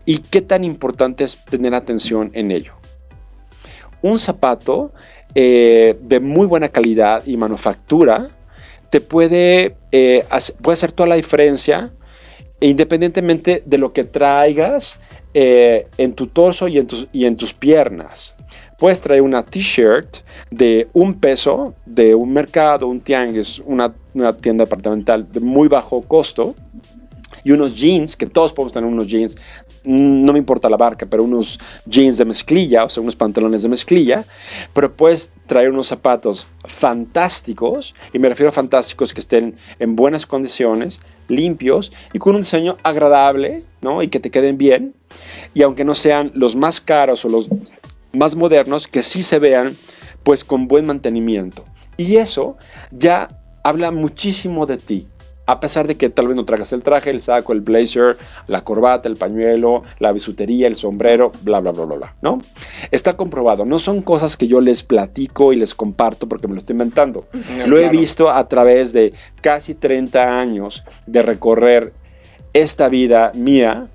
Y 0.05 0.17
qué 0.20 0.41
tan 0.41 0.63
importante 0.63 1.24
es 1.24 1.43
tener 1.45 1.74
atención 1.74 2.32
en 2.34 2.51
ello. 2.51 2.74
Un 4.01 4.20
zapato 4.20 4.91
de 5.34 6.20
muy 6.22 6.47
buena 6.47 6.70
calidad 6.70 7.24
y 7.26 7.38
manufactura 7.38 8.30
te 8.89 8.99
puede, 8.99 9.76
puede 9.91 10.74
hacer 10.74 10.91
toda 10.91 11.07
la 11.07 11.15
diferencia 11.15 11.91
independientemente 12.59 13.63
de 13.65 13.78
lo 13.78 13.93
que 13.93 14.03
traigas 14.03 14.99
eh, 15.34 15.88
en 15.97 16.13
tu 16.13 16.27
torso 16.27 16.67
y 16.67 16.77
en 16.77 16.88
tus, 16.88 17.07
y 17.11 17.25
en 17.25 17.36
tus 17.36 17.53
piernas. 17.53 18.36
Puedes 18.77 19.01
traer 19.01 19.21
una 19.21 19.43
t-shirt 19.43 20.17
de 20.49 20.88
un 20.93 21.13
peso 21.19 21.75
de 21.86 22.15
un 22.15 22.32
mercado, 22.32 22.88
un 22.88 23.01
tianguis, 23.01 23.61
una, 23.65 23.93
una 24.13 24.36
tienda 24.36 24.63
departamental 24.63 25.30
de 25.32 25.39
muy 25.39 25.67
bajo 25.67 26.01
costo 26.01 26.55
y 27.43 27.51
unos 27.51 27.75
jeans, 27.75 28.15
que 28.15 28.25
todos 28.25 28.53
podemos 28.53 28.73
tener 28.73 28.89
unos 28.89 29.07
jeans, 29.07 29.38
no 29.89 30.33
me 30.33 30.39
importa 30.39 30.69
la 30.69 30.77
marca, 30.77 31.07
pero 31.07 31.23
unos 31.23 31.59
jeans 31.85 32.17
de 32.17 32.25
mezclilla, 32.25 32.83
o 32.83 32.89
sea, 32.89 33.01
unos 33.01 33.15
pantalones 33.15 33.63
de 33.63 33.69
mezclilla, 33.69 34.23
pero 34.71 34.95
puedes 34.95 35.33
traer 35.47 35.71
unos 35.71 35.87
zapatos 35.87 36.45
fantásticos, 36.65 37.95
y 38.13 38.19
me 38.19 38.29
refiero 38.29 38.49
a 38.49 38.51
fantásticos 38.51 39.13
que 39.13 39.19
estén 39.19 39.55
en 39.79 39.95
buenas 39.95 40.27
condiciones, 40.27 41.01
limpios 41.27 41.91
y 42.13 42.19
con 42.19 42.35
un 42.35 42.41
diseño 42.41 42.77
agradable, 42.83 43.63
¿no? 43.81 44.03
Y 44.03 44.09
que 44.09 44.19
te 44.19 44.29
queden 44.29 44.59
bien, 44.59 44.93
y 45.55 45.63
aunque 45.63 45.83
no 45.83 45.95
sean 45.95 46.31
los 46.35 46.55
más 46.55 46.81
caros 46.81 47.25
o 47.25 47.29
los 47.29 47.49
más 48.13 48.35
modernos, 48.35 48.87
que 48.87 49.01
sí 49.01 49.23
se 49.23 49.39
vean 49.39 49.75
pues 50.21 50.43
con 50.43 50.67
buen 50.67 50.85
mantenimiento. 50.85 51.63
Y 51.97 52.17
eso 52.17 52.57
ya 52.91 53.27
habla 53.63 53.89
muchísimo 53.89 54.67
de 54.67 54.77
ti. 54.77 55.07
A 55.50 55.60
pesar 55.60 55.88
de 55.88 55.95
que 55.97 56.10
tal 56.12 56.28
vez 56.28 56.36
no 56.36 56.45
tragas 56.45 56.72
el 56.74 56.84
traje, 56.84 57.10
el 57.10 57.22
saco, 57.22 57.54
el 57.54 57.62
blazer, 57.62 58.18
la 58.45 58.62
corbata, 58.62 59.08
el 59.08 59.16
pañuelo, 59.16 59.82
la 59.97 60.12
bisutería, 60.12 60.68
el 60.68 60.76
sombrero, 60.76 61.32
bla, 61.41 61.60
bla, 61.60 61.72
bla, 61.72 61.86
bla, 61.86 61.95
bla, 61.95 62.14
¿no? 62.22 62.38
Está 62.91 63.18
comprobado. 63.18 63.66
No 63.66 63.80
son 63.80 64.04
cosas 64.04 64.38
que 64.38 64.47
yo 64.47 64.62
les 64.62 64.84
platico 64.84 65.52
y 65.52 65.56
les 65.56 65.74
comparto 65.74 66.28
porque 66.30 66.47
me 66.47 66.54
lo 66.54 66.60
estoy 66.60 66.74
inventando. 66.76 67.26
Lo 67.66 67.78
he 67.78 67.82
Claro. 67.82 67.97
visto 67.97 68.30
a 68.30 68.47
través 68.47 68.93
de 68.93 69.12
casi 69.41 69.74
30 69.74 70.39
años 70.39 70.84
de 71.08 71.24
recorrer 71.24 71.93
esta 72.54 72.88
vida 72.88 73.32
mía, 73.34 73.88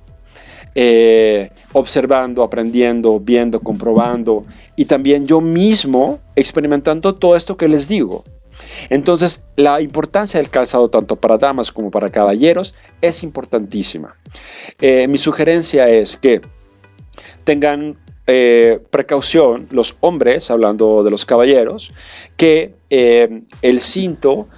eh, 0.75 1.51
observando, 1.73 2.43
aprendiendo, 2.43 3.21
viendo, 3.21 3.61
comprobando 3.61 4.43
y 4.75 4.87
también 4.87 5.25
yo 5.25 5.41
mismo 5.41 6.19
experimentando 6.35 7.15
todo 7.15 7.37
esto 7.37 7.57
que 7.57 7.69
les 7.69 7.87
digo. 7.87 8.25
Entonces, 8.91 9.45
la 9.57 9.81
importancia 9.81 10.41
del 10.41 10.51
calzado 10.51 10.89
tanto 10.89 11.17
para 11.17 11.39
damas 11.39 11.73
como 11.73 11.91
para 11.91 12.11
caballeros 12.11 12.75
es 13.01 13.23
importantísima. 13.23 14.17
Eh, 14.81 15.09
mi 15.09 15.19
sugerencia 15.19 15.89
es 15.89 16.17
que 16.17 16.41
tengan 17.45 17.99
eh, 18.27 18.81
precaución 18.91 19.69
los 19.71 19.97
hombres, 20.01 20.51
hablando 20.51 21.03
de 21.05 21.11
los 21.11 21.27
caballeros, 21.27 21.93
que 22.37 22.75
eh, 22.89 23.43
el 23.61 23.81
cinto 23.81 24.49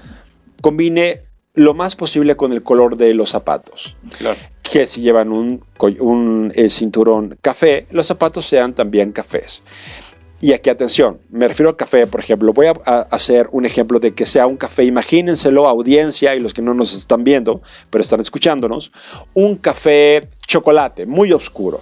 combine 0.60 1.22
lo 1.54 1.74
más 1.74 1.96
posible 1.96 2.36
con 2.36 2.52
el 2.52 2.62
color 2.62 2.96
de 2.96 3.14
los 3.14 3.30
zapatos. 3.30 3.96
Claro. 4.18 4.38
Que 4.62 4.86
si 4.86 5.00
llevan 5.00 5.32
un, 5.32 6.52
eh, 6.54 6.68
cinturón 6.68 7.38
café, 7.40 7.86
los 7.90 8.06
zapatos 8.06 8.46
sean 8.46 8.74
también 8.74 9.10
cafés. 9.10 9.62
Y 10.40 10.52
aquí 10.52 10.68
atención, 10.68 11.18
me 11.30 11.48
refiero 11.48 11.70
al 11.70 11.76
café, 11.76 12.06
por 12.06 12.20
ejemplo, 12.20 12.52
voy 12.52 12.66
a, 12.66 12.72
hacer 13.10 13.48
un 13.52 13.64
ejemplo 13.64 13.98
de 13.98 14.12
que 14.12 14.26
sea 14.26 14.46
un 14.46 14.56
café, 14.58 14.84
imagínenselo 14.84 15.66
audiencia 15.66 16.34
y 16.34 16.40
los 16.40 16.52
que 16.52 16.60
no 16.60 16.74
nos 16.74 16.94
están 16.94 17.24
viendo, 17.24 17.62
pero 17.88 18.02
están 18.02 18.20
escuchándonos, 18.20 18.92
un 19.32 19.56
café 19.56 20.28
chocolate 20.46 21.06
muy 21.06 21.32
oscuro, 21.32 21.80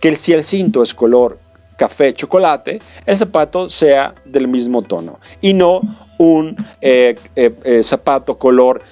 que 0.00 0.08
el- 0.08 0.18
si 0.18 0.32
el 0.34 0.44
cinto 0.44 0.82
es 0.82 0.92
color 0.92 1.38
café 1.78 2.12
chocolate, 2.12 2.78
el 3.06 3.16
zapato 3.16 3.68
sea 3.70 4.14
del 4.24 4.48
mismo 4.48 4.82
tono 4.82 5.18
y 5.40 5.54
no 5.54 5.80
un 6.18 6.56
eh, 6.80 7.16
eh, 7.34 7.54
eh, 7.64 7.82
zapato 7.82 8.38
color 8.38 8.82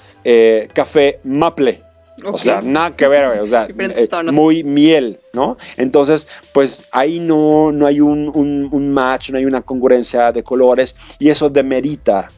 café 0.73 1.21
maple. 1.25 1.83
O 2.25 2.39
sea, 2.39 2.61
nada 2.63 2.95
que 2.95 3.09
ver, 3.09 3.27
güey, 3.29 3.39
o 3.41 3.47
sea, 3.47 3.67
eh, 3.99 4.03
muy 4.33 4.63
miel, 4.65 5.19
¿no? 5.33 5.57
Entonces, 5.77 6.29
pues 6.53 6.87
ahí 6.93 7.19
no, 7.21 7.73
no 7.73 7.87
hay 7.87 8.01
un, 8.01 8.31
un- 8.35 8.69
un 8.71 8.93
match, 8.93 9.31
no 9.31 9.39
hay 9.39 9.45
una 9.45 9.63
congruencia 9.63 10.31
de 10.31 10.43
colores 10.43 10.95
y 11.19 11.31
eso 11.31 11.49
demerita 11.51 12.29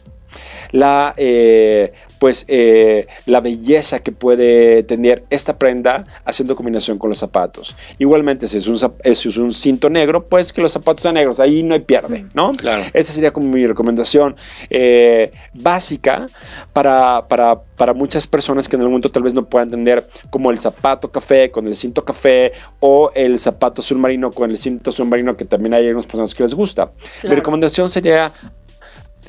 la, 0.72 1.12
eh, 1.16 1.92
pues, 2.24 2.46
eh, 2.48 3.06
la 3.26 3.40
belleza 3.40 3.98
que 3.98 4.10
puede 4.10 4.82
tener 4.82 5.24
esta 5.28 5.58
prenda 5.58 6.06
haciendo 6.24 6.56
combinación 6.56 6.96
con 6.96 7.10
los 7.10 7.18
zapatos. 7.18 7.76
Igualmente, 7.98 8.48
si 8.48 8.56
es 8.56 8.66
un, 8.66 8.78
eh, 9.02 9.14
si 9.14 9.28
es 9.28 9.36
un 9.36 9.52
cinto 9.52 9.90
negro, 9.90 10.24
pues 10.24 10.50
que 10.50 10.62
los 10.62 10.72
zapatos 10.72 11.02
sean 11.02 11.16
negros, 11.16 11.38
ahí 11.38 11.62
no 11.62 11.74
hay 11.74 11.80
pierde, 11.80 12.24
¿no? 12.32 12.52
Claro. 12.52 12.84
Esa 12.94 13.12
sería 13.12 13.30
como 13.30 13.48
mi 13.50 13.66
recomendación 13.66 14.36
eh, 14.70 15.32
básica 15.52 16.24
para, 16.72 17.24
para, 17.28 17.60
para 17.60 17.92
muchas 17.92 18.26
personas 18.26 18.70
que 18.70 18.76
en 18.76 18.80
el 18.80 18.88
momento 18.88 19.10
tal 19.10 19.22
vez 19.22 19.34
no 19.34 19.44
puedan 19.44 19.68
entender 19.68 20.08
como 20.30 20.50
el 20.50 20.56
zapato 20.56 21.10
café 21.10 21.50
con 21.50 21.66
el 21.66 21.76
cinto 21.76 22.06
café 22.06 22.52
o 22.80 23.10
el 23.14 23.38
zapato 23.38 23.82
submarino 23.82 24.32
con 24.32 24.50
el 24.50 24.56
cinto 24.56 24.90
submarino 24.92 25.36
que 25.36 25.44
también 25.44 25.74
hay 25.74 25.88
algunas 25.88 26.06
personas 26.06 26.34
que 26.34 26.42
les 26.42 26.54
gusta. 26.54 26.86
Mi 26.86 27.20
Claro. 27.20 27.36
recomendación 27.36 27.90
sería 27.90 28.32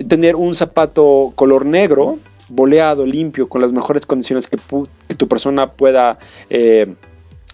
tener 0.07 0.37
un 0.37 0.55
zapato 0.55 1.33
color 1.35 1.65
negro, 1.65 2.19
boleado, 2.49 3.05
limpio, 3.05 3.47
con 3.49 3.61
las 3.61 3.73
mejores 3.73 4.05
condiciones 4.05 4.47
que, 4.47 4.57
tu 5.15 5.27
persona 5.27 5.71
pueda 5.71 6.17
eh, 6.49 6.93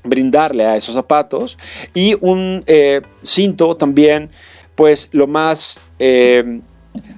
brindarle 0.03 0.65
a 0.65 0.75
esos 0.75 0.95
zapatos. 0.95 1.57
Y 1.93 2.15
un 2.21 2.63
eh, 2.67 3.01
cinto 3.21 3.75
también, 3.75 4.29
pues 4.75 5.09
lo 5.11 5.27
más 5.27 5.81
eh, 5.99 6.61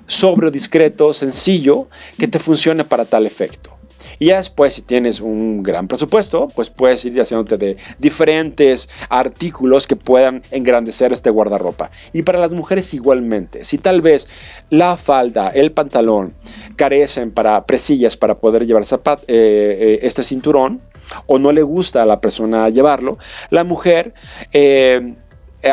sobrio, 0.07 0.51
discreto, 0.51 1.13
sencillo, 1.13 1.87
que 2.17 2.27
te 2.27 2.39
funcione 2.39 2.83
para 2.83 3.05
tal 3.05 3.25
efecto. 3.25 3.71
Y 4.19 4.27
ya 4.27 4.37
después, 4.37 4.73
si 4.73 4.81
tienes 4.81 5.19
un 5.19 5.63
gran 5.63 5.87
presupuesto, 5.87 6.47
pues 6.55 6.69
puedes 6.69 7.03
ir 7.05 7.19
haciéndote 7.19 7.57
de 7.57 7.77
diferentes 7.99 8.89
artículos 9.09 9.87
que 9.87 9.95
puedan 9.95 10.43
engrandecer 10.51 11.13
este 11.13 11.29
guardarropa. 11.29 11.91
Y 12.13 12.23
para 12.23 12.39
las 12.39 12.53
mujeres 12.53 12.93
igualmente. 12.93 13.65
Si 13.65 13.77
tal 13.77 14.01
vez 14.01 14.27
la 14.69 14.97
falda, 14.97 15.49
el 15.49 15.71
pantalón 15.71 16.33
carecen 16.75 17.31
para 17.31 17.65
presillas 17.65 18.17
para 18.17 18.35
poder 18.35 18.65
llevar 18.65 18.83
eh, 18.83 19.17
eh, 19.27 19.99
este 20.01 20.23
cinturón, 20.23 20.81
o 21.27 21.37
no 21.37 21.51
le 21.51 21.61
gusta 21.61 22.01
a 22.01 22.05
la 22.05 22.19
persona 22.19 22.69
llevarlo, 22.69 23.17
la 23.49 23.63
mujer... 23.63 24.13
eh, 24.51 25.15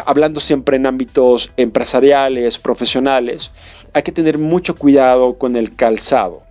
hablando 0.07 0.39
siempre 0.39 0.77
en 0.77 0.87
ámbitos 0.87 1.51
empresariales, 1.57 2.59
profesionales, 2.59 3.51
hay 3.93 4.03
que 4.03 4.13
tener 4.13 4.39
mucho 4.39 4.77
cuidado 4.77 5.37
con 5.37 5.57
el 5.57 5.75
calzado. 5.75 6.43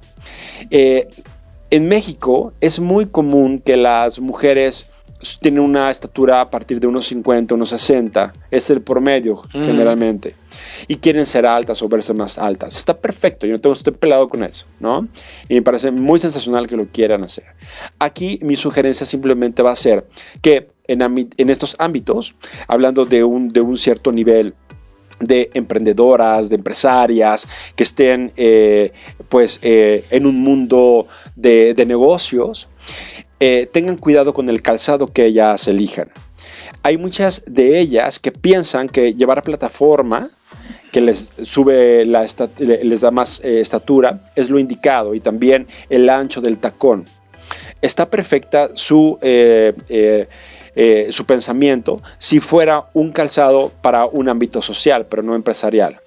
En 1.71 1.87
México 1.87 2.53
es 2.61 2.79
muy 2.79 3.05
común 3.07 3.59
que 3.59 3.77
las 3.77 4.19
mujeres 4.19 4.87
tienen 5.41 5.61
una 5.61 5.91
estatura 5.91 6.39
a 6.39 6.49
partir 6.49 6.79
de 6.79 6.87
unos 6.87 7.07
50, 7.07 7.53
unos 7.55 7.69
60, 7.69 8.31
es 8.51 8.69
el 8.69 8.81
promedio 8.81 9.41
Mm. 9.53 9.65
generalmente, 9.65 10.35
y 10.87 10.95
quieren 10.95 11.25
ser 11.25 11.45
altas 11.45 11.81
o 11.81 11.89
verse 11.89 12.13
más 12.13 12.37
altas. 12.37 12.77
Está 12.77 12.97
perfecto, 12.97 13.45
yo 13.45 13.53
no 13.53 13.59
tengo, 13.59 13.73
estoy 13.73 13.93
pelado 13.93 14.29
con 14.29 14.43
eso, 14.43 14.65
¿no? 14.79 15.09
Y 15.49 15.55
me 15.55 15.61
parece 15.61 15.91
muy 15.91 16.19
sensacional 16.19 16.67
que 16.67 16.77
lo 16.77 16.87
quieran 16.87 17.25
hacer. 17.25 17.45
Aquí 17.99 18.39
mi 18.41 18.55
sugerencia 18.55 19.05
simplemente 19.05 19.61
va 19.61 19.71
a 19.71 19.75
ser 19.75 20.07
que 20.41 20.69
en, 20.87 21.01
en 21.01 21.49
estos 21.49 21.75
ámbitos, 21.79 22.35
hablando 22.67 23.05
de 23.05 23.23
un, 23.23 23.49
de 23.49 23.59
un 23.61 23.75
cierto 23.77 24.11
nivel 24.13 24.53
de 25.19 25.49
emprendedoras, 25.53 26.49
de 26.49 26.55
empresarias 26.55 27.47
que 27.75 27.83
estén 27.83 28.31
eh, 28.37 28.91
pues 29.27 29.59
eh, 29.61 30.05
en 30.09 30.25
un 30.25 30.41
mundo 30.41 31.07
de, 31.35 31.73
de 31.73 31.85
negocios, 31.85 32.67
eh, 33.39 33.67
tengan 33.71 33.97
cuidado 33.97 34.33
con 34.33 34.49
el 34.49 34.61
calzado 34.61 35.07
que 35.07 35.25
ellas 35.25 35.67
elijan. 35.67 36.09
Hay 36.83 36.97
muchas 36.97 37.43
de 37.45 37.79
ellas 37.79 38.19
que 38.19 38.31
piensan 38.31 38.87
que 38.87 39.13
llevar 39.13 39.43
plataforma 39.43 40.31
que 40.91 41.01
les 41.01 41.31
sube 41.43 42.03
la 42.05 42.25
les 42.57 43.01
da 43.01 43.11
más 43.11 43.41
estatura 43.43 44.31
es 44.35 44.49
lo 44.49 44.57
indicado 44.57 45.13
y 45.13 45.19
también 45.19 45.67
el 45.89 46.09
ancho 46.09 46.41
del 46.41 46.57
tacón. 46.57 47.05
Está 47.81 48.09
perfecta 48.09 48.71
su 48.73 49.19
eh, 50.81 51.11
su 51.11 51.25
pensamiento 51.25 52.01
si 52.19 52.39
fuera 52.39 52.85
un 52.93 53.11
calzado 53.11 53.69
para 53.81 54.05
un 54.05 54.29
ámbito 54.29 54.61
social, 54.61 55.07
pero 55.07 55.21
no 55.21 55.35
empresarial. 55.35 55.99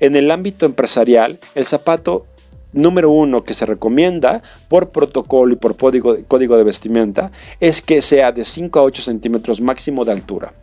En 0.00 0.16
el 0.16 0.30
ámbito 0.30 0.64
empresarial, 0.64 1.38
el 1.54 1.66
zapato 1.66 2.24
número 2.72 3.10
uno 3.10 3.44
que 3.44 3.52
se 3.52 3.66
recomienda 3.66 4.40
por 4.68 4.92
protocolo 4.92 5.52
y 5.52 5.56
por 5.56 5.76
código, 5.76 6.16
código 6.26 6.56
de 6.56 6.64
vestimenta 6.64 7.32
es 7.60 7.82
que 7.82 8.00
sea 8.00 8.32
de 8.32 8.46
5 8.46 8.78
a 8.78 8.84
8 8.84 9.02
centímetros 9.02 9.60
máximo 9.60 10.06
de 10.06 10.12
altura. 10.12 10.54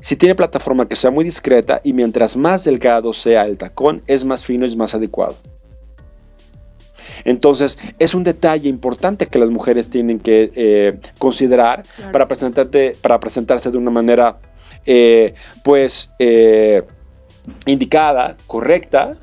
Si 0.00 0.16
tiene 0.16 0.34
plataforma 0.34 0.88
que 0.88 0.96
sea 0.96 1.12
muy 1.12 1.24
discreta 1.24 1.80
y 1.84 1.92
mientras 1.92 2.36
más 2.36 2.64
delgado 2.64 3.12
sea 3.12 3.46
el 3.46 3.58
tacón, 3.58 4.02
es 4.08 4.24
más 4.24 4.44
fino 4.44 4.66
y 4.66 4.70
es 4.70 4.76
más 4.76 4.96
adecuado. 4.96 5.36
Entonces, 7.24 7.78
es 7.98 8.14
un 8.14 8.24
detalle 8.24 8.68
importante 8.68 9.26
que 9.26 9.38
las 9.38 9.50
mujeres 9.50 9.90
tienen 9.90 10.18
que 10.18 10.50
eh, 10.54 10.98
considerar 11.18 11.82
Claro. 11.96 12.12
para, 12.12 12.28
presentarte, 12.28 12.96
para 13.00 13.18
presentarse 13.20 13.70
de 13.70 13.78
una 13.78 13.90
manera, 13.90 14.38
eh, 14.86 15.34
pues, 15.64 16.10
eh, 16.18 16.82
indicada, 17.66 18.36
correcta, 18.46 19.16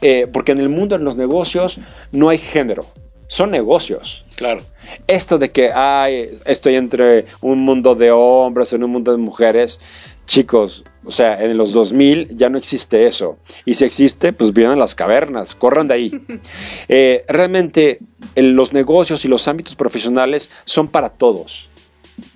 eh, 0.00 0.26
porque 0.32 0.52
en 0.52 0.58
el 0.58 0.68
mundo, 0.68 0.96
en 0.96 1.04
los 1.04 1.16
negocios, 1.16 1.78
no 2.12 2.28
hay 2.28 2.38
género, 2.38 2.84
son 3.28 3.50
negocios. 3.50 4.24
Claro. 4.36 4.62
Esto 5.06 5.38
de 5.38 5.50
que 5.50 5.70
ay, 5.72 6.38
estoy 6.44 6.76
entre 6.76 7.26
un 7.40 7.60
mundo 7.60 7.94
de 7.94 8.10
hombres, 8.10 8.72
en 8.72 8.84
un 8.84 8.90
mundo 8.90 9.12
de 9.12 9.18
mujeres, 9.18 9.80
chicos, 10.26 10.84
o 11.04 11.10
sea, 11.10 11.42
en 11.42 11.56
los 11.56 11.72
2000 11.72 12.34
ya 12.34 12.48
no 12.48 12.58
existe 12.58 13.06
eso. 13.06 13.38
Y 13.64 13.74
si 13.74 13.84
existe, 13.84 14.32
pues 14.32 14.52
vienen 14.52 14.78
las 14.78 14.94
cavernas, 14.94 15.54
corran 15.54 15.88
de 15.88 15.94
ahí. 15.94 16.20
Eh, 16.88 17.24
realmente 17.28 17.98
en 18.34 18.56
los 18.56 18.72
negocios 18.72 19.24
y 19.24 19.28
los 19.28 19.48
ámbitos 19.48 19.74
profesionales 19.74 20.50
son 20.64 20.88
para 20.88 21.08
todos. 21.08 21.70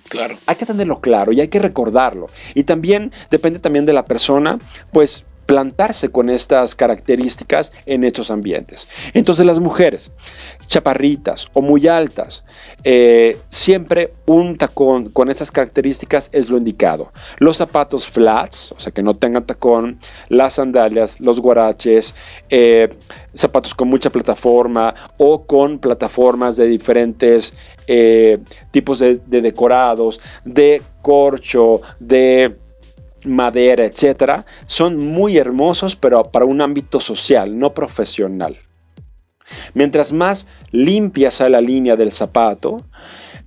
Claro. 0.07 0.37
Hay 0.47 0.55
que 0.55 0.65
tenerlo 0.65 0.99
claro 0.99 1.31
y 1.31 1.39
hay 1.39 1.47
que 1.47 1.59
recordarlo. 1.59 2.27
Y 2.55 2.63
también 2.63 3.11
depende 3.29 3.59
también 3.59 3.85
de 3.85 3.93
la 3.93 4.05
persona, 4.05 4.59
pues 4.91 5.23
plantarse 5.49 6.09
con 6.09 6.29
estas 6.29 6.75
características 6.75 7.73
en 7.87 8.03
estos 8.03 8.29
ambientes. 8.29 8.87
Entonces 9.15 9.47
las 9.47 9.59
mujeres, 9.59 10.11
chaparritas 10.67 11.47
o 11.53 11.63
muy 11.63 11.87
altas, 11.87 12.45
eh, 12.83 13.35
siempre 13.49 14.13
un 14.27 14.59
tacón 14.59 15.09
con 15.09 15.31
esas 15.31 15.49
características 15.49 16.29
es 16.33 16.51
lo 16.51 16.57
indicado. 16.59 17.11
Los 17.39 17.57
zapatos 17.57 18.05
flats, 18.05 18.73
o 18.73 18.79
sea 18.79 18.91
que 18.91 19.01
no 19.01 19.15
tengan 19.15 19.43
tacón, 19.43 19.97
las 20.27 20.53
sandalias, 20.53 21.19
los 21.19 21.39
guaraches, 21.39 22.13
eh, 22.51 22.87
zapatos 23.33 23.73
con 23.73 23.87
mucha 23.87 24.11
plataforma 24.11 24.93
o 25.17 25.45
con 25.45 25.79
plataformas 25.79 26.57
de 26.57 26.67
diferentes 26.67 27.55
eh, 27.87 28.37
tipos 28.69 28.99
de, 28.99 29.15
de 29.25 29.41
decorados, 29.41 30.19
de 30.45 30.83
corcho, 31.01 31.81
de 31.99 32.55
madera, 33.25 33.85
etcétera, 33.85 34.45
son 34.65 34.97
muy 34.97 35.37
hermosos, 35.37 35.95
pero 35.95 36.23
para 36.23 36.45
un 36.45 36.61
ámbito 36.61 36.99
social, 36.99 37.57
no 37.57 37.73
profesional. 37.73 38.57
Mientras 39.73 40.13
más 40.13 40.47
limpia 40.71 41.31
sea 41.31 41.49
la 41.49 41.61
línea 41.61 41.95
del 41.95 42.11
zapato 42.11 42.77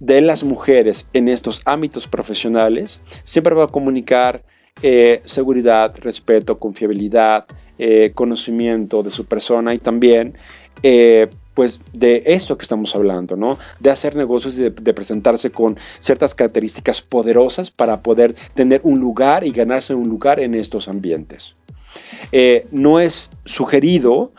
de 0.00 0.20
las 0.20 0.42
mujeres 0.42 1.08
en 1.12 1.28
estos 1.28 1.62
ámbitos 1.64 2.08
profesionales, 2.08 3.00
siempre 3.22 3.54
va 3.54 3.64
a 3.64 3.68
comunicar 3.68 4.44
eh, 4.82 5.22
seguridad, 5.24 5.94
respeto, 6.00 6.58
confiabilidad, 6.58 7.46
eh, 7.78 8.10
conocimiento 8.14 9.02
de 9.02 9.10
su 9.10 9.26
persona 9.26 9.74
y 9.74 9.78
también 9.78 10.36
eh, 10.82 11.28
pues 11.54 11.80
de 11.92 12.22
esto 12.26 12.56
que 12.56 12.62
estamos 12.62 12.94
hablando, 12.94 13.36
¿no? 13.36 13.58
De 13.78 13.90
hacer 13.90 14.16
negocios 14.16 14.58
y 14.58 14.70
de, 14.70 14.94
presentarse 14.94 15.50
con 15.50 15.78
ciertas 15.98 16.34
características 16.34 17.00
poderosas 17.00 17.70
para 17.70 18.02
poder 18.02 18.34
tener 18.54 18.80
un 18.84 19.00
lugar 19.00 19.44
y 19.44 19.50
ganarse 19.50 19.94
un 19.94 20.08
lugar 20.08 20.40
en 20.40 20.54
estos 20.54 20.88
ambientes. 20.88 21.56
Eh, 22.30 22.66
no 22.70 23.00
es 23.00 23.30
sugerido 23.44 24.32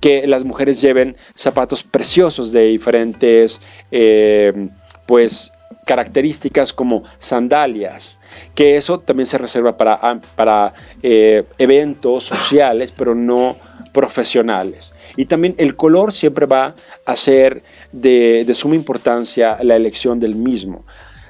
que 0.00 0.26
las 0.26 0.44
mujeres 0.44 0.80
lleven 0.80 1.16
zapatos 1.34 1.82
preciosos 1.82 2.52
de 2.52 2.64
diferentes, 2.66 3.60
eh, 3.90 4.68
pues, 5.06 5.52
características 5.86 6.72
como 6.72 7.04
sandalias, 7.18 8.18
que 8.54 8.76
eso 8.76 9.00
también 9.00 9.26
se 9.26 9.38
reserva 9.38 9.76
para, 9.76 10.20
para 10.34 10.72
eh, 11.02 11.44
eventos 11.58 12.24
sociales, 12.24 12.92
pero 12.96 13.14
no 13.14 13.56
profesionales. 13.92 14.93
Y 15.16 15.26
también 15.26 15.54
el 15.58 15.76
color 15.76 16.12
siempre 16.12 16.46
va 16.46 16.74
a 17.04 17.16
ser 17.16 17.62
de, 17.92 18.46
suma 18.54 18.74
importancia 18.74 19.58
la 19.62 19.76
elección 19.76 20.20
del 20.20 20.34
mismo. 20.34 20.84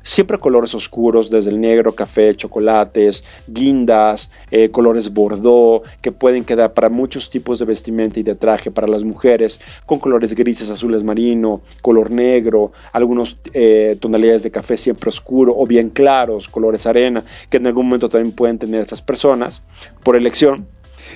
siempre 0.07 0.37
colores 0.37 0.75
oscuros, 0.75 1.31
desde 1.31 1.49
el 1.49 1.59
negro, 1.59 1.95
café, 1.95 2.35
chocolates, 2.35 3.25
guindas, 3.47 4.31
eh, 4.51 4.69
colores 4.69 5.11
bordeaux, 5.11 5.83
que 6.03 6.13
pueden 6.13 6.45
quedar 6.45 6.75
para 6.75 6.91
muchos 6.91 7.31
tipos 7.31 7.59
de 7.59 7.65
vestimenta 7.65 8.21
y 8.21 8.23
de 8.23 8.35
traje 8.35 8.71
para 8.71 8.87
las 8.87 9.03
mujeres, 9.03 9.59
con 9.87 9.99
colores 9.99 10.35
grises, 10.35 10.71
azules 10.71 11.03
marino, 11.03 11.63
color 11.81 12.11
negro, 12.11 12.73
algunos 12.93 13.39
eh, 13.55 13.97
tonalidades 13.99 14.43
de 14.43 14.51
café 14.51 14.77
siempre 14.77 15.09
oscuro 15.09 15.55
o 15.57 15.67
bien 15.67 15.89
claros, 15.89 16.49
colores 16.49 16.85
arena, 16.87 17.25
que 17.49 17.57
en 17.57 17.67
algún 17.67 17.87
momento 17.87 18.11
también 18.11 18.35
pueden 18.35 18.59
tener 18.59 18.83
estas 18.83 19.01
personas 19.01 19.63
por 20.03 20.17
elección. 20.17 20.67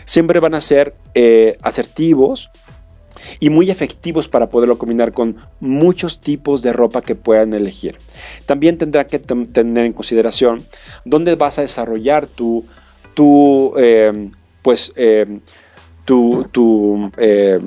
Siempre 0.09 0.41
van 0.41 0.55
a 0.55 0.63
ser 0.63 0.95
eh, 1.15 1.59
asertivos, 1.61 2.49
y 3.41 3.51
muy 3.51 3.71
efectivos 3.71 4.27
para 4.27 4.47
poderlo 4.47 4.79
combinar 4.79 5.13
con 5.13 5.37
muchos 5.61 6.19
tipos 6.19 6.63
de 6.63 6.73
ropa 6.73 7.03
que 7.03 7.15
puedan 7.15 7.53
elegir. 7.53 7.99
También 8.47 8.79
tendrá 8.79 9.07
que 9.07 9.19
tener 9.19 9.85
en 9.85 9.93
consideración 9.93 10.63
dónde 11.05 11.35
vas 11.35 11.59
a 11.59 11.63
desarrollar 11.63 12.27
tu, 12.27 12.65
tu 13.13 13.75
eh, 13.77 14.31
pues, 14.63 14.93
eh, 14.97 15.41
tu, 16.07 16.47
tu, 16.53 17.11
eh, 17.19 17.61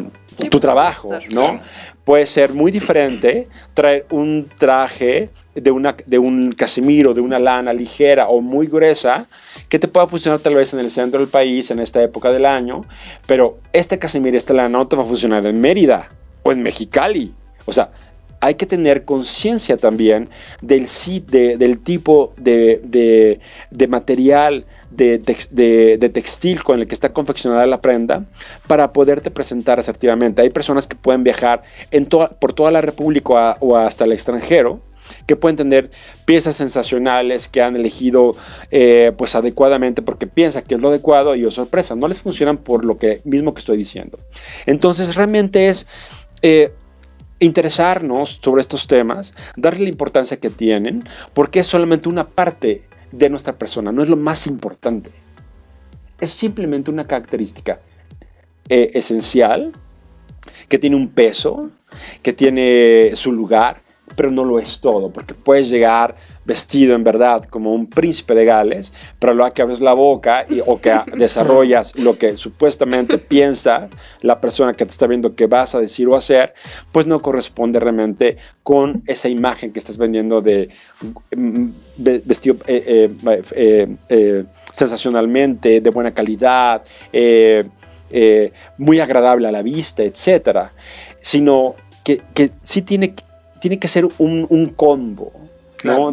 tu 0.49 0.59
trabajo, 0.59 1.11
¿no? 1.29 1.59
Puede 2.05 2.27
ser 2.27 2.53
muy 2.53 2.71
diferente 2.71 3.47
traer 3.73 4.05
un 4.11 4.49
traje 4.57 5.29
de, 5.55 5.71
una, 5.71 5.95
de 6.05 6.19
un 6.19 6.51
casimiro, 6.51 7.13
de 7.13 7.21
una 7.21 7.39
lana 7.39 7.73
ligera 7.73 8.27
o 8.27 8.41
muy 8.41 8.67
gruesa, 8.67 9.27
que 9.69 9.79
te 9.79 9.87
pueda 9.87 10.07
funcionar 10.07 10.39
tal 10.39 10.55
vez 10.55 10.73
en 10.73 10.79
el 10.79 10.91
centro 10.91 11.19
del 11.19 11.29
país, 11.29 11.71
en 11.71 11.79
esta 11.79 12.01
época 12.01 12.31
del 12.31 12.45
año, 12.45 12.83
pero 13.27 13.59
este 13.73 13.99
casimiro, 13.99 14.37
esta 14.37 14.53
lana 14.53 14.69
no 14.69 14.87
te 14.87 14.95
va 14.95 15.03
a 15.03 15.07
funcionar 15.07 15.45
en 15.45 15.59
Mérida 15.59 16.09
o 16.43 16.51
en 16.51 16.63
Mexicali. 16.63 17.33
O 17.65 17.73
sea, 17.73 17.91
hay 18.39 18.55
que 18.55 18.65
tener 18.65 19.05
conciencia 19.05 19.77
también 19.77 20.29
del, 20.61 20.87
del 21.29 21.79
tipo 21.79 22.33
de, 22.37 23.39
de 23.69 23.87
material, 23.87 24.65
de, 24.91 26.09
textil 26.13 26.63
con 26.63 26.79
el 26.79 26.87
que 26.87 26.93
está 26.93 27.13
confeccionada 27.13 27.65
la 27.65 27.81
prenda 27.81 28.25
para 28.67 28.91
poderte 28.91 29.31
presentar 29.31 29.79
asertivamente. 29.79 30.41
Hay 30.41 30.49
personas 30.49 30.87
que 30.87 30.95
pueden 30.95 31.23
viajar 31.23 31.63
en 31.91 32.05
por 32.05 32.53
toda 32.53 32.71
la 32.71 32.81
República 32.81 33.57
o, 33.59 33.77
hasta 33.77 34.05
el 34.05 34.11
extranjero 34.11 34.81
que 35.27 35.35
pueden 35.35 35.57
tener 35.57 35.91
piezas 36.25 36.55
sensacionales 36.55 37.47
que 37.47 37.61
han 37.61 37.75
elegido 37.75 38.35
eh, 38.69 39.11
pues 39.17 39.35
adecuadamente 39.35 40.01
porque 40.01 40.27
piensan 40.27 40.63
que 40.63 40.75
es 40.75 40.81
lo 40.81 40.89
adecuado 40.89 41.35
y 41.35 41.43
o 41.45 41.51
sorpresa, 41.51 41.95
no 41.95 42.07
les 42.07 42.21
funcionan 42.21 42.57
por 42.57 42.85
lo 42.85 42.97
que 42.97 43.21
mismo 43.23 43.53
que 43.53 43.59
estoy 43.59 43.77
diciendo. 43.77 44.19
Entonces 44.65 45.15
realmente 45.15 45.69
es 45.69 45.87
eh, 46.41 46.71
interesarnos 47.39 48.39
sobre 48.41 48.61
estos 48.61 48.87
temas, 48.87 49.33
darle 49.57 49.83
la 49.83 49.89
importancia 49.89 50.37
que 50.37 50.49
tienen, 50.49 51.03
porque 51.33 51.59
es 51.59 51.67
solamente 51.67 52.07
una 52.07 52.27
parte 52.29 52.83
de 53.11 53.29
nuestra 53.29 53.57
persona, 53.57 53.91
no 53.91 54.03
es 54.03 54.09
lo 54.09 54.17
más 54.17 54.47
importante. 54.47 55.11
Es 56.19 56.29
simplemente 56.29 56.91
una 56.91 57.07
característica 57.07 57.79
eh, 58.69 58.91
esencial, 58.93 59.71
que 60.67 60.79
tiene 60.79 60.95
un 60.95 61.09
peso, 61.09 61.69
que 62.21 62.33
tiene 62.33 63.11
su 63.15 63.31
lugar, 63.31 63.81
pero 64.15 64.31
no 64.31 64.43
lo 64.43 64.59
es 64.59 64.79
todo, 64.79 65.09
porque 65.09 65.33
puedes 65.33 65.69
llegar 65.69 66.15
vestido 66.45 66.95
en 66.95 67.03
verdad 67.03 67.45
como 67.45 67.73
un 67.73 67.87
príncipe 67.87 68.33
de 68.33 68.45
Gales, 68.45 68.93
pero 69.19 69.33
luego 69.33 69.53
que 69.53 69.61
abres 69.61 69.79
la 69.79 69.93
boca 69.93 70.45
y, 70.49 70.61
o 70.65 70.81
que 70.81 70.99
desarrollas 71.17 71.95
lo 71.95 72.17
que 72.17 72.35
supuestamente 72.35 73.17
piensa 73.17 73.89
la 74.21 74.41
persona 74.41 74.73
que 74.73 74.85
te 74.85 74.91
está 74.91 75.07
viendo 75.07 75.35
que 75.35 75.47
vas 75.47 75.75
a 75.75 75.79
decir 75.79 76.07
o 76.07 76.15
hacer, 76.15 76.53
pues 76.91 77.05
no 77.05 77.21
corresponde 77.21 77.79
realmente 77.79 78.37
con 78.63 79.03
esa 79.07 79.29
imagen 79.29 79.71
que 79.71 79.79
estás 79.79 79.97
vendiendo 79.97 80.41
de 80.41 80.69
mm, 81.35 81.69
vestido 81.97 82.57
eh, 82.67 83.11
eh, 83.55 83.95
eh, 84.09 84.45
sensacionalmente, 84.71 85.81
de 85.81 85.89
buena 85.89 86.13
calidad, 86.13 86.83
muy 88.77 88.99
agradable 88.99 89.47
a 89.47 89.51
la 89.51 89.61
vista, 89.61 90.03
etcétera, 90.03 90.73
sino 91.21 91.75
que, 92.03 92.21
que 92.33 92.51
sí 92.63 92.81
tiene, 92.81 93.13
tiene 93.61 93.79
que 93.79 93.87
ser 93.87 94.05
un, 94.17 94.45
un 94.49 94.65
combo 94.67 95.31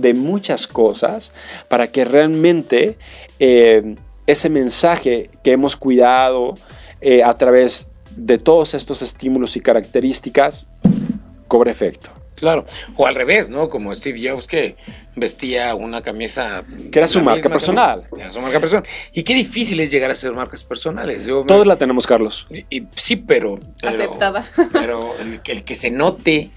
de 0.01 0.15
muchas 0.15 0.67
cosas 0.67 1.33
para 1.69 1.89
que 1.89 2.05
realmente 2.05 2.97
eh, 3.39 3.97
ese 4.27 4.49
mensaje 4.49 5.31
que 5.43 5.53
hemos 5.53 5.77
cuidado 5.77 6.55
eh, 7.01 7.23
a 7.23 7.37
través 7.37 7.89
de 8.17 8.39
todos 8.39 8.75
estos 8.75 9.03
estímulos 9.03 9.57
y 9.57 9.61
características 9.61 10.69
cobre 11.47 11.71
efecto. 11.71 12.11
Claro, 12.35 12.67
o 12.97 13.05
al 13.07 13.17
revés, 13.17 13.49
¿no? 13.49 13.69
Como 13.69 13.93
Steve 13.93 14.31
Jobs 14.31 14.47
que 14.47 14.77
vestía 15.17 15.75
una 15.75 16.03
camisa... 16.03 16.63
Que 16.93 17.01
era 17.01 17.09
su 17.09 17.21
marca 17.21 17.49
personal. 17.49 18.05
Era 18.17 18.31
su 18.31 18.41
marca 18.41 18.61
personal. 18.61 18.85
Y 19.13 19.25
qué 19.25 19.35
difícil 19.35 19.81
es 19.81 19.91
llegar 19.91 20.13
a 20.13 20.15
ser 20.15 20.33
marcas 20.35 20.63
personales. 20.63 21.27
Todos 21.27 21.67
la 21.67 21.77
tenemos, 21.77 22.07
Carlos. 22.07 22.47
Y, 22.71 22.87
sí, 22.95 23.17
pero... 23.17 23.59
Aceptada. 23.83 24.49
Pero 24.73 25.01
el 25.47 25.65
que 25.65 25.75
se 25.75 25.91
note 25.91 26.51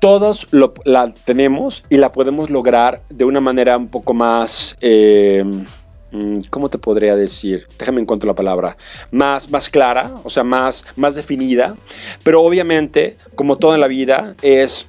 todos 0.00 0.46
la 0.84 1.12
tenemos 1.24 1.84
y 1.88 1.96
la 1.96 2.12
podemos 2.12 2.50
lograr 2.50 3.02
de 3.08 3.24
una 3.24 3.40
manera 3.40 3.76
un 3.76 3.88
poco 3.88 4.14
más... 4.14 4.76
Eh, 4.80 5.44
mm, 6.12 6.40
¿Cómo 6.50 6.68
te 6.68 6.78
podría 6.78 7.16
decir? 7.16 7.66
Déjame 7.78 8.00
encontrar 8.00 8.28
la 8.28 8.34
palabra. 8.34 8.76
Más, 9.10 9.50
más 9.50 9.68
clara, 9.68 10.12
o 10.24 10.30
sea, 10.30 10.44
más, 10.44 10.84
más 10.96 11.14
definida. 11.14 11.76
Pero 12.22 12.42
obviamente, 12.42 13.16
como 13.34 13.56
todo 13.56 13.74
en 13.74 13.80
la 13.80 13.88
vida, 13.88 14.34
es, 14.42 14.86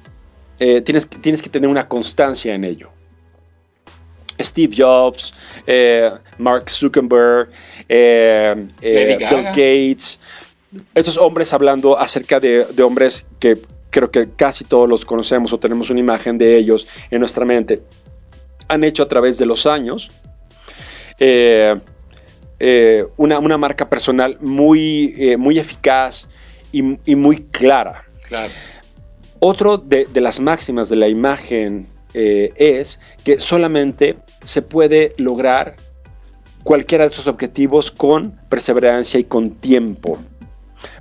eh, 0.58 0.80
tienes, 0.80 1.08
tienes 1.08 1.42
que 1.42 1.50
tener 1.50 1.68
una 1.68 1.88
constancia 1.88 2.54
en 2.54 2.64
ello. 2.64 2.90
Steve 4.40 4.72
Jobs, 4.76 5.34
eh, 5.66 6.10
Mark 6.38 6.70
Zuckerberg, 6.70 7.48
Bill 7.88 9.44
Gates, 9.44 10.20
estos 10.94 11.18
hombres 11.18 11.52
hablando 11.52 11.98
acerca 11.98 12.38
de, 12.38 12.64
de 12.66 12.82
hombres 12.84 13.26
que 13.40 13.58
creo 13.98 14.10
que 14.12 14.30
casi 14.30 14.64
todos 14.64 14.88
los 14.88 15.04
conocemos 15.04 15.52
o 15.52 15.58
tenemos 15.58 15.90
una 15.90 15.98
imagen 15.98 16.38
de 16.38 16.56
ellos 16.56 16.86
en 17.10 17.18
nuestra 17.18 17.44
mente, 17.44 17.82
han 18.68 18.84
hecho 18.84 19.02
a 19.02 19.08
través 19.08 19.38
de 19.38 19.46
los 19.46 19.66
años 19.66 20.12
eh, 21.18 21.76
eh, 22.60 23.04
una, 23.16 23.40
marca 23.58 23.88
personal 23.88 24.38
muy, 24.40 25.14
eh, 25.18 25.36
muy 25.36 25.58
eficaz 25.58 26.28
y, 26.70 26.82
muy 27.16 27.38
clara. 27.38 28.04
Claro. 28.28 28.52
Otro 29.40 29.78
de, 29.78 30.06
de, 30.06 30.20
las 30.20 30.38
máximas 30.38 30.88
de 30.88 30.96
la 30.96 31.08
imagen 31.08 31.88
es 32.14 33.00
que 33.24 33.40
solamente 33.40 34.16
se 34.44 34.62
puede 34.62 35.14
lograr 35.18 35.74
cualquiera 36.62 37.04
de 37.04 37.08
esos 37.08 37.26
objetivos 37.26 37.90
con 37.90 38.32
perseverancia 38.48 39.18
y 39.18 39.24
con 39.24 39.50
tiempo. 39.50 40.18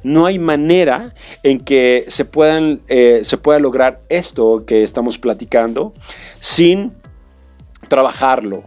No 0.03 0.25
hay 0.25 0.39
manera 0.39 1.13
en 1.43 1.59
que 1.59 2.05
se, 2.07 2.25
puedan, 2.25 2.81
eh, 2.87 3.21
se 3.23 3.37
pueda 3.37 3.59
lograr 3.59 4.01
esto 4.09 4.65
que 4.65 4.83
estamos 4.83 5.17
platicando 5.17 5.93
sin 6.39 6.93
trabajarlo, 7.87 8.63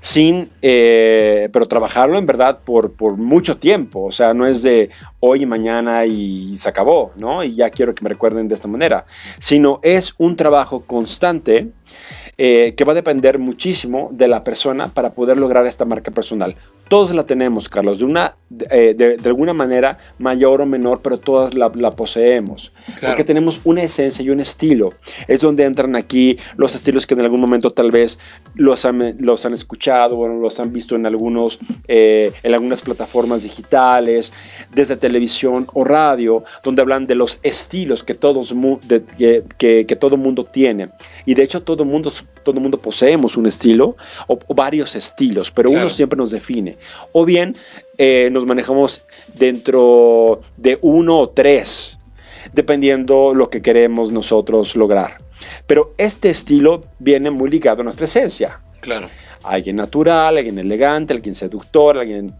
sin, 0.00 0.50
eh, 0.62 1.48
pero 1.52 1.66
trabajarlo 1.66 2.18
en 2.18 2.26
verdad 2.26 2.60
por, 2.64 2.92
por, 2.92 3.16
mucho 3.16 3.56
tiempo, 3.56 4.04
o 4.04 4.12
sea, 4.12 4.34
no 4.34 4.46
es 4.46 4.62
de 4.62 4.90
hoy 5.20 5.42
y 5.42 5.46
mañana 5.46 6.04
y 6.06 6.56
se 6.56 6.68
acabó, 6.68 7.12
¿no? 7.16 7.42
Y 7.42 7.54
ya 7.54 7.70
quiero 7.70 7.94
que 7.94 8.02
me 8.02 8.10
recuerden 8.10 8.48
de 8.48 8.54
esta 8.54 8.68
manera, 8.68 9.06
sino 9.38 9.80
es 9.82 10.14
un 10.18 10.36
trabajo 10.36 10.84
constante 10.86 11.72
eh, 12.36 12.74
que 12.76 12.84
va 12.84 12.92
a 12.92 12.96
depender 12.96 13.38
muchísimo 13.38 14.08
de 14.12 14.26
la 14.26 14.42
persona 14.42 14.88
para 14.88 15.14
poder 15.14 15.38
lograr 15.38 15.66
esta 15.66 15.84
marca 15.84 16.10
personal. 16.10 16.56
Todos 16.88 17.14
la 17.14 17.24
tenemos, 17.24 17.68
Carlos, 17.68 17.98
de, 17.98 18.04
una, 18.04 18.36
eh, 18.70 18.94
de, 18.96 19.16
alguna 19.24 19.54
manera 19.54 19.98
mayor 20.18 20.60
o 20.60 20.66
menor, 20.66 21.00
pero 21.02 21.18
todas 21.18 21.54
la, 21.54 21.70
poseemos. 21.90 22.72
Porque 23.00 23.24
tenemos 23.24 23.60
una 23.64 23.82
esencia 23.82 24.22
y 24.22 24.30
un 24.30 24.40
estilo. 24.40 24.92
Es 25.26 25.40
donde 25.40 25.64
entran 25.64 25.96
aquí 25.96 26.38
los 26.56 26.74
estilos 26.74 27.06
que 27.06 27.14
en 27.14 27.22
algún 27.22 27.40
momento 27.40 27.72
tal 27.72 27.90
vez 27.90 28.18
los 28.54 28.84
han, 28.84 29.16
los 29.18 29.46
han 29.46 29.54
escuchado 29.54 30.18
o 30.18 30.28
los 30.28 30.60
han 30.60 30.72
visto 30.72 30.94
en, 30.94 31.06
algunos, 31.06 31.58
eh, 31.88 32.32
en 32.42 32.54
algunas 32.54 32.82
plataformas 32.82 33.42
digitales, 33.42 34.32
desde 34.72 34.96
televisión 34.96 35.66
o 35.72 35.84
radio, 35.84 36.44
donde 36.62 36.82
hablan 36.82 37.06
de 37.06 37.14
los 37.14 37.38
estilos 37.42 38.04
que, 38.04 38.14
todos, 38.14 38.54
que, 39.18 39.44
que, 39.86 39.96
todo 39.96 40.16
mundo 40.16 40.44
tiene. 40.44 40.90
Y 41.24 41.34
de 41.34 41.42
hecho 41.42 41.62
todo 41.62 41.84
mundo 41.84 42.10
todo 42.44 42.60
mundo 42.60 42.78
poseemos 42.78 43.36
un 43.36 43.46
estilo 43.46 43.96
o, 44.28 44.38
varios 44.54 44.94
estilos, 44.94 45.50
pero 45.50 45.70
uno 45.70 45.90
siempre 45.90 46.16
nos 46.16 46.30
define. 46.30 46.73
O 47.12 47.24
bien 47.24 47.54
eh, 47.98 48.28
nos 48.32 48.46
manejamos 48.46 49.02
dentro 49.34 50.40
de 50.56 50.78
uno 50.82 51.18
o 51.18 51.28
tres, 51.28 51.98
dependiendo 52.52 53.34
lo 53.34 53.50
que 53.50 53.62
queremos 53.62 54.10
nosotros 54.10 54.76
lograr. 54.76 55.18
Pero 55.66 55.94
este 55.98 56.30
estilo 56.30 56.82
viene 56.98 57.30
muy 57.30 57.50
ligado 57.50 57.80
a 57.80 57.84
nuestra 57.84 58.04
esencia. 58.04 58.60
Claro. 58.80 59.08
Alguien 59.42 59.76
natural, 59.76 60.36
alguien 60.36 60.58
elegante, 60.58 61.12
alguien 61.12 61.34
seductor, 61.34 61.98
alguien 61.98 62.34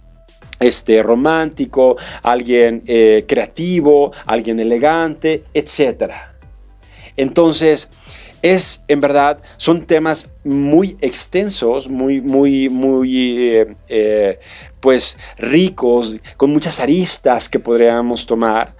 este, 0.60 1.02
romántico, 1.02 1.96
alguien 2.22 2.82
eh, 2.86 3.24
creativo, 3.26 4.12
alguien 4.26 4.60
elegante, 4.60 5.44
etc. 5.52 6.12
Entonces, 7.16 7.88
es, 8.44 8.84
en 8.88 9.00
verdad, 9.00 9.38
son 9.56 9.86
temas 9.86 10.28
muy 10.44 10.98
extensos, 11.00 11.88
muy, 11.88 12.20
muy, 12.20 12.68
muy, 12.68 13.38
eh, 13.38 13.74
eh, 13.88 14.38
pues, 14.80 15.16
ricos, 15.38 16.18
con 16.36 16.50
muchas 16.50 16.78
aristas 16.78 17.48
que 17.48 17.58
podríamos 17.58 18.26
tomar. 18.26 18.74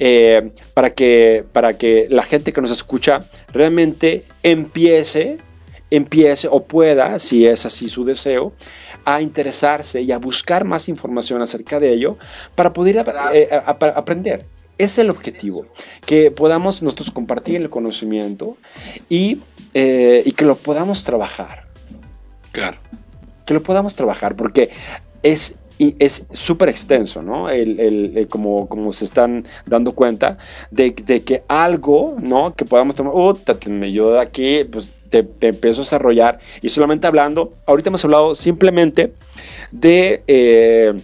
Eh, 0.00 0.50
para, 0.74 0.90
que, 0.90 1.44
para 1.52 1.78
que 1.78 2.08
la 2.10 2.24
gente 2.24 2.52
que 2.52 2.60
nos 2.60 2.72
escucha 2.72 3.20
realmente 3.52 4.24
empiece, 4.42 5.38
empiece 5.90 6.48
o 6.50 6.64
pueda, 6.64 7.16
si 7.20 7.46
es 7.46 7.64
así 7.64 7.88
su 7.88 8.04
deseo, 8.04 8.52
a 9.04 9.22
interesarse 9.22 10.02
y 10.02 10.10
a 10.10 10.18
buscar 10.18 10.64
más 10.64 10.88
información 10.88 11.40
acerca 11.40 11.78
de 11.78 11.92
ello 11.92 12.18
para 12.56 12.72
poder 12.72 12.98
aprender. 12.98 14.44
Es 14.78 14.98
el 14.98 15.10
objetivo, 15.10 15.66
que 16.04 16.30
podamos 16.30 16.82
nosotros 16.82 17.10
compartir 17.10 17.56
el 17.56 17.70
conocimiento 17.70 18.56
y, 19.08 19.40
eh, 19.72 20.22
y 20.24 20.32
que 20.32 20.44
lo 20.44 20.56
podamos 20.56 21.04
trabajar. 21.04 21.64
Claro. 22.52 22.78
Que 23.46 23.54
lo 23.54 23.62
podamos 23.62 23.94
trabajar, 23.94 24.34
porque 24.34 24.70
es 25.22 25.56
y 25.78 25.96
es 25.98 26.24
súper 26.32 26.68
extenso, 26.68 27.20
¿no? 27.22 27.50
El, 27.50 28.26
como, 28.30 28.68
como 28.68 28.92
se 28.92 29.04
están 29.04 29.44
dando 29.66 29.92
cuenta 29.92 30.38
de, 30.70 30.94
de, 31.04 31.24
que 31.24 31.42
algo, 31.48 32.16
¿no? 32.20 32.52
Que 32.52 32.64
podamos 32.64 32.94
tomar, 32.94 33.12
oh, 33.14 33.36
me 33.68 33.92
yo 33.92 34.12
de 34.12 34.20
aquí, 34.20 34.64
pues 34.64 34.92
te, 35.10 35.24
te, 35.24 35.48
empiezo 35.48 35.80
a 35.80 35.84
desarrollar. 35.84 36.38
Y 36.62 36.68
solamente 36.68 37.06
hablando, 37.06 37.54
ahorita 37.66 37.88
hemos 37.88 38.04
hablado 38.04 38.34
simplemente 38.34 39.12
de... 39.72 40.22
Eh, 40.26 40.94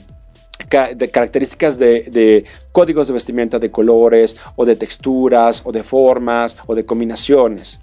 de 0.95 1.11
características 1.11 1.79
de, 1.79 2.03
de, 2.03 2.45
códigos 2.73 3.07
de 3.07 3.13
vestimenta, 3.15 3.59
de 3.59 3.71
colores, 3.71 4.37
o 4.57 4.65
de 4.65 4.77
texturas, 4.77 5.63
o 5.65 5.73
de 5.73 5.83
formas, 5.83 6.57
o 6.67 6.75
de 6.75 6.85
combinaciones. 6.85 7.81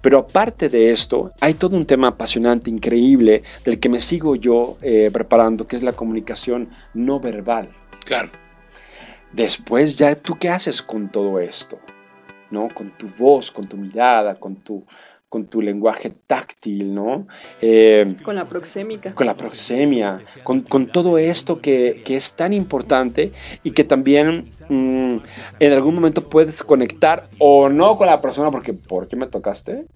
Pero 0.00 0.18
aparte 0.18 0.68
de 0.68 0.90
esto, 0.90 1.32
hay 1.40 1.54
todo 1.54 1.76
un 1.76 1.86
tema 1.86 2.08
apasionante, 2.08 2.70
increíble, 2.70 3.42
del 3.64 3.78
que 3.78 3.88
me 3.88 4.00
sigo 4.00 4.34
yo 4.36 4.76
eh, 4.82 5.10
preparando, 5.12 5.66
que 5.66 5.76
es 5.76 5.82
la 5.82 5.92
comunicación 5.92 6.70
no 6.94 7.20
verbal. 7.20 7.68
Claro. 8.04 8.30
Después 9.32 9.96
ya 9.96 10.14
tú 10.14 10.36
qué 10.38 10.48
haces 10.48 10.82
con 10.82 11.10
todo 11.10 11.38
esto, 11.38 11.78
¿no? 12.50 12.68
Con 12.68 12.90
tu 12.98 13.08
voz, 13.08 13.50
con 13.50 13.66
tu 13.66 13.76
mirada, 13.76 14.34
con 14.34 14.56
tu, 14.56 14.84
con 15.32 15.46
tu 15.46 15.62
lenguaje 15.62 16.12
táctil, 16.26 16.94
¿no? 16.94 17.26
Eh, 17.62 18.16
con 18.22 18.34
la 18.34 18.44
proxémica. 18.44 19.14
Con 19.14 19.26
la 19.26 19.34
proxemia, 19.34 20.20
con, 20.44 20.60
con 20.60 20.88
todo 20.88 21.16
esto 21.16 21.62
que, 21.62 22.02
que, 22.04 22.16
es 22.16 22.36
tan 22.36 22.52
importante 22.52 23.32
y 23.62 23.70
que 23.70 23.82
también 23.82 24.50
mm, 24.68 25.16
en 25.58 25.72
algún 25.72 25.94
momento 25.94 26.28
puedes 26.28 26.62
conectar 26.62 27.30
o 27.38 27.70
no 27.70 27.96
con 27.96 28.08
la 28.08 28.20
persona 28.20 28.50
porque 28.50 28.74
¿por 28.74 29.08
qué 29.08 29.16
me 29.16 29.26
tocaste? 29.26 29.86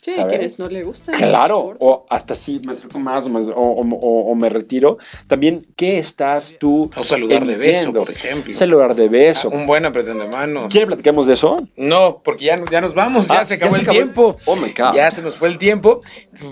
Sí, 0.00 0.12
¿sabes? 0.12 0.30
quienes 0.30 0.58
no 0.60 0.68
le 0.68 0.84
gusta. 0.84 1.10
Claro, 1.10 1.76
o 1.80 2.06
hasta 2.08 2.36
si 2.36 2.60
me 2.60 2.70
acerco 2.70 3.00
más 3.00 3.26
o, 3.26 3.52
o, 3.52 4.30
o, 4.30 4.34
me 4.36 4.48
retiro. 4.48 4.98
También, 5.26 5.66
¿qué 5.74 5.98
estás 5.98 6.56
tú? 6.58 6.88
O 6.96 7.02
saludar 7.02 7.44
de 7.44 7.56
beso, 7.56 7.92
por 7.92 8.08
ejemplo. 8.08 8.52
Saludar 8.52 8.94
de 8.94 9.08
beso. 9.08 9.50
Ah, 9.52 9.56
un 9.56 9.66
buen 9.66 9.84
apretón 9.84 10.20
de 10.20 10.28
mano. 10.28 10.68
¿Quiere 10.70 10.86
platiquemos 10.86 11.26
de 11.26 11.32
eso? 11.32 11.66
No, 11.76 12.20
porque 12.22 12.44
ya, 12.44 12.60
ya 12.70 12.80
nos 12.80 12.94
vamos, 12.94 13.26
ya 13.26 13.40
ah, 13.40 13.44
se 13.44 13.54
acabó 13.54 13.74
el 13.74 13.88
tiempo. 13.88 14.36
Oh 14.44 14.54
my 14.54 14.70
God. 14.70 14.94
Ya 14.94 15.10
se 15.10 15.20
nos 15.20 15.34
fue 15.34 15.48
el 15.48 15.58
tiempo. 15.58 16.00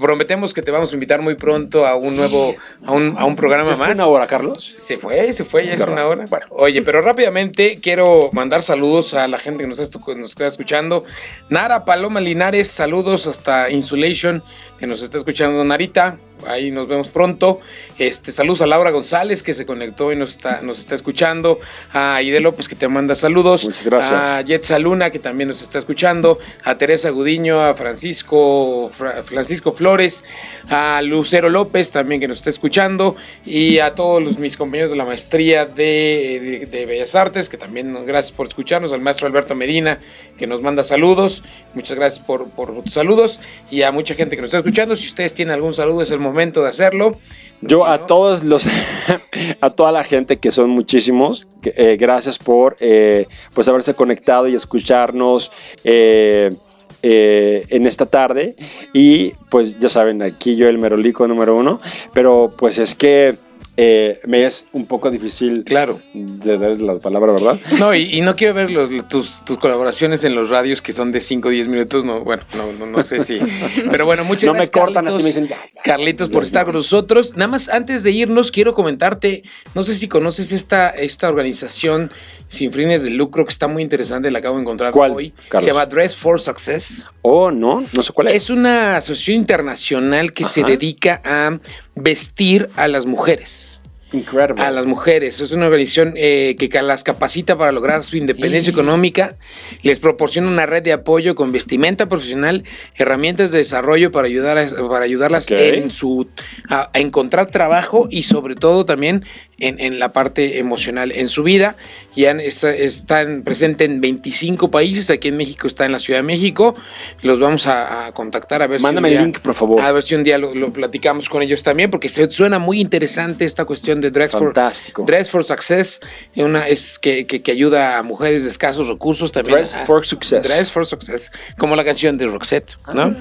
Prometemos 0.00 0.52
que 0.52 0.62
te 0.62 0.72
vamos 0.72 0.90
a 0.90 0.94
invitar 0.94 1.22
muy 1.22 1.36
pronto 1.36 1.86
a 1.86 1.94
un 1.94 2.16
nuevo, 2.16 2.56
a 2.84 2.92
un, 2.92 3.14
a 3.16 3.24
un 3.26 3.36
programa 3.36 3.68
¿Se 3.68 3.76
más. 3.76 3.86
fue 3.86 3.94
una 3.94 4.06
hora, 4.06 4.26
Carlos? 4.26 4.74
Se 4.76 4.98
fue, 4.98 5.32
se 5.32 5.44
fue, 5.44 5.66
ya 5.66 5.74
es 5.74 5.80
una 5.82 6.06
hora. 6.06 6.26
Bueno, 6.28 6.46
oye, 6.50 6.82
pero 6.82 7.00
rápidamente 7.00 7.78
quiero 7.80 8.30
mandar 8.32 8.62
saludos 8.62 9.14
a 9.14 9.28
la 9.28 9.38
gente 9.38 9.62
que 9.62 9.68
nos, 9.68 9.78
está, 9.78 10.00
nos 10.16 10.30
está 10.30 10.48
escuchando. 10.48 11.04
Nara 11.48 11.84
Paloma 11.84 12.20
Linares, 12.20 12.68
saludos 12.68 13.28
hasta 13.36 13.70
Insulation 13.70 14.42
que 14.78 14.86
nos 14.86 15.02
está 15.02 15.18
escuchando 15.18 15.62
Narita. 15.64 16.18
Ahí 16.46 16.70
nos 16.70 16.86
vemos 16.86 17.08
pronto. 17.08 17.60
Este, 17.98 18.30
saludos 18.30 18.60
a 18.60 18.66
Laura 18.66 18.90
González 18.90 19.42
que 19.42 19.54
se 19.54 19.64
conectó 19.64 20.12
y 20.12 20.16
nos 20.16 20.32
está, 20.32 20.60
nos 20.60 20.78
está 20.78 20.94
escuchando. 20.94 21.58
A 21.92 22.20
Ide 22.22 22.40
López 22.40 22.68
que 22.68 22.76
te 22.76 22.88
manda 22.88 23.16
saludos. 23.16 23.64
Muchas 23.64 23.86
gracias. 23.86 24.28
A 24.28 24.44
Jetsa 24.44 24.78
Luna 24.78 25.10
que 25.10 25.18
también 25.18 25.48
nos 25.48 25.62
está 25.62 25.78
escuchando. 25.78 26.38
A 26.62 26.76
Teresa 26.76 27.10
Gudiño, 27.10 27.60
a 27.62 27.74
Francisco, 27.74 28.90
Francisco 29.24 29.72
Flores, 29.72 30.24
a 30.68 31.00
Lucero 31.02 31.48
López 31.48 31.90
también 31.90 32.20
que 32.20 32.28
nos 32.28 32.38
está 32.38 32.50
escuchando. 32.50 33.16
Y 33.44 33.78
a 33.78 33.94
todos 33.94 34.22
los, 34.22 34.38
mis 34.38 34.56
compañeros 34.56 34.90
de 34.90 34.96
la 34.96 35.04
maestría 35.06 35.64
de, 35.64 36.68
de, 36.70 36.86
Bellas 36.86 37.14
Artes 37.14 37.48
que 37.48 37.56
también 37.56 37.94
gracias 38.06 38.36
por 38.36 38.46
escucharnos. 38.46 38.92
Al 38.92 39.00
maestro 39.00 39.26
Alberto 39.26 39.54
Medina 39.54 39.98
que 40.36 40.46
nos 40.46 40.60
manda 40.60 40.84
saludos. 40.84 41.42
Muchas 41.72 41.96
gracias 41.96 42.24
por, 42.24 42.48
por 42.50 42.82
tus 42.82 42.92
saludos. 42.92 43.40
Y 43.70 43.82
a 43.82 43.90
mucha 43.90 44.14
gente 44.14 44.36
que 44.36 44.42
nos 44.42 44.48
está 44.48 44.58
escuchando. 44.58 44.94
Si 44.96 45.08
ustedes 45.08 45.32
tienen 45.32 45.54
algún 45.54 45.72
saludo 45.72 46.02
es 46.02 46.10
el 46.10 46.25
momento 46.26 46.62
de 46.62 46.68
hacerlo. 46.68 47.16
Yo 47.62 47.86
a 47.86 48.06
todos 48.06 48.44
los, 48.44 48.66
a 49.60 49.70
toda 49.70 49.90
la 49.92 50.04
gente 50.04 50.36
que 50.36 50.50
son 50.50 50.70
muchísimos, 50.70 51.48
eh, 51.62 51.96
gracias 51.98 52.38
por 52.38 52.76
eh, 52.80 53.26
pues 53.54 53.66
haberse 53.68 53.94
conectado 53.94 54.46
y 54.46 54.54
escucharnos 54.54 55.50
eh, 55.82 56.54
en 57.02 57.86
esta 57.86 58.06
tarde. 58.06 58.56
Y 58.92 59.30
pues 59.48 59.78
ya 59.78 59.88
saben, 59.88 60.22
aquí 60.22 60.56
yo 60.56 60.68
el 60.68 60.78
merolico 60.78 61.26
número 61.26 61.56
uno, 61.56 61.80
pero 62.12 62.52
pues 62.56 62.78
es 62.78 62.94
que 62.94 63.36
eh, 63.78 64.20
me 64.26 64.46
es 64.46 64.66
un 64.72 64.86
poco 64.86 65.10
difícil 65.10 65.62
claro. 65.64 66.00
de 66.14 66.56
dar 66.56 66.80
la 66.80 66.96
palabra, 66.96 67.32
¿verdad? 67.32 67.60
No, 67.78 67.94
y, 67.94 68.20
no 68.22 68.34
quiero 68.34 68.54
ver 68.54 69.02
tus, 69.02 69.44
tus, 69.44 69.58
colaboraciones 69.58 70.24
en 70.24 70.34
los 70.34 70.48
radios 70.48 70.80
que 70.80 70.94
son 70.94 71.12
de 71.12 71.20
5 71.20 71.48
o 71.48 71.50
10 71.50 71.68
minutos, 71.68 72.04
no, 72.04 72.24
bueno, 72.24 72.42
no, 72.56 72.86
no, 72.86 73.02
sé 73.02 73.20
si. 73.20 73.38
Pero 73.90 74.06
bueno, 74.06 74.24
muchas 74.24 74.44
no 74.44 74.54
gracias. 74.54 74.74
me 74.74 74.80
cortan 74.80 75.08
así, 75.08 75.18
me 75.18 75.24
dicen, 75.24 75.48
ya, 75.48 75.58
Carlitos, 75.84 76.30
por 76.30 76.44
estar 76.44 76.64
con 76.64 76.74
nosotros. 76.74 77.34
Nada 77.36 77.48
más 77.48 77.68
antes 77.68 78.02
de 78.02 78.12
irnos, 78.12 78.50
quiero 78.50 78.72
comentarte, 78.72 79.42
no 79.74 79.84
sé 79.84 79.94
si 79.94 80.08
conoces 80.08 80.52
esta, 80.52 80.88
esta 80.90 81.28
organización 81.28 82.10
sin 82.48 82.72
fines 82.72 83.02
de 83.02 83.10
lucro 83.10 83.44
que 83.44 83.50
está 83.50 83.68
muy 83.68 83.82
interesante, 83.82 84.30
la 84.30 84.38
acabo 84.38 84.56
de 84.56 84.62
encontrar 84.62 84.92
hoy. 84.96 85.32
Se 85.58 85.66
llama 85.66 85.86
Dress 85.86 86.14
for 86.14 86.40
Success. 86.40 87.08
Oh, 87.22 87.50
no, 87.50 87.84
no 87.92 88.02
sé 88.02 88.12
cuál 88.12 88.28
es. 88.28 88.34
Es 88.34 88.50
una 88.50 88.96
asociación 88.96 89.38
internacional 89.38 90.32
que 90.32 90.44
se 90.44 90.62
dedica 90.62 91.20
a 91.24 91.58
vestir 91.94 92.68
a 92.76 92.88
las 92.88 93.06
mujeres. 93.06 93.82
Incredible. 94.12 94.62
A 94.62 94.70
las 94.70 94.86
mujeres. 94.86 95.40
Es 95.40 95.50
una 95.50 95.66
organización 95.66 96.14
eh, 96.16 96.54
que 96.58 96.68
las 96.82 97.02
capacita 97.02 97.58
para 97.58 97.72
lograr 97.72 98.04
su 98.04 98.16
independencia 98.16 98.70
económica. 98.70 99.36
Les 99.82 99.98
proporciona 99.98 100.48
una 100.48 100.64
red 100.64 100.82
de 100.82 100.92
apoyo 100.92 101.34
con 101.34 101.50
vestimenta 101.50 102.08
profesional, 102.08 102.62
herramientas 102.94 103.50
de 103.50 103.58
desarrollo 103.58 104.12
para, 104.12 104.28
ayudar 104.28 104.64
para 104.88 105.04
ayudarlas 105.04 105.50
en 105.50 105.90
su, 105.90 106.28
a, 106.68 106.90
encontrar 106.94 107.50
trabajo 107.50 108.06
y 108.08 108.22
sobre 108.22 108.54
todo 108.54 108.86
también 108.86 109.24
en, 109.58 109.80
en, 109.80 109.98
la 109.98 110.12
parte 110.12 110.58
emocional 110.58 111.12
en 111.12 111.28
su 111.28 111.42
vida. 111.42 111.76
Ya 112.14 112.30
están 112.32 113.42
presentes 113.42 113.88
en 113.88 114.00
25 114.00 114.70
países. 114.70 115.10
Aquí 115.10 115.28
en 115.28 115.36
México 115.36 115.66
está 115.66 115.84
en 115.86 115.92
la 115.92 115.98
Ciudad 115.98 116.20
de 116.20 116.24
México. 116.24 116.74
Los 117.22 117.38
vamos 117.40 117.66
a, 117.66 118.06
a 118.06 118.12
contactar 118.12 118.62
a 118.62 118.66
ver 118.66 118.80
Mándame 118.80 119.10
si 119.10 119.14
un 119.14 119.18
el 119.18 119.24
link, 119.26 119.40
por 119.40 119.54
favor. 119.54 119.80
A 119.80 119.92
ver 119.92 120.02
si 120.02 120.14
un 120.14 120.24
día 120.24 120.38
lo, 120.38 120.54
lo, 120.54 120.72
platicamos 120.72 121.28
con 121.28 121.42
ellos 121.42 121.62
también, 121.62 121.90
porque 121.90 122.08
se, 122.08 122.28
suena 122.30 122.58
muy 122.58 122.80
interesante 122.80 123.44
esta 123.44 123.64
cuestión 123.64 124.00
de 124.00 124.10
Dress 124.10 124.32
Fantástico. 124.32 125.02
for, 125.02 125.06
Dress 125.06 125.30
for 125.30 125.44
Success. 125.44 126.00
Una, 126.36 126.68
es 126.68 126.98
que, 126.98 127.26
que, 127.26 127.42
que, 127.42 127.52
ayuda 127.52 127.98
a 127.98 128.02
mujeres 128.02 128.44
de 128.44 128.50
escasos 128.50 128.88
recursos 128.88 129.32
también. 129.32 129.56
Dress 129.56 129.76
for 129.86 130.06
Success. 130.06 130.42
Dress 130.42 130.70
for 130.70 130.86
Success. 130.86 131.32
Como 131.58 131.76
la 131.76 131.84
canción 131.84 132.16
de 132.18 132.26
Roxette, 132.26 132.76
¿no? 132.94 133.02
Ah. 133.02 133.14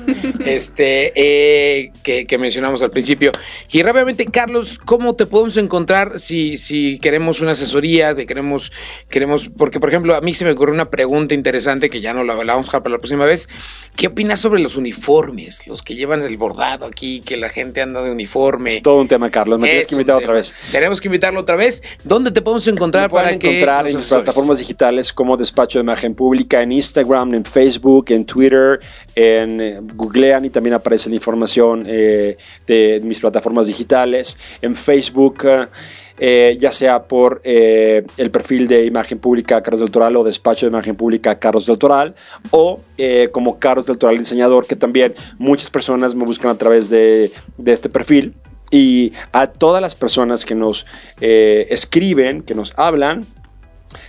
este, 0.45 1.13
eh, 1.15 1.91
que, 2.03 2.25
que 2.25 2.37
mencionamos 2.37 2.81
al 2.81 2.89
principio. 2.89 3.31
Y 3.71 3.83
rápidamente, 3.83 4.25
Carlos, 4.25 4.79
¿cómo 4.83 5.15
te 5.15 5.25
podemos 5.25 5.57
encontrar? 5.57 6.19
Si, 6.25 6.57
si 6.57 6.99
queremos 6.99 7.41
una 7.41 7.51
asesoría, 7.51 8.13
de 8.13 8.25
queremos, 8.25 8.71
queremos, 9.09 9.49
porque 9.49 9.79
por 9.79 9.89
ejemplo 9.89 10.15
a 10.15 10.21
mí 10.21 10.33
se 10.33 10.43
me 10.43 10.51
ocurrió 10.51 10.73
una 10.73 10.89
pregunta 10.89 11.33
interesante 11.33 11.89
que 11.89 12.01
ya 12.01 12.13
no 12.13 12.23
la, 12.23 12.33
la 12.33 12.53
vamos 12.53 12.67
a 12.67 12.69
dejar 12.69 12.83
para 12.83 12.93
la 12.93 12.99
próxima 12.99 13.25
vez. 13.25 13.47
¿Qué 13.95 14.07
opinas 14.07 14.39
sobre 14.39 14.59
los 14.59 14.75
uniformes? 14.75 15.67
Los 15.67 15.83
que 15.83 15.95
llevan 15.95 16.21
el 16.21 16.35
bordado 16.37 16.85
aquí, 16.85 17.21
que 17.21 17.37
la 17.37 17.49
gente 17.49 17.81
anda 17.81 18.01
de 18.01 18.11
uniforme. 18.11 18.71
Es 18.71 18.81
todo 18.81 19.01
un 19.01 19.07
tema, 19.07 19.29
Carlos. 19.29 19.59
Me 19.59 19.67
tienes 19.67 19.87
que 19.87 19.95
invitar 19.95 20.17
otra 20.17 20.33
vez. 20.33 20.53
Tenemos 20.71 20.99
que 20.99 21.07
invitarlo 21.07 21.39
otra 21.39 21.55
vez. 21.55 21.83
¿Dónde 22.03 22.31
te 22.31 22.41
podemos 22.41 22.67
encontrar 22.67 23.09
para 23.09 23.31
encontrar 23.31 23.87
en 23.87 24.01
plataformas 24.01 24.57
digitales 24.57 25.13
como 25.13 25.37
Despacho 25.37 25.79
de 25.79 25.83
Imagen 25.83 26.15
Pública, 26.15 26.61
en 26.61 26.71
Instagram, 26.71 27.35
en 27.35 27.45
Facebook, 27.45 28.05
en 28.09 28.25
Twitter, 28.25 28.79
en 29.13 29.61
eh, 29.61 29.79
Googlean 29.81 30.45
y 30.45 30.49
también 30.49 30.73
aparece 30.73 31.09
la 31.09 31.15
información 31.15 31.85
eh, 31.87 32.37
de, 32.65 32.99
mis 33.03 33.19
plataformas 33.19 33.67
digitales. 33.67 34.37
En 34.61 34.75
Facebook. 34.75 35.45
Uh, 35.45 35.67
eh, 36.17 36.57
ya 36.59 36.71
sea 36.71 37.03
por 37.03 37.41
eh, 37.43 38.05
el 38.15 38.31
perfil 38.31 38.67
de 38.67 38.85
imagen 38.85 39.19
pública 39.19 39.61
Carlos 39.61 39.81
del 39.81 39.91
Toral 39.91 40.15
o 40.15 40.23
despacho 40.23 40.65
de 40.65 40.69
imagen 40.69 40.95
pública 40.95 41.37
Carlos 41.39 41.65
del 41.65 41.77
Toral 41.77 42.15
o 42.51 42.79
eh, 42.97 43.27
como 43.33 43.59
Carlos 43.59 43.85
del 43.85 43.97
Toral 43.97 44.17
diseñador 44.17 44.65
que 44.65 44.77
también 44.77 45.13
muchas 45.37 45.69
personas 45.69 46.15
me 46.15 46.23
buscan 46.23 46.51
a 46.51 46.57
través 46.57 46.89
de, 46.89 47.31
de 47.57 47.71
este 47.73 47.89
perfil. 47.89 48.33
Y 48.71 49.13
a 49.31 49.47
todas 49.47 49.79
las 49.81 49.93
personas 49.93 50.43
que 50.43 50.55
nos 50.55 50.87
escriben, 51.19 52.41
que 52.41 52.55
nos 52.55 52.73
hablan, 52.75 53.23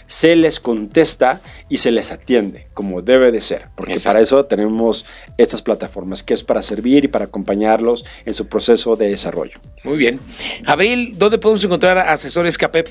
se 0.06 0.36
les 0.36 0.60
contesta 0.60 1.40
y 1.68 1.78
se 1.78 1.90
les 1.90 2.12
atiende 2.12 2.66
como 2.74 3.02
debe 3.02 3.32
de 3.32 3.40
ser, 3.40 3.68
porque 3.74 3.94
Exacto. 3.94 4.08
para 4.10 4.20
eso 4.20 4.44
tenemos 4.44 5.04
estas 5.36 5.62
plataformas, 5.62 6.22
que 6.22 6.34
es 6.34 6.42
para 6.42 6.62
servir 6.62 7.04
y 7.04 7.08
para 7.08 7.26
acompañarlos 7.26 8.04
en 8.24 8.34
su 8.34 8.46
proceso 8.46 8.96
de 8.96 9.08
desarrollo. 9.08 9.58
Muy 9.84 9.96
bien. 9.96 10.20
Abril, 10.66 11.14
¿dónde 11.18 11.38
podemos 11.38 11.62
encontrar 11.64 11.98
a 11.98 12.12
asesores 12.12 12.58
CAPEP? 12.58 12.88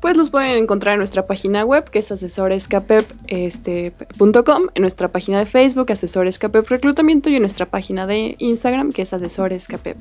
Pues 0.00 0.16
los 0.16 0.30
pueden 0.30 0.58
encontrar 0.58 0.94
en 0.94 0.98
nuestra 0.98 1.26
página 1.26 1.64
web, 1.64 1.88
que 1.88 2.00
es 2.00 2.10
asesorescapep.com, 2.10 3.18
este, 3.28 3.92
punto 4.18 4.42
com, 4.42 4.64
en 4.74 4.82
nuestra 4.82 5.08
página 5.08 5.38
de 5.38 5.46
Facebook, 5.46 5.92
Asesores 5.92 6.40
Capep 6.40 6.68
Reclutamiento, 6.68 7.30
y 7.30 7.36
en 7.36 7.42
nuestra 7.42 7.66
página 7.66 8.06
de 8.06 8.34
Instagram, 8.38 8.90
que 8.92 9.02
es 9.02 9.12
Asesores 9.12 9.68
Capep. 9.68 9.96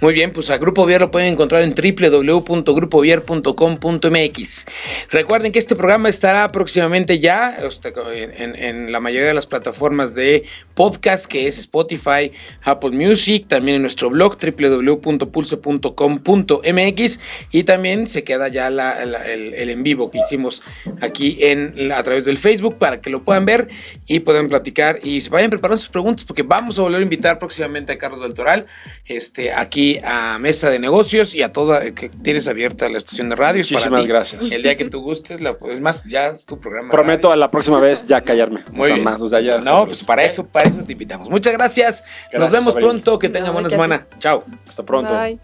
Muy 0.00 0.12
bien, 0.12 0.32
pues 0.32 0.50
a 0.50 0.58
Grupo 0.58 0.84
Vier 0.86 1.00
lo 1.00 1.10
pueden 1.10 1.32
encontrar 1.32 1.62
en 1.62 1.74
www.grupovier.com.mx. 1.74 4.66
Recuerden 5.10 5.50
que 5.52 5.58
este 5.58 5.74
programa 5.76 6.08
estará 6.08 6.50
próximamente 6.50 7.20
ya 7.20 7.54
este, 7.56 7.92
en, 8.12 8.90
la 8.92 9.00
mayoría 9.00 9.28
de 9.28 9.34
las 9.34 9.46
plataformas 9.46 10.14
de 10.14 10.44
podcast, 10.74 11.26
que 11.26 11.48
es 11.48 11.58
Spotify, 11.58 12.32
Apple 12.62 12.90
Music, 12.90 13.46
también 13.48 13.76
en 13.76 13.82
nuestro 13.82 14.10
blog 14.10 14.36
www.pulse.com.mx 14.38 17.20
y 17.50 17.64
también 17.64 18.06
se 18.06 18.24
queda 18.24 18.48
ya 18.48 18.68
el, 18.68 19.70
en 19.70 19.82
vivo 19.82 20.10
que 20.10 20.18
hicimos 20.18 20.62
aquí 21.00 21.38
en, 21.40 21.92
a 21.92 22.02
través 22.02 22.24
del 22.24 22.38
Facebook 22.38 22.78
para 22.78 23.00
que 23.00 23.10
lo 23.10 23.22
puedan 23.24 23.46
ver 23.46 23.68
y 24.06 24.20
puedan 24.20 24.48
platicar 24.48 24.98
y 25.02 25.20
se 25.20 25.30
vayan 25.30 25.50
preparando 25.50 25.78
sus 25.78 25.90
preguntas 25.90 26.24
porque 26.24 26.42
vamos 26.42 26.78
a 26.78 26.82
volver 26.82 27.00
a 27.00 27.04
invitar 27.04 27.38
próximamente 27.38 27.92
a 27.92 27.98
Carlos 27.98 28.20
del 28.20 28.34
Toral 28.34 28.66
este, 29.06 29.52
aquí 29.64 29.98
a 30.04 30.38
Mesa 30.38 30.70
de 30.70 30.78
Negocios 30.78 31.34
y 31.34 31.42
a 31.42 31.52
toda 31.52 31.90
que 31.92 32.08
tienes 32.08 32.46
abierta 32.48 32.88
la 32.88 32.98
estación 32.98 33.28
de 33.28 33.36
radio. 33.36 33.60
es 33.62 33.66
para 33.68 33.78
Muchísimas 33.78 34.02
ti. 34.02 34.08
gracias. 34.08 34.50
El 34.52 34.62
día 34.62 34.76
que 34.76 34.84
tú 34.88 35.00
gustes, 35.02 35.40
la, 35.40 35.56
es 35.70 35.80
más, 35.80 36.04
ya 36.04 36.28
es 36.28 36.46
tu 36.46 36.58
programa. 36.60 36.90
Prometo 36.90 37.32
a 37.32 37.36
la 37.36 37.50
próxima 37.50 37.80
vez 37.80 38.04
ya 38.06 38.20
callarme. 38.20 38.64
Muy 38.70 38.82
o 38.82 38.84
sea, 38.86 38.94
bien. 38.94 39.04
más, 39.04 39.20
o 39.20 39.26
sea, 39.28 39.40
ya- 39.40 39.58
no, 39.58 39.86
pues 39.86 40.04
para 40.04 40.24
eso, 40.24 40.46
para 40.46 40.68
eso 40.68 40.82
te 40.84 40.92
invitamos. 40.92 41.28
Muchas 41.28 41.52
gracias. 41.52 42.04
Nos 42.32 42.52
vemos 42.52 42.74
pronto. 42.74 43.18
Que 43.18 43.28
tengan 43.28 43.48
No, 43.48 43.52
buena 43.54 43.68
semana. 43.68 44.06
Chao. 44.18 44.44
Hasta 44.68 44.84
pronto. 44.84 45.12
Bye. 45.14 45.38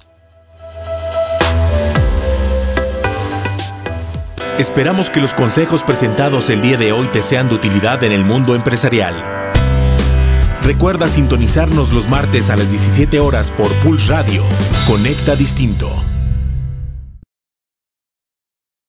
Esperamos 4.58 5.08
que 5.08 5.20
los 5.20 5.32
consejos 5.32 5.82
presentados 5.82 6.50
el 6.50 6.60
día 6.60 6.76
de 6.76 6.92
hoy 6.92 7.06
te 7.08 7.22
sean 7.22 7.48
de 7.48 7.54
utilidad 7.54 8.04
en 8.04 8.12
el 8.12 8.24
mundo 8.24 8.54
empresarial. 8.54 9.39
Recuerda 10.62 11.08
sintonizarnos 11.08 11.92
los 11.92 12.08
martes 12.08 12.50
a 12.50 12.56
las 12.56 12.70
17 12.70 13.20
horas 13.20 13.50
por 13.50 13.72
Pulse 13.82 14.12
Radio. 14.12 14.44
Conecta 14.86 15.36
Distinto. 15.36 16.09